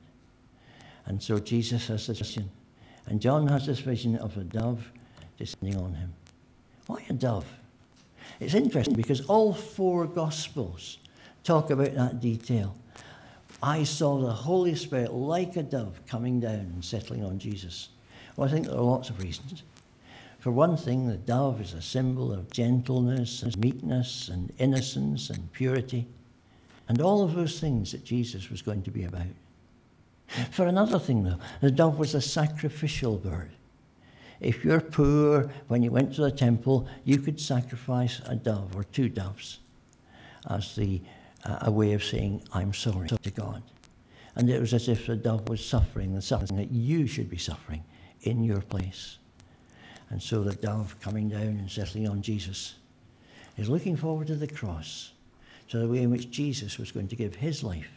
And 1.06 1.24
so 1.24 1.40
Jesus 1.40 1.88
has 1.88 2.06
this 2.06 2.18
question 2.18 2.52
and 3.08 3.22
John 3.22 3.48
has 3.48 3.66
this 3.66 3.80
vision 3.80 4.18
of 4.18 4.38
a 4.38 4.44
dove 4.44 4.92
descending 5.38 5.78
on 5.78 5.94
him. 5.94 6.14
Why 6.88 7.04
a 7.10 7.14
dove? 7.14 7.46
It's 8.40 8.54
interesting 8.54 8.96
because 8.96 9.26
all 9.26 9.54
four 9.54 10.06
Gospels 10.06 11.00
talk 11.44 11.70
about 11.70 11.96
that 11.96 12.20
detail. 12.20 12.76
I 13.64 13.84
saw 13.84 14.20
the 14.20 14.32
Holy 14.32 14.76
Spirit 14.76 15.14
like 15.14 15.56
a 15.56 15.64
dove 15.64 16.00
coming 16.08 16.40
down 16.40 16.72
and 16.74 16.86
settling 16.86 17.24
on 17.24 17.40
Jesus. 17.40 17.90
Well, 18.36 18.48
I 18.48 18.52
think 18.52 18.68
there 18.68 18.76
are 18.76 18.82
lots 18.82 19.10
of 19.10 19.22
reasons. 19.22 19.64
For 20.40 20.52
one 20.52 20.78
thing, 20.78 21.08
the 21.08 21.18
dove 21.18 21.60
is 21.60 21.74
a 21.74 21.82
symbol 21.82 22.32
of 22.32 22.52
gentleness 22.52 23.42
and 23.42 23.58
meekness 23.58 24.30
and 24.30 24.54
innocence 24.60 25.30
and 25.30 25.52
purity, 25.52 26.08
and 26.88 27.02
all 27.02 27.24
of 27.24 27.34
those 27.34 27.60
things 27.60 27.92
that 27.92 28.06
Jesus 28.06 28.50
was 28.50 28.62
going 28.62 28.84
to 28.84 28.92
be 28.92 29.04
about. 29.04 29.26
For 30.52 30.66
another 30.68 31.00
thing, 31.00 31.24
though, 31.24 31.40
the 31.62 31.72
dove 31.72 31.98
was 31.98 32.14
a 32.14 32.22
sacrificial 32.22 33.18
bird. 33.18 33.52
If 34.40 34.64
you're 34.64 34.82
poor, 34.82 35.50
when 35.68 35.82
you 35.82 35.92
went 35.92 36.14
to 36.16 36.22
the 36.22 36.32
temple, 36.32 36.88
you 37.06 37.18
could 37.20 37.40
sacrifice 37.40 38.22
a 38.26 38.36
dove 38.36 38.76
or 38.76 38.84
two 38.84 39.10
doves 39.10 39.60
as 40.50 40.76
the, 40.76 41.02
uh, 41.44 41.60
a 41.62 41.72
way 41.72 41.94
of 41.94 42.04
saying, 42.04 42.44
I'm 42.54 42.74
sorry 42.74 43.08
to 43.08 43.32
God. 43.32 43.64
And 44.36 44.50
it 44.50 44.60
was 44.60 44.74
as 44.74 44.88
if 44.88 45.08
the 45.08 45.16
dove 45.16 45.50
was 45.50 45.66
suffering 45.66 46.14
the 46.14 46.22
suffering 46.22 46.58
that 46.58 46.72
you 46.72 47.08
should 47.08 47.30
be 47.30 47.38
suffering 47.38 47.84
in 48.22 48.44
your 48.44 48.62
place. 48.62 49.18
And 50.10 50.22
so 50.22 50.44
the 50.44 50.54
dove 50.54 51.00
coming 51.02 51.30
down 51.30 51.42
and 51.42 51.70
settling 51.70 52.08
on 52.08 52.22
Jesus 52.22 52.76
is 53.58 53.70
looking 53.70 53.98
forward 53.98 54.28
to 54.28 54.36
the 54.36 54.48
cross, 54.48 55.14
to 55.70 55.80
the 55.80 55.88
way 55.88 56.04
in 56.04 56.12
which 56.12 56.30
Jesus 56.30 56.78
was 56.78 56.92
going 56.92 57.08
to 57.08 57.16
give 57.16 57.36
his 57.36 57.64
life 57.64 57.97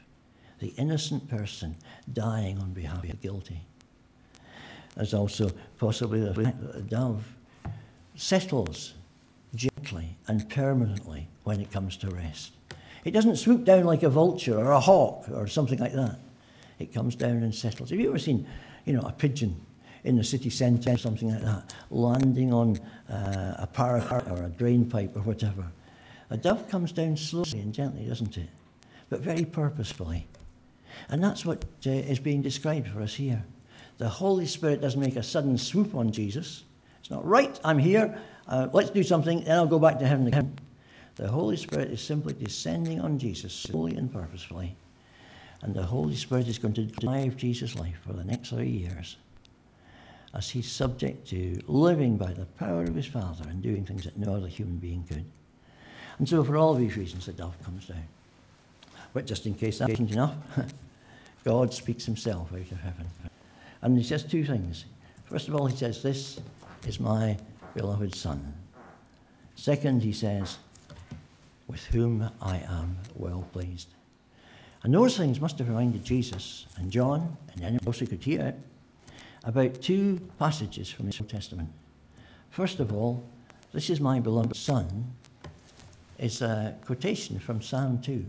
the 0.60 0.68
innocent 0.76 1.28
person 1.28 1.76
dying 2.12 2.58
on 2.58 2.72
behalf 2.72 3.02
of 3.02 3.10
the 3.10 3.16
guilty. 3.16 3.60
There's 4.94 5.14
also 5.14 5.50
possibly 5.78 6.20
the 6.20 6.84
dove 6.88 7.24
settles 8.14 8.94
gently 9.54 10.16
and 10.28 10.48
permanently 10.48 11.28
when 11.44 11.60
it 11.60 11.70
comes 11.70 11.96
to 11.98 12.10
rest. 12.10 12.52
It 13.04 13.12
doesn't 13.12 13.36
swoop 13.36 13.64
down 13.64 13.84
like 13.84 14.02
a 14.02 14.10
vulture 14.10 14.58
or 14.58 14.72
a 14.72 14.80
hawk 14.80 15.24
or 15.32 15.46
something 15.46 15.78
like 15.78 15.94
that. 15.94 16.18
It 16.78 16.92
comes 16.92 17.14
down 17.14 17.42
and 17.42 17.54
settles. 17.54 17.90
Have 17.90 17.98
you 17.98 18.08
ever 18.08 18.18
seen, 18.18 18.46
you 18.84 18.92
know, 18.92 19.02
a 19.02 19.12
pigeon 19.12 19.56
in 20.04 20.16
the 20.16 20.24
city 20.24 20.50
centre 20.50 20.92
or 20.92 20.96
something 20.98 21.30
like 21.30 21.42
that, 21.42 21.74
landing 21.90 22.52
on 22.52 22.78
uh, 23.08 23.54
a 23.58 23.66
parapet 23.66 24.30
or 24.30 24.44
a 24.44 24.48
drain 24.48 24.88
pipe 24.88 25.16
or 25.16 25.20
whatever? 25.20 25.64
A 26.30 26.36
dove 26.36 26.68
comes 26.68 26.92
down 26.92 27.16
slowly 27.16 27.60
and 27.60 27.72
gently, 27.72 28.04
doesn't 28.04 28.36
it? 28.36 28.48
But 29.08 29.20
very 29.20 29.44
purposefully. 29.44 30.26
And 31.08 31.22
that's 31.22 31.44
what 31.44 31.64
uh, 31.86 31.90
is 31.90 32.18
being 32.18 32.42
described 32.42 32.88
for 32.88 33.00
us 33.00 33.14
here. 33.14 33.44
The 33.98 34.08
Holy 34.08 34.46
Spirit 34.46 34.80
doesn't 34.80 35.00
make 35.00 35.16
a 35.16 35.22
sudden 35.22 35.58
swoop 35.58 35.94
on 35.94 36.10
Jesus. 36.10 36.64
It's 37.00 37.10
not, 37.10 37.26
right, 37.26 37.58
I'm 37.64 37.78
here, 37.78 38.18
uh, 38.48 38.68
let's 38.72 38.90
do 38.90 39.02
something, 39.02 39.44
then 39.44 39.56
I'll 39.56 39.66
go 39.66 39.78
back 39.78 39.98
to 39.98 40.06
heaven 40.06 40.26
again. 40.26 40.56
The 41.16 41.28
Holy 41.28 41.56
Spirit 41.56 41.90
is 41.90 42.00
simply 42.00 42.32
descending 42.32 43.00
on 43.00 43.18
Jesus 43.18 43.52
slowly 43.52 43.96
and 43.96 44.12
purposefully. 44.12 44.76
And 45.62 45.74
the 45.74 45.82
Holy 45.82 46.16
Spirit 46.16 46.48
is 46.48 46.58
going 46.58 46.74
to 46.74 46.84
drive 46.84 47.36
Jesus' 47.36 47.76
life 47.76 47.98
for 48.06 48.14
the 48.14 48.24
next 48.24 48.50
three 48.50 48.68
years 48.68 49.16
as 50.32 50.48
he's 50.48 50.70
subject 50.70 51.28
to 51.28 51.60
living 51.66 52.16
by 52.16 52.32
the 52.32 52.46
power 52.46 52.82
of 52.82 52.94
his 52.94 53.06
Father 53.06 53.44
and 53.48 53.62
doing 53.62 53.84
things 53.84 54.04
that 54.04 54.16
no 54.16 54.34
other 54.34 54.48
human 54.48 54.76
being 54.76 55.04
could. 55.04 55.24
And 56.18 56.28
so, 56.28 56.44
for 56.44 56.56
all 56.56 56.74
these 56.74 56.96
reasons, 56.96 57.26
the 57.26 57.32
dove 57.32 57.60
comes 57.64 57.86
down. 57.86 58.04
But 59.12 59.26
just 59.26 59.46
in 59.46 59.54
case 59.54 59.78
that 59.78 59.90
isn't 59.90 60.12
enough, 60.12 60.34
God 61.44 61.72
speaks 61.72 62.04
himself 62.04 62.52
out 62.52 62.60
of 62.60 62.80
heaven. 62.80 63.06
And 63.82 63.96
he 63.96 64.04
says 64.04 64.22
two 64.22 64.44
things. 64.44 64.84
First 65.24 65.48
of 65.48 65.54
all, 65.54 65.66
he 65.66 65.76
says, 65.76 66.02
This 66.02 66.40
is 66.86 67.00
my 67.00 67.38
beloved 67.74 68.14
Son. 68.14 68.54
Second, 69.54 70.02
he 70.02 70.12
says, 70.12 70.58
With 71.66 71.84
whom 71.86 72.30
I 72.40 72.58
am 72.58 72.98
well 73.14 73.46
pleased. 73.52 73.88
And 74.82 74.94
those 74.94 75.16
things 75.16 75.40
must 75.40 75.58
have 75.58 75.68
reminded 75.68 76.04
Jesus 76.04 76.66
and 76.76 76.90
John 76.90 77.36
and 77.52 77.62
anyone 77.62 77.86
else 77.86 77.98
who 77.98 78.06
could 78.06 78.24
hear 78.24 78.40
it 78.40 78.58
about 79.44 79.80
two 79.82 80.20
passages 80.38 80.90
from 80.90 81.08
the 81.08 81.16
Old 81.18 81.28
Testament. 81.28 81.70
First 82.50 82.80
of 82.80 82.92
all, 82.92 83.24
this 83.72 83.90
is 83.90 84.00
my 84.00 84.20
beloved 84.20 84.56
Son 84.56 85.12
is 86.18 86.42
a 86.42 86.76
quotation 86.84 87.38
from 87.38 87.62
Psalm 87.62 88.00
2. 88.00 88.24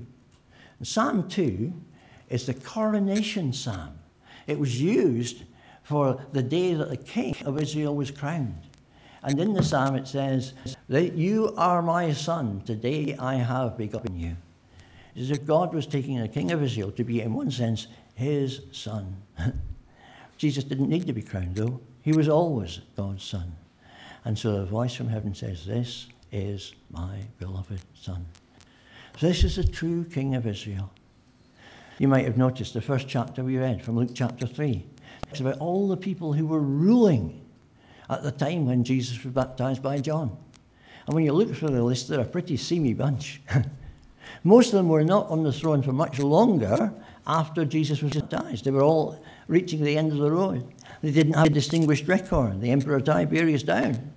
Psalm 0.84 1.28
2 1.30 1.74
is 2.30 2.46
the 2.46 2.54
coronation 2.54 3.54
psalm. 3.54 4.00
It 4.48 4.58
was 4.58 4.82
used 4.82 5.44
for 5.84 6.26
the 6.32 6.44
day 6.44 6.74
that 6.74 6.90
the 6.90 6.98
king 6.98 7.36
of 7.46 7.62
Israel 7.62 7.96
was 7.96 8.12
crowned. 8.12 8.68
And 9.24 9.40
in 9.40 9.54
the 9.54 9.64
psalm 9.64 9.96
it 9.96 10.08
says, 10.08 10.54
that 10.90 11.14
You 11.14 11.54
are 11.58 11.82
my 11.82 12.12
son, 12.14 12.62
today 12.66 13.16
I 13.20 13.36
have 13.36 13.78
begotten 13.78 14.20
you. 14.20 14.36
It's 15.16 15.30
as 15.30 15.32
if 15.32 15.46
God 15.46 15.74
was 15.74 15.86
taking 15.86 16.20
the 16.20 16.28
king 16.28 16.52
of 16.52 16.64
Israel 16.64 16.92
to 16.92 17.04
be, 17.04 17.22
in 17.22 17.34
one 17.34 17.52
sense, 17.52 17.88
his 18.16 18.62
son. 18.72 19.22
Jesus 20.38 20.64
didn't 20.64 20.90
need 20.90 21.06
to 21.06 21.14
be 21.14 21.22
crowned, 21.22 21.56
though. 21.56 21.80
He 22.02 22.14
was 22.14 22.30
always 22.30 22.80
God's 22.96 23.24
son. 23.24 23.56
And 24.24 24.38
so 24.38 24.56
a 24.56 24.66
voice 24.66 24.96
from 24.96 25.10
heaven 25.10 25.36
says, 25.36 25.66
This 25.66 26.08
is 26.32 26.74
my 26.90 27.20
beloved 27.38 27.82
son. 27.94 28.26
This 29.22 29.44
is 29.44 29.58
the 29.58 29.64
true 29.64 30.04
king 30.04 30.34
of 30.34 30.48
Israel. 30.48 30.92
You 32.00 32.08
might 32.08 32.26
have 32.26 32.38
noticed 32.38 32.74
the 32.74 32.82
first 32.82 33.08
chapter 33.08 33.44
we 33.44 33.56
read 33.56 33.84
from 33.84 33.96
Luke 33.96 34.10
chapter 34.16 34.48
3. 34.48 34.84
It's 35.30 35.40
about 35.40 35.60
all 35.60 35.88
the 35.88 35.96
people 35.96 36.34
who 36.34 36.48
were 36.48 36.60
ruling 36.60 37.46
at 38.10 38.24
the 38.24 38.32
time 38.32 38.66
when 38.66 38.84
Jesus 38.84 39.24
was 39.24 39.32
baptized 39.32 39.84
by 39.84 40.00
John. 40.00 40.36
And 41.06 41.14
when 41.14 41.24
you 41.24 41.34
look 41.34 41.54
through 41.54 41.70
the 41.70 41.84
list, 41.84 42.08
they're 42.08 42.20
a 42.20 42.26
pretty 42.26 42.58
seamy 42.58 42.96
bunch. 42.96 43.44
Most 44.44 44.70
of 44.70 44.74
them 44.74 44.90
were 44.90 45.04
not 45.04 45.30
on 45.30 45.44
the 45.44 45.54
throne 45.54 45.84
for 45.84 45.94
much 45.94 46.18
longer 46.18 46.92
after 47.28 47.64
Jesus 47.64 48.02
was 48.02 48.14
baptized. 48.14 48.66
They 48.66 48.72
were 48.72 48.82
all 48.82 49.24
reaching 49.48 49.84
the 49.84 50.00
end 50.00 50.12
of 50.12 50.18
the 50.18 50.32
road. 50.32 50.68
They 51.04 51.12
didn't 51.12 51.34
have 51.34 51.48
a 51.48 51.52
distinguished 51.52 52.08
record. 52.08 52.60
The 52.60 52.72
Emperor 52.72 53.00
Tiberius 53.00 53.62
down. 53.62 54.14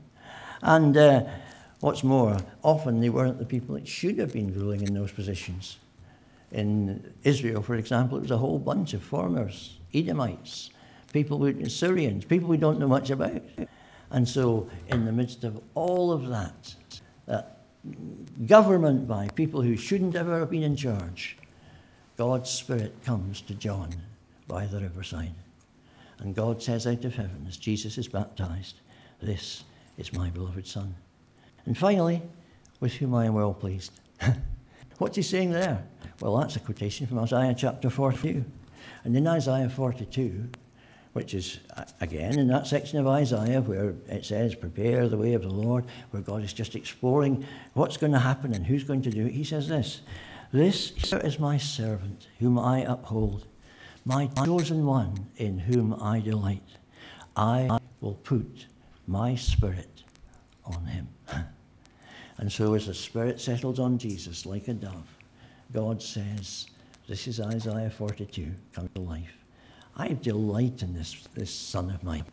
And 0.63 0.97
uh, 0.97 1.25
what's 1.85 2.03
more, 2.03 2.39
often 2.63 3.01
they 3.01 3.11
weren't 3.11 3.39
the 3.39 3.45
people 3.45 3.75
that 3.75 3.87
should 3.87 4.19
have 4.19 4.33
been 4.33 4.53
ruling 4.55 4.83
in 4.83 4.95
those 4.95 5.13
positions 5.13 5.79
in 6.55 7.13
Israel, 7.25 7.63
for 7.63 7.75
example, 7.75 8.17
it 8.17 8.23
was 8.23 8.31
a 8.31 8.39
whole 8.39 8.61
bunch 8.61 8.95
of 8.95 9.03
foreigners, 9.03 9.79
Edomites, 9.93 10.71
people 11.13 11.39
with 11.39 11.69
Syrians, 11.71 12.25
people 12.25 12.49
we 12.49 12.57
don't 12.57 12.79
know 12.79 12.89
much 12.89 13.11
about. 13.11 13.43
And 14.11 14.27
so, 14.27 14.71
in 14.89 15.05
the 15.05 15.13
midst 15.13 15.43
of 15.43 15.61
all 15.75 16.13
of 16.13 16.29
that, 16.29 16.75
that 17.27 17.59
government 18.47 19.09
by 19.09 19.29
people 19.35 19.63
who 19.63 19.77
shouldn't 19.77 20.15
ever 20.15 20.39
have 20.39 20.51
been 20.51 20.63
in 20.63 20.77
charge, 20.77 21.37
God's 22.17 22.51
Spirit 22.51 22.95
comes 23.05 23.41
to 23.43 23.55
John 23.55 23.91
by 24.47 24.67
the 24.67 24.79
riverside. 24.79 25.35
And 26.21 26.37
God 26.37 26.63
says 26.63 26.87
out 26.87 27.05
of 27.05 27.17
heaven, 27.17 27.47
as 27.49 27.57
Jesus 27.57 27.99
is 27.99 28.07
baptized, 28.07 28.77
This 29.21 29.65
is 29.99 30.13
my 30.13 30.31
beloved 30.31 30.69
Son. 30.69 30.95
And 31.67 31.77
finally, 31.77 32.23
with 32.81 32.93
whom 32.95 33.15
I 33.15 33.27
am 33.27 33.35
well 33.35 33.55
pleased. 33.55 33.93
What's 34.99 35.17
he 35.17 35.23
saying 35.23 35.51
there? 35.51 35.85
Well, 36.21 36.37
that's 36.37 36.57
a 36.57 36.61
quotation 36.61 37.07
from 37.07 37.19
Isaiah 37.19 37.55
chapter 37.57 37.91
42. 37.91 38.45
And 39.05 39.17
in 39.17 39.27
Isaiah 39.27 39.69
42, 39.69 40.49
which 41.15 41.33
is, 41.33 41.61
again, 42.01 42.39
in 42.39 42.49
that 42.49 42.67
section 42.67 42.99
of 42.99 43.07
Isaiah 43.07 43.61
where 43.61 43.95
it 44.09 44.25
says, 44.25 44.55
Prepare 44.55 45.09
the 45.09 45.17
way 45.17 45.35
of 45.35 45.43
the 45.43 45.49
Lord, 45.49 45.85
where 46.11 46.23
God 46.23 46.43
is 46.43 46.53
just 46.53 46.75
exploring 46.75 47.47
what's 47.75 47.97
going 47.97 48.13
to 48.13 48.19
happen 48.19 48.53
and 48.53 48.67
who's 48.67 48.85
going 48.85 49.03
to 49.03 49.11
do 49.11 49.27
it, 49.27 49.33
he 49.33 49.45
says 49.45 49.69
this 49.69 50.03
This 50.53 50.93
is 51.13 51.39
my 51.39 51.57
servant, 51.57 52.29
whom 52.41 52.59
I 52.59 52.81
uphold, 52.81 53.47
my 54.05 54.27
chosen 54.27 54.85
one, 54.85 55.29
in 55.37 55.61
whom 55.61 55.95
I 55.95 56.21
delight. 56.21 56.63
I 57.37 57.79
will 58.01 58.15
put 58.15 58.67
my 59.07 59.35
spirit 59.35 60.03
on 60.65 60.87
him. 60.87 61.09
and 62.39 62.51
so, 62.51 62.75
as 62.75 62.87
the 62.87 62.95
spirit 62.95 63.41
settles 63.41 63.79
on 63.79 63.99
Jesus 63.99 64.45
like 64.45 64.69
a 64.69 64.75
dove, 64.75 65.09
God 65.73 66.03
says, 66.03 66.67
this 67.07 67.27
is 67.27 67.41
Isaiah 67.41 67.91
42, 67.91 68.51
come 68.73 68.89
to 68.95 69.01
life. 69.01 69.37
I 69.97 70.09
delight 70.09 70.83
in 70.83 70.95
this, 70.95 71.15
this 71.35 71.51
son 71.51 71.91
of 71.91 72.03
mine. 72.03 72.25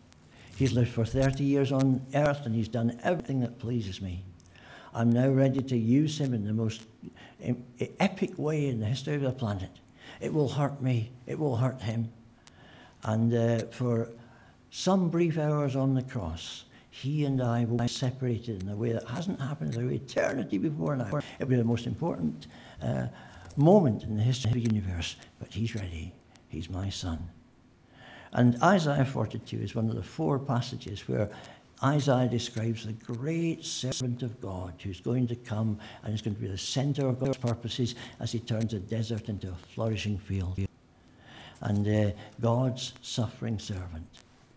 He's 0.56 0.74
lived 0.74 0.92
for 0.92 1.06
30 1.06 1.44
years 1.44 1.72
on 1.72 2.02
earth 2.16 2.46
and 2.46 2.56
he's 2.56 2.68
done 2.68 3.00
everything 3.04 3.42
that 3.42 3.60
pleases 3.60 4.02
me. 4.02 4.24
I'm 4.94 5.12
now 5.12 5.30
ready 5.30 5.62
to 5.62 5.78
use 5.78 6.20
him 6.20 6.34
in 6.34 6.46
the 6.46 6.54
most 6.54 6.86
epic 8.00 8.38
way 8.38 8.68
in 8.68 8.80
the 8.80 8.86
history 8.86 9.16
of 9.16 9.22
the 9.22 9.32
planet. 9.32 9.72
It 10.20 10.34
will 10.34 10.50
hurt 10.50 10.82
me, 10.82 11.12
it 11.28 11.38
will 11.38 11.58
hurt 11.58 11.82
him. 11.82 12.12
And 13.04 13.34
uh, 13.34 13.66
for 13.72 14.10
some 14.70 15.10
brief 15.10 15.38
hours 15.38 15.76
on 15.76 15.94
the 15.94 16.04
cross, 16.04 16.66
he 16.92 17.24
and 17.26 17.42
I 17.42 17.64
will 17.64 17.78
be 17.78 17.88
separated 17.88 18.62
in 18.62 18.70
a 18.70 18.76
way 18.76 18.92
that 18.92 19.08
hasn't 19.08 19.40
happened 19.40 19.74
through 19.74 19.90
eternity 19.90 20.58
before 20.58 20.96
now. 20.96 21.08
It 21.08 21.24
will 21.40 21.48
be 21.48 21.56
the 21.56 21.64
most 21.64 21.88
important 21.88 22.48
uh, 22.84 23.08
moment 23.56 24.04
in 24.04 24.18
the 24.18 24.22
history 24.22 24.52
of 24.52 24.56
the 24.56 24.76
universe, 24.76 25.16
but 25.40 25.54
he's 25.54 25.74
ready. 25.74 26.14
He's 26.50 26.70
my 26.70 26.90
son. 26.90 27.30
And 28.34 28.62
Isaiah 28.62 29.06
42 29.06 29.58
is 29.58 29.74
one 29.74 29.90
of 29.90 29.96
the 29.96 30.04
four 30.04 30.38
passages 30.38 31.08
where 31.08 31.30
Isaiah 31.82 32.28
describes 32.28 32.86
the 32.86 32.94
great 32.94 33.66
servant 33.66 34.22
of 34.22 34.40
God 34.42 34.74
who's 34.84 35.00
going 35.00 35.28
to 35.28 35.36
come 35.36 35.80
and 36.04 36.14
is 36.14 36.22
going 36.22 36.36
to 36.36 36.42
be 36.42 36.48
the 36.48 36.58
center 36.58 37.08
of 37.08 37.20
God's 37.20 37.38
purposes 37.38 37.96
as 38.20 38.34
he 38.34 38.40
turns 38.40 38.74
a 38.74 38.80
desert 38.80 39.30
into 39.30 39.48
a 39.48 39.56
flourishing 39.74 40.18
field. 40.18 40.60
And 41.62 41.88
uh, 41.88 42.12
God's 42.42 42.94
suffering 43.02 43.60
servant 43.60 44.08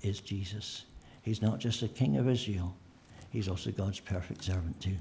is 0.03 0.21
Jesus. 0.21 0.85
He's 1.25 1.43
not 1.43 1.59
just 1.59 1.81
the 1.81 1.89
king 1.89 2.17
of 2.19 2.29
Israel, 2.29 2.77
he's 3.31 3.49
also 3.49 3.71
God's 3.73 3.99
perfect 3.99 4.45
servant 4.45 4.81
too. 4.81 4.97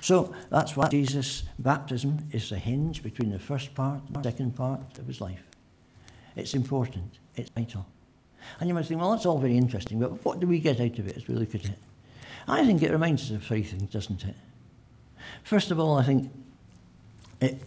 So 0.00 0.34
that's 0.50 0.76
why 0.76 0.88
Jesus' 0.88 1.42
baptism 1.58 2.26
is 2.32 2.48
the 2.48 2.58
hinge 2.58 3.02
between 3.02 3.30
the 3.30 3.38
first 3.38 3.74
part 3.74 4.00
and 4.06 4.16
the 4.16 4.22
second 4.22 4.56
part 4.56 4.98
of 4.98 5.06
his 5.06 5.20
life. 5.20 5.42
It's 6.36 6.54
important, 6.54 7.18
it's 7.36 7.50
vital. 7.50 7.86
And 8.60 8.68
you 8.68 8.74
might 8.74 8.86
think, 8.86 8.98
well, 9.00 9.10
that's 9.10 9.26
all 9.26 9.38
very 9.38 9.58
interesting, 9.58 10.00
but 10.00 10.24
what 10.24 10.40
do 10.40 10.46
we 10.46 10.58
get 10.58 10.80
out 10.80 10.98
of 10.98 11.06
it 11.06 11.18
as 11.18 11.28
we 11.28 11.34
look 11.34 11.54
at 11.54 11.66
it? 11.66 11.78
I 12.46 12.64
think 12.64 12.82
it 12.82 12.90
reminds 12.90 13.24
us 13.24 13.30
of 13.32 13.44
three 13.44 13.62
things, 13.62 13.90
doesn't 13.90 14.24
it? 14.24 14.36
First 15.42 15.70
of 15.70 15.78
all, 15.78 15.98
I 15.98 16.04
think 16.04 16.32
it 17.42 17.60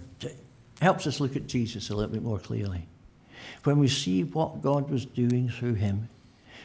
helps 0.82 1.06
us 1.06 1.20
look 1.20 1.36
at 1.36 1.46
Jesus 1.46 1.92
a 1.92 1.96
little 1.96 2.12
bit 2.12 2.24
more 2.24 2.40
clearly. 2.40 2.88
When 3.64 3.78
we 3.78 3.88
see 3.88 4.24
what 4.24 4.64
God 4.64 4.90
was 4.90 5.06
doing 5.06 5.50
through 5.50 5.76
him, 5.76 6.10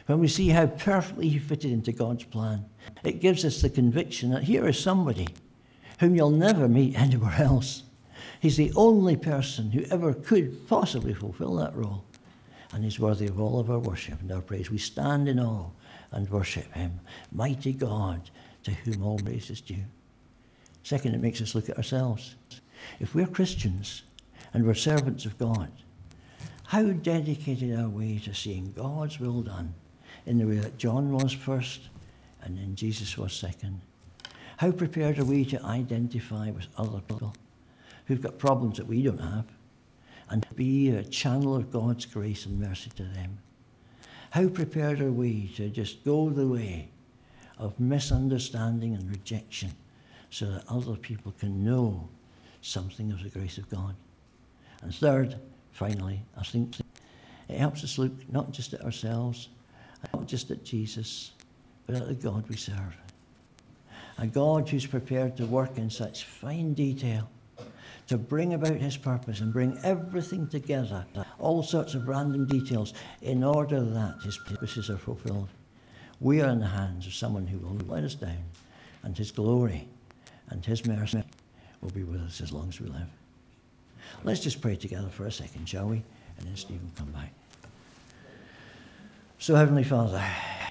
when 0.07 0.19
we 0.19 0.27
see 0.27 0.49
how 0.49 0.67
perfectly 0.67 1.27
he 1.27 1.37
fitted 1.37 1.71
into 1.71 1.91
God's 1.91 2.23
plan, 2.23 2.65
it 3.03 3.19
gives 3.19 3.43
us 3.43 3.61
the 3.61 3.69
conviction 3.69 4.31
that 4.31 4.43
here 4.43 4.65
is 4.67 4.79
somebody 4.79 5.27
whom 5.99 6.15
you'll 6.15 6.29
never 6.29 6.67
meet 6.67 6.97
anywhere 6.97 7.35
else. 7.37 7.83
He's 8.39 8.57
the 8.57 8.71
only 8.75 9.17
person 9.17 9.71
who 9.71 9.83
ever 9.91 10.13
could 10.13 10.67
possibly 10.67 11.13
fulfill 11.13 11.55
that 11.55 11.75
role. 11.75 12.05
And 12.73 12.83
he's 12.83 12.99
worthy 12.99 13.27
of 13.27 13.39
all 13.39 13.59
of 13.59 13.69
our 13.69 13.79
worship 13.79 14.21
and 14.21 14.31
our 14.31 14.41
praise. 14.41 14.71
We 14.71 14.77
stand 14.77 15.27
in 15.27 15.39
awe 15.39 15.69
and 16.11 16.29
worship 16.29 16.71
him. 16.73 16.99
Mighty 17.31 17.73
God, 17.73 18.29
to 18.63 18.71
whom 18.71 19.03
all 19.03 19.19
praise 19.19 19.49
is 19.49 19.61
due. 19.61 19.83
Second, 20.83 21.15
it 21.15 21.21
makes 21.21 21.41
us 21.41 21.53
look 21.53 21.69
at 21.69 21.77
ourselves. 21.77 22.35
If 22.99 23.13
we're 23.13 23.27
Christians 23.27 24.03
and 24.53 24.65
we're 24.65 24.73
servants 24.73 25.25
of 25.25 25.37
God, 25.37 25.71
how 26.65 26.83
dedicated 26.83 27.77
are 27.77 27.89
we 27.89 28.19
to 28.19 28.33
seeing 28.33 28.71
God's 28.73 29.19
will 29.19 29.41
done 29.41 29.73
in 30.27 30.37
the 30.37 30.45
way 30.45 30.57
that 30.57 30.77
John 30.77 31.11
was 31.11 31.33
first 31.33 31.89
and 32.43 32.57
then 32.57 32.75
Jesus 32.75 33.17
was 33.17 33.33
second? 33.33 33.81
How 34.57 34.71
prepared 34.71 35.19
are 35.19 35.25
we 35.25 35.45
to 35.45 35.63
identify 35.63 36.51
with 36.51 36.67
other 36.77 36.99
people 37.01 37.33
who've 38.05 38.21
got 38.21 38.37
problems 38.37 38.77
that 38.77 38.87
we 38.87 39.03
don't 39.03 39.21
have 39.21 39.45
and 40.29 40.45
be 40.55 40.89
a 40.89 41.03
channel 41.03 41.55
of 41.55 41.71
God's 41.71 42.05
grace 42.05 42.45
and 42.45 42.59
mercy 42.59 42.89
to 42.95 43.03
them? 43.03 43.39
How 44.31 44.47
prepared 44.49 45.01
are 45.01 45.11
we 45.11 45.47
to 45.55 45.69
just 45.69 46.03
go 46.03 46.29
the 46.29 46.47
way 46.47 46.89
of 47.57 47.79
misunderstanding 47.79 48.93
and 48.93 49.09
rejection 49.09 49.71
so 50.29 50.45
that 50.45 50.63
other 50.69 50.95
people 50.95 51.33
can 51.39 51.63
know 51.63 52.07
something 52.61 53.11
of 53.11 53.23
the 53.23 53.29
grace 53.29 53.57
of 53.57 53.69
God. 53.69 53.95
And 54.81 54.93
third, 54.93 55.35
finally, 55.71 56.23
I 56.37 56.43
think 56.43 56.75
it 57.47 57.57
helps 57.57 57.83
us 57.83 57.97
look 57.97 58.11
not 58.31 58.51
just 58.51 58.73
at 58.73 58.81
ourselves, 58.81 59.49
just 60.27 60.51
at 60.51 60.63
Jesus, 60.63 61.31
but 61.85 61.95
at 61.95 62.07
the 62.07 62.13
God 62.13 62.47
we 62.49 62.55
serve. 62.55 62.97
A 64.17 64.27
God 64.27 64.67
who's 64.67 64.85
prepared 64.85 65.37
to 65.37 65.45
work 65.45 65.77
in 65.77 65.89
such 65.89 66.25
fine 66.25 66.73
detail 66.73 67.29
to 68.07 68.17
bring 68.17 68.53
about 68.53 68.77
his 68.77 68.97
purpose 68.97 69.41
and 69.41 69.51
bring 69.51 69.77
everything 69.83 70.47
together, 70.47 71.05
all 71.39 71.61
sorts 71.61 71.93
of 71.93 72.07
random 72.07 72.47
details, 72.47 72.93
in 73.21 73.43
order 73.43 73.81
that 73.81 74.21
his 74.23 74.37
purposes 74.37 74.89
are 74.89 74.97
fulfilled. 74.97 75.49
We 76.19 76.41
are 76.41 76.49
in 76.49 76.59
the 76.59 76.67
hands 76.67 77.05
of 77.05 77.13
someone 77.13 77.45
who 77.45 77.59
will 77.59 77.75
let 77.87 78.03
us 78.03 78.15
down, 78.15 78.43
and 79.03 79.15
his 79.15 79.31
glory 79.31 79.87
and 80.49 80.65
his 80.65 80.85
mercy 80.85 81.23
will 81.81 81.91
be 81.91 82.03
with 82.03 82.21
us 82.21 82.41
as 82.41 82.51
long 82.51 82.69
as 82.69 82.79
we 82.79 82.87
live. 82.87 83.09
Let's 84.23 84.39
just 84.39 84.61
pray 84.61 84.77
together 84.77 85.09
for 85.09 85.25
a 85.25 85.31
second, 85.31 85.67
shall 85.67 85.87
we? 85.87 86.03
And 86.37 86.47
then 86.47 86.55
Stephen 86.55 86.91
come 86.95 87.11
back. 87.11 87.33
So, 89.39 89.53
Heavenly 89.53 89.83
Father, 89.83 90.25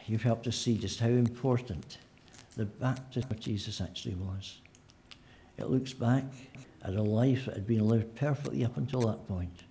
you've 0.08 0.24
helped 0.24 0.48
us 0.48 0.56
see 0.56 0.76
just 0.76 0.98
how 0.98 1.06
important 1.06 1.98
the 2.56 2.64
baptism 2.66 3.30
of 3.30 3.38
Jesus 3.38 3.80
actually 3.80 4.16
was. 4.16 4.58
It 5.56 5.70
looks 5.70 5.92
back 5.92 6.24
at 6.82 6.94
a 6.94 7.02
life 7.02 7.44
that 7.44 7.54
had 7.54 7.66
been 7.66 7.86
lived 7.86 8.16
perfectly 8.16 8.64
up 8.64 8.76
until 8.76 9.02
that 9.02 9.26
point, 9.28 9.62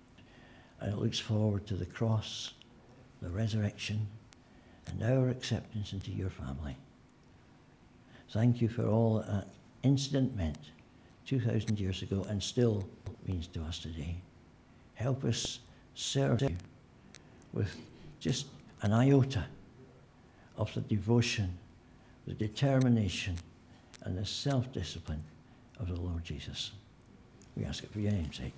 and 0.80 0.94
it 0.94 0.98
looks 0.98 1.18
forward 1.18 1.66
to 1.66 1.74
the 1.74 1.84
cross, 1.84 2.54
the 3.20 3.28
resurrection, 3.28 4.06
and 4.86 5.02
our 5.02 5.28
acceptance 5.28 5.92
into 5.92 6.10
your 6.10 6.30
family. 6.30 6.76
Thank 8.30 8.62
you 8.62 8.68
for 8.68 8.86
all 8.86 9.18
that, 9.18 9.26
that 9.26 9.48
incident 9.82 10.34
meant 10.34 10.70
2,000 11.26 11.78
years 11.78 12.00
ago 12.00 12.24
and 12.30 12.42
still 12.42 12.88
means 13.28 13.46
to 13.48 13.62
us 13.62 13.78
today. 13.78 14.16
Help 14.94 15.22
us 15.24 15.58
serve 15.94 16.40
you 16.40 16.56
with 17.52 17.76
just 18.20 18.46
an 18.82 18.92
iota 18.92 19.44
of 20.56 20.72
the 20.74 20.80
devotion, 20.80 21.58
the 22.26 22.34
determination, 22.34 23.36
and 24.02 24.16
the 24.16 24.26
self 24.26 24.72
discipline 24.72 25.24
of 25.78 25.88
the 25.88 26.00
Lord 26.00 26.24
Jesus. 26.24 26.72
We 27.56 27.64
ask 27.64 27.82
it 27.84 27.90
for 27.90 28.00
your 28.00 28.12
name's 28.12 28.36
sake. 28.36 28.54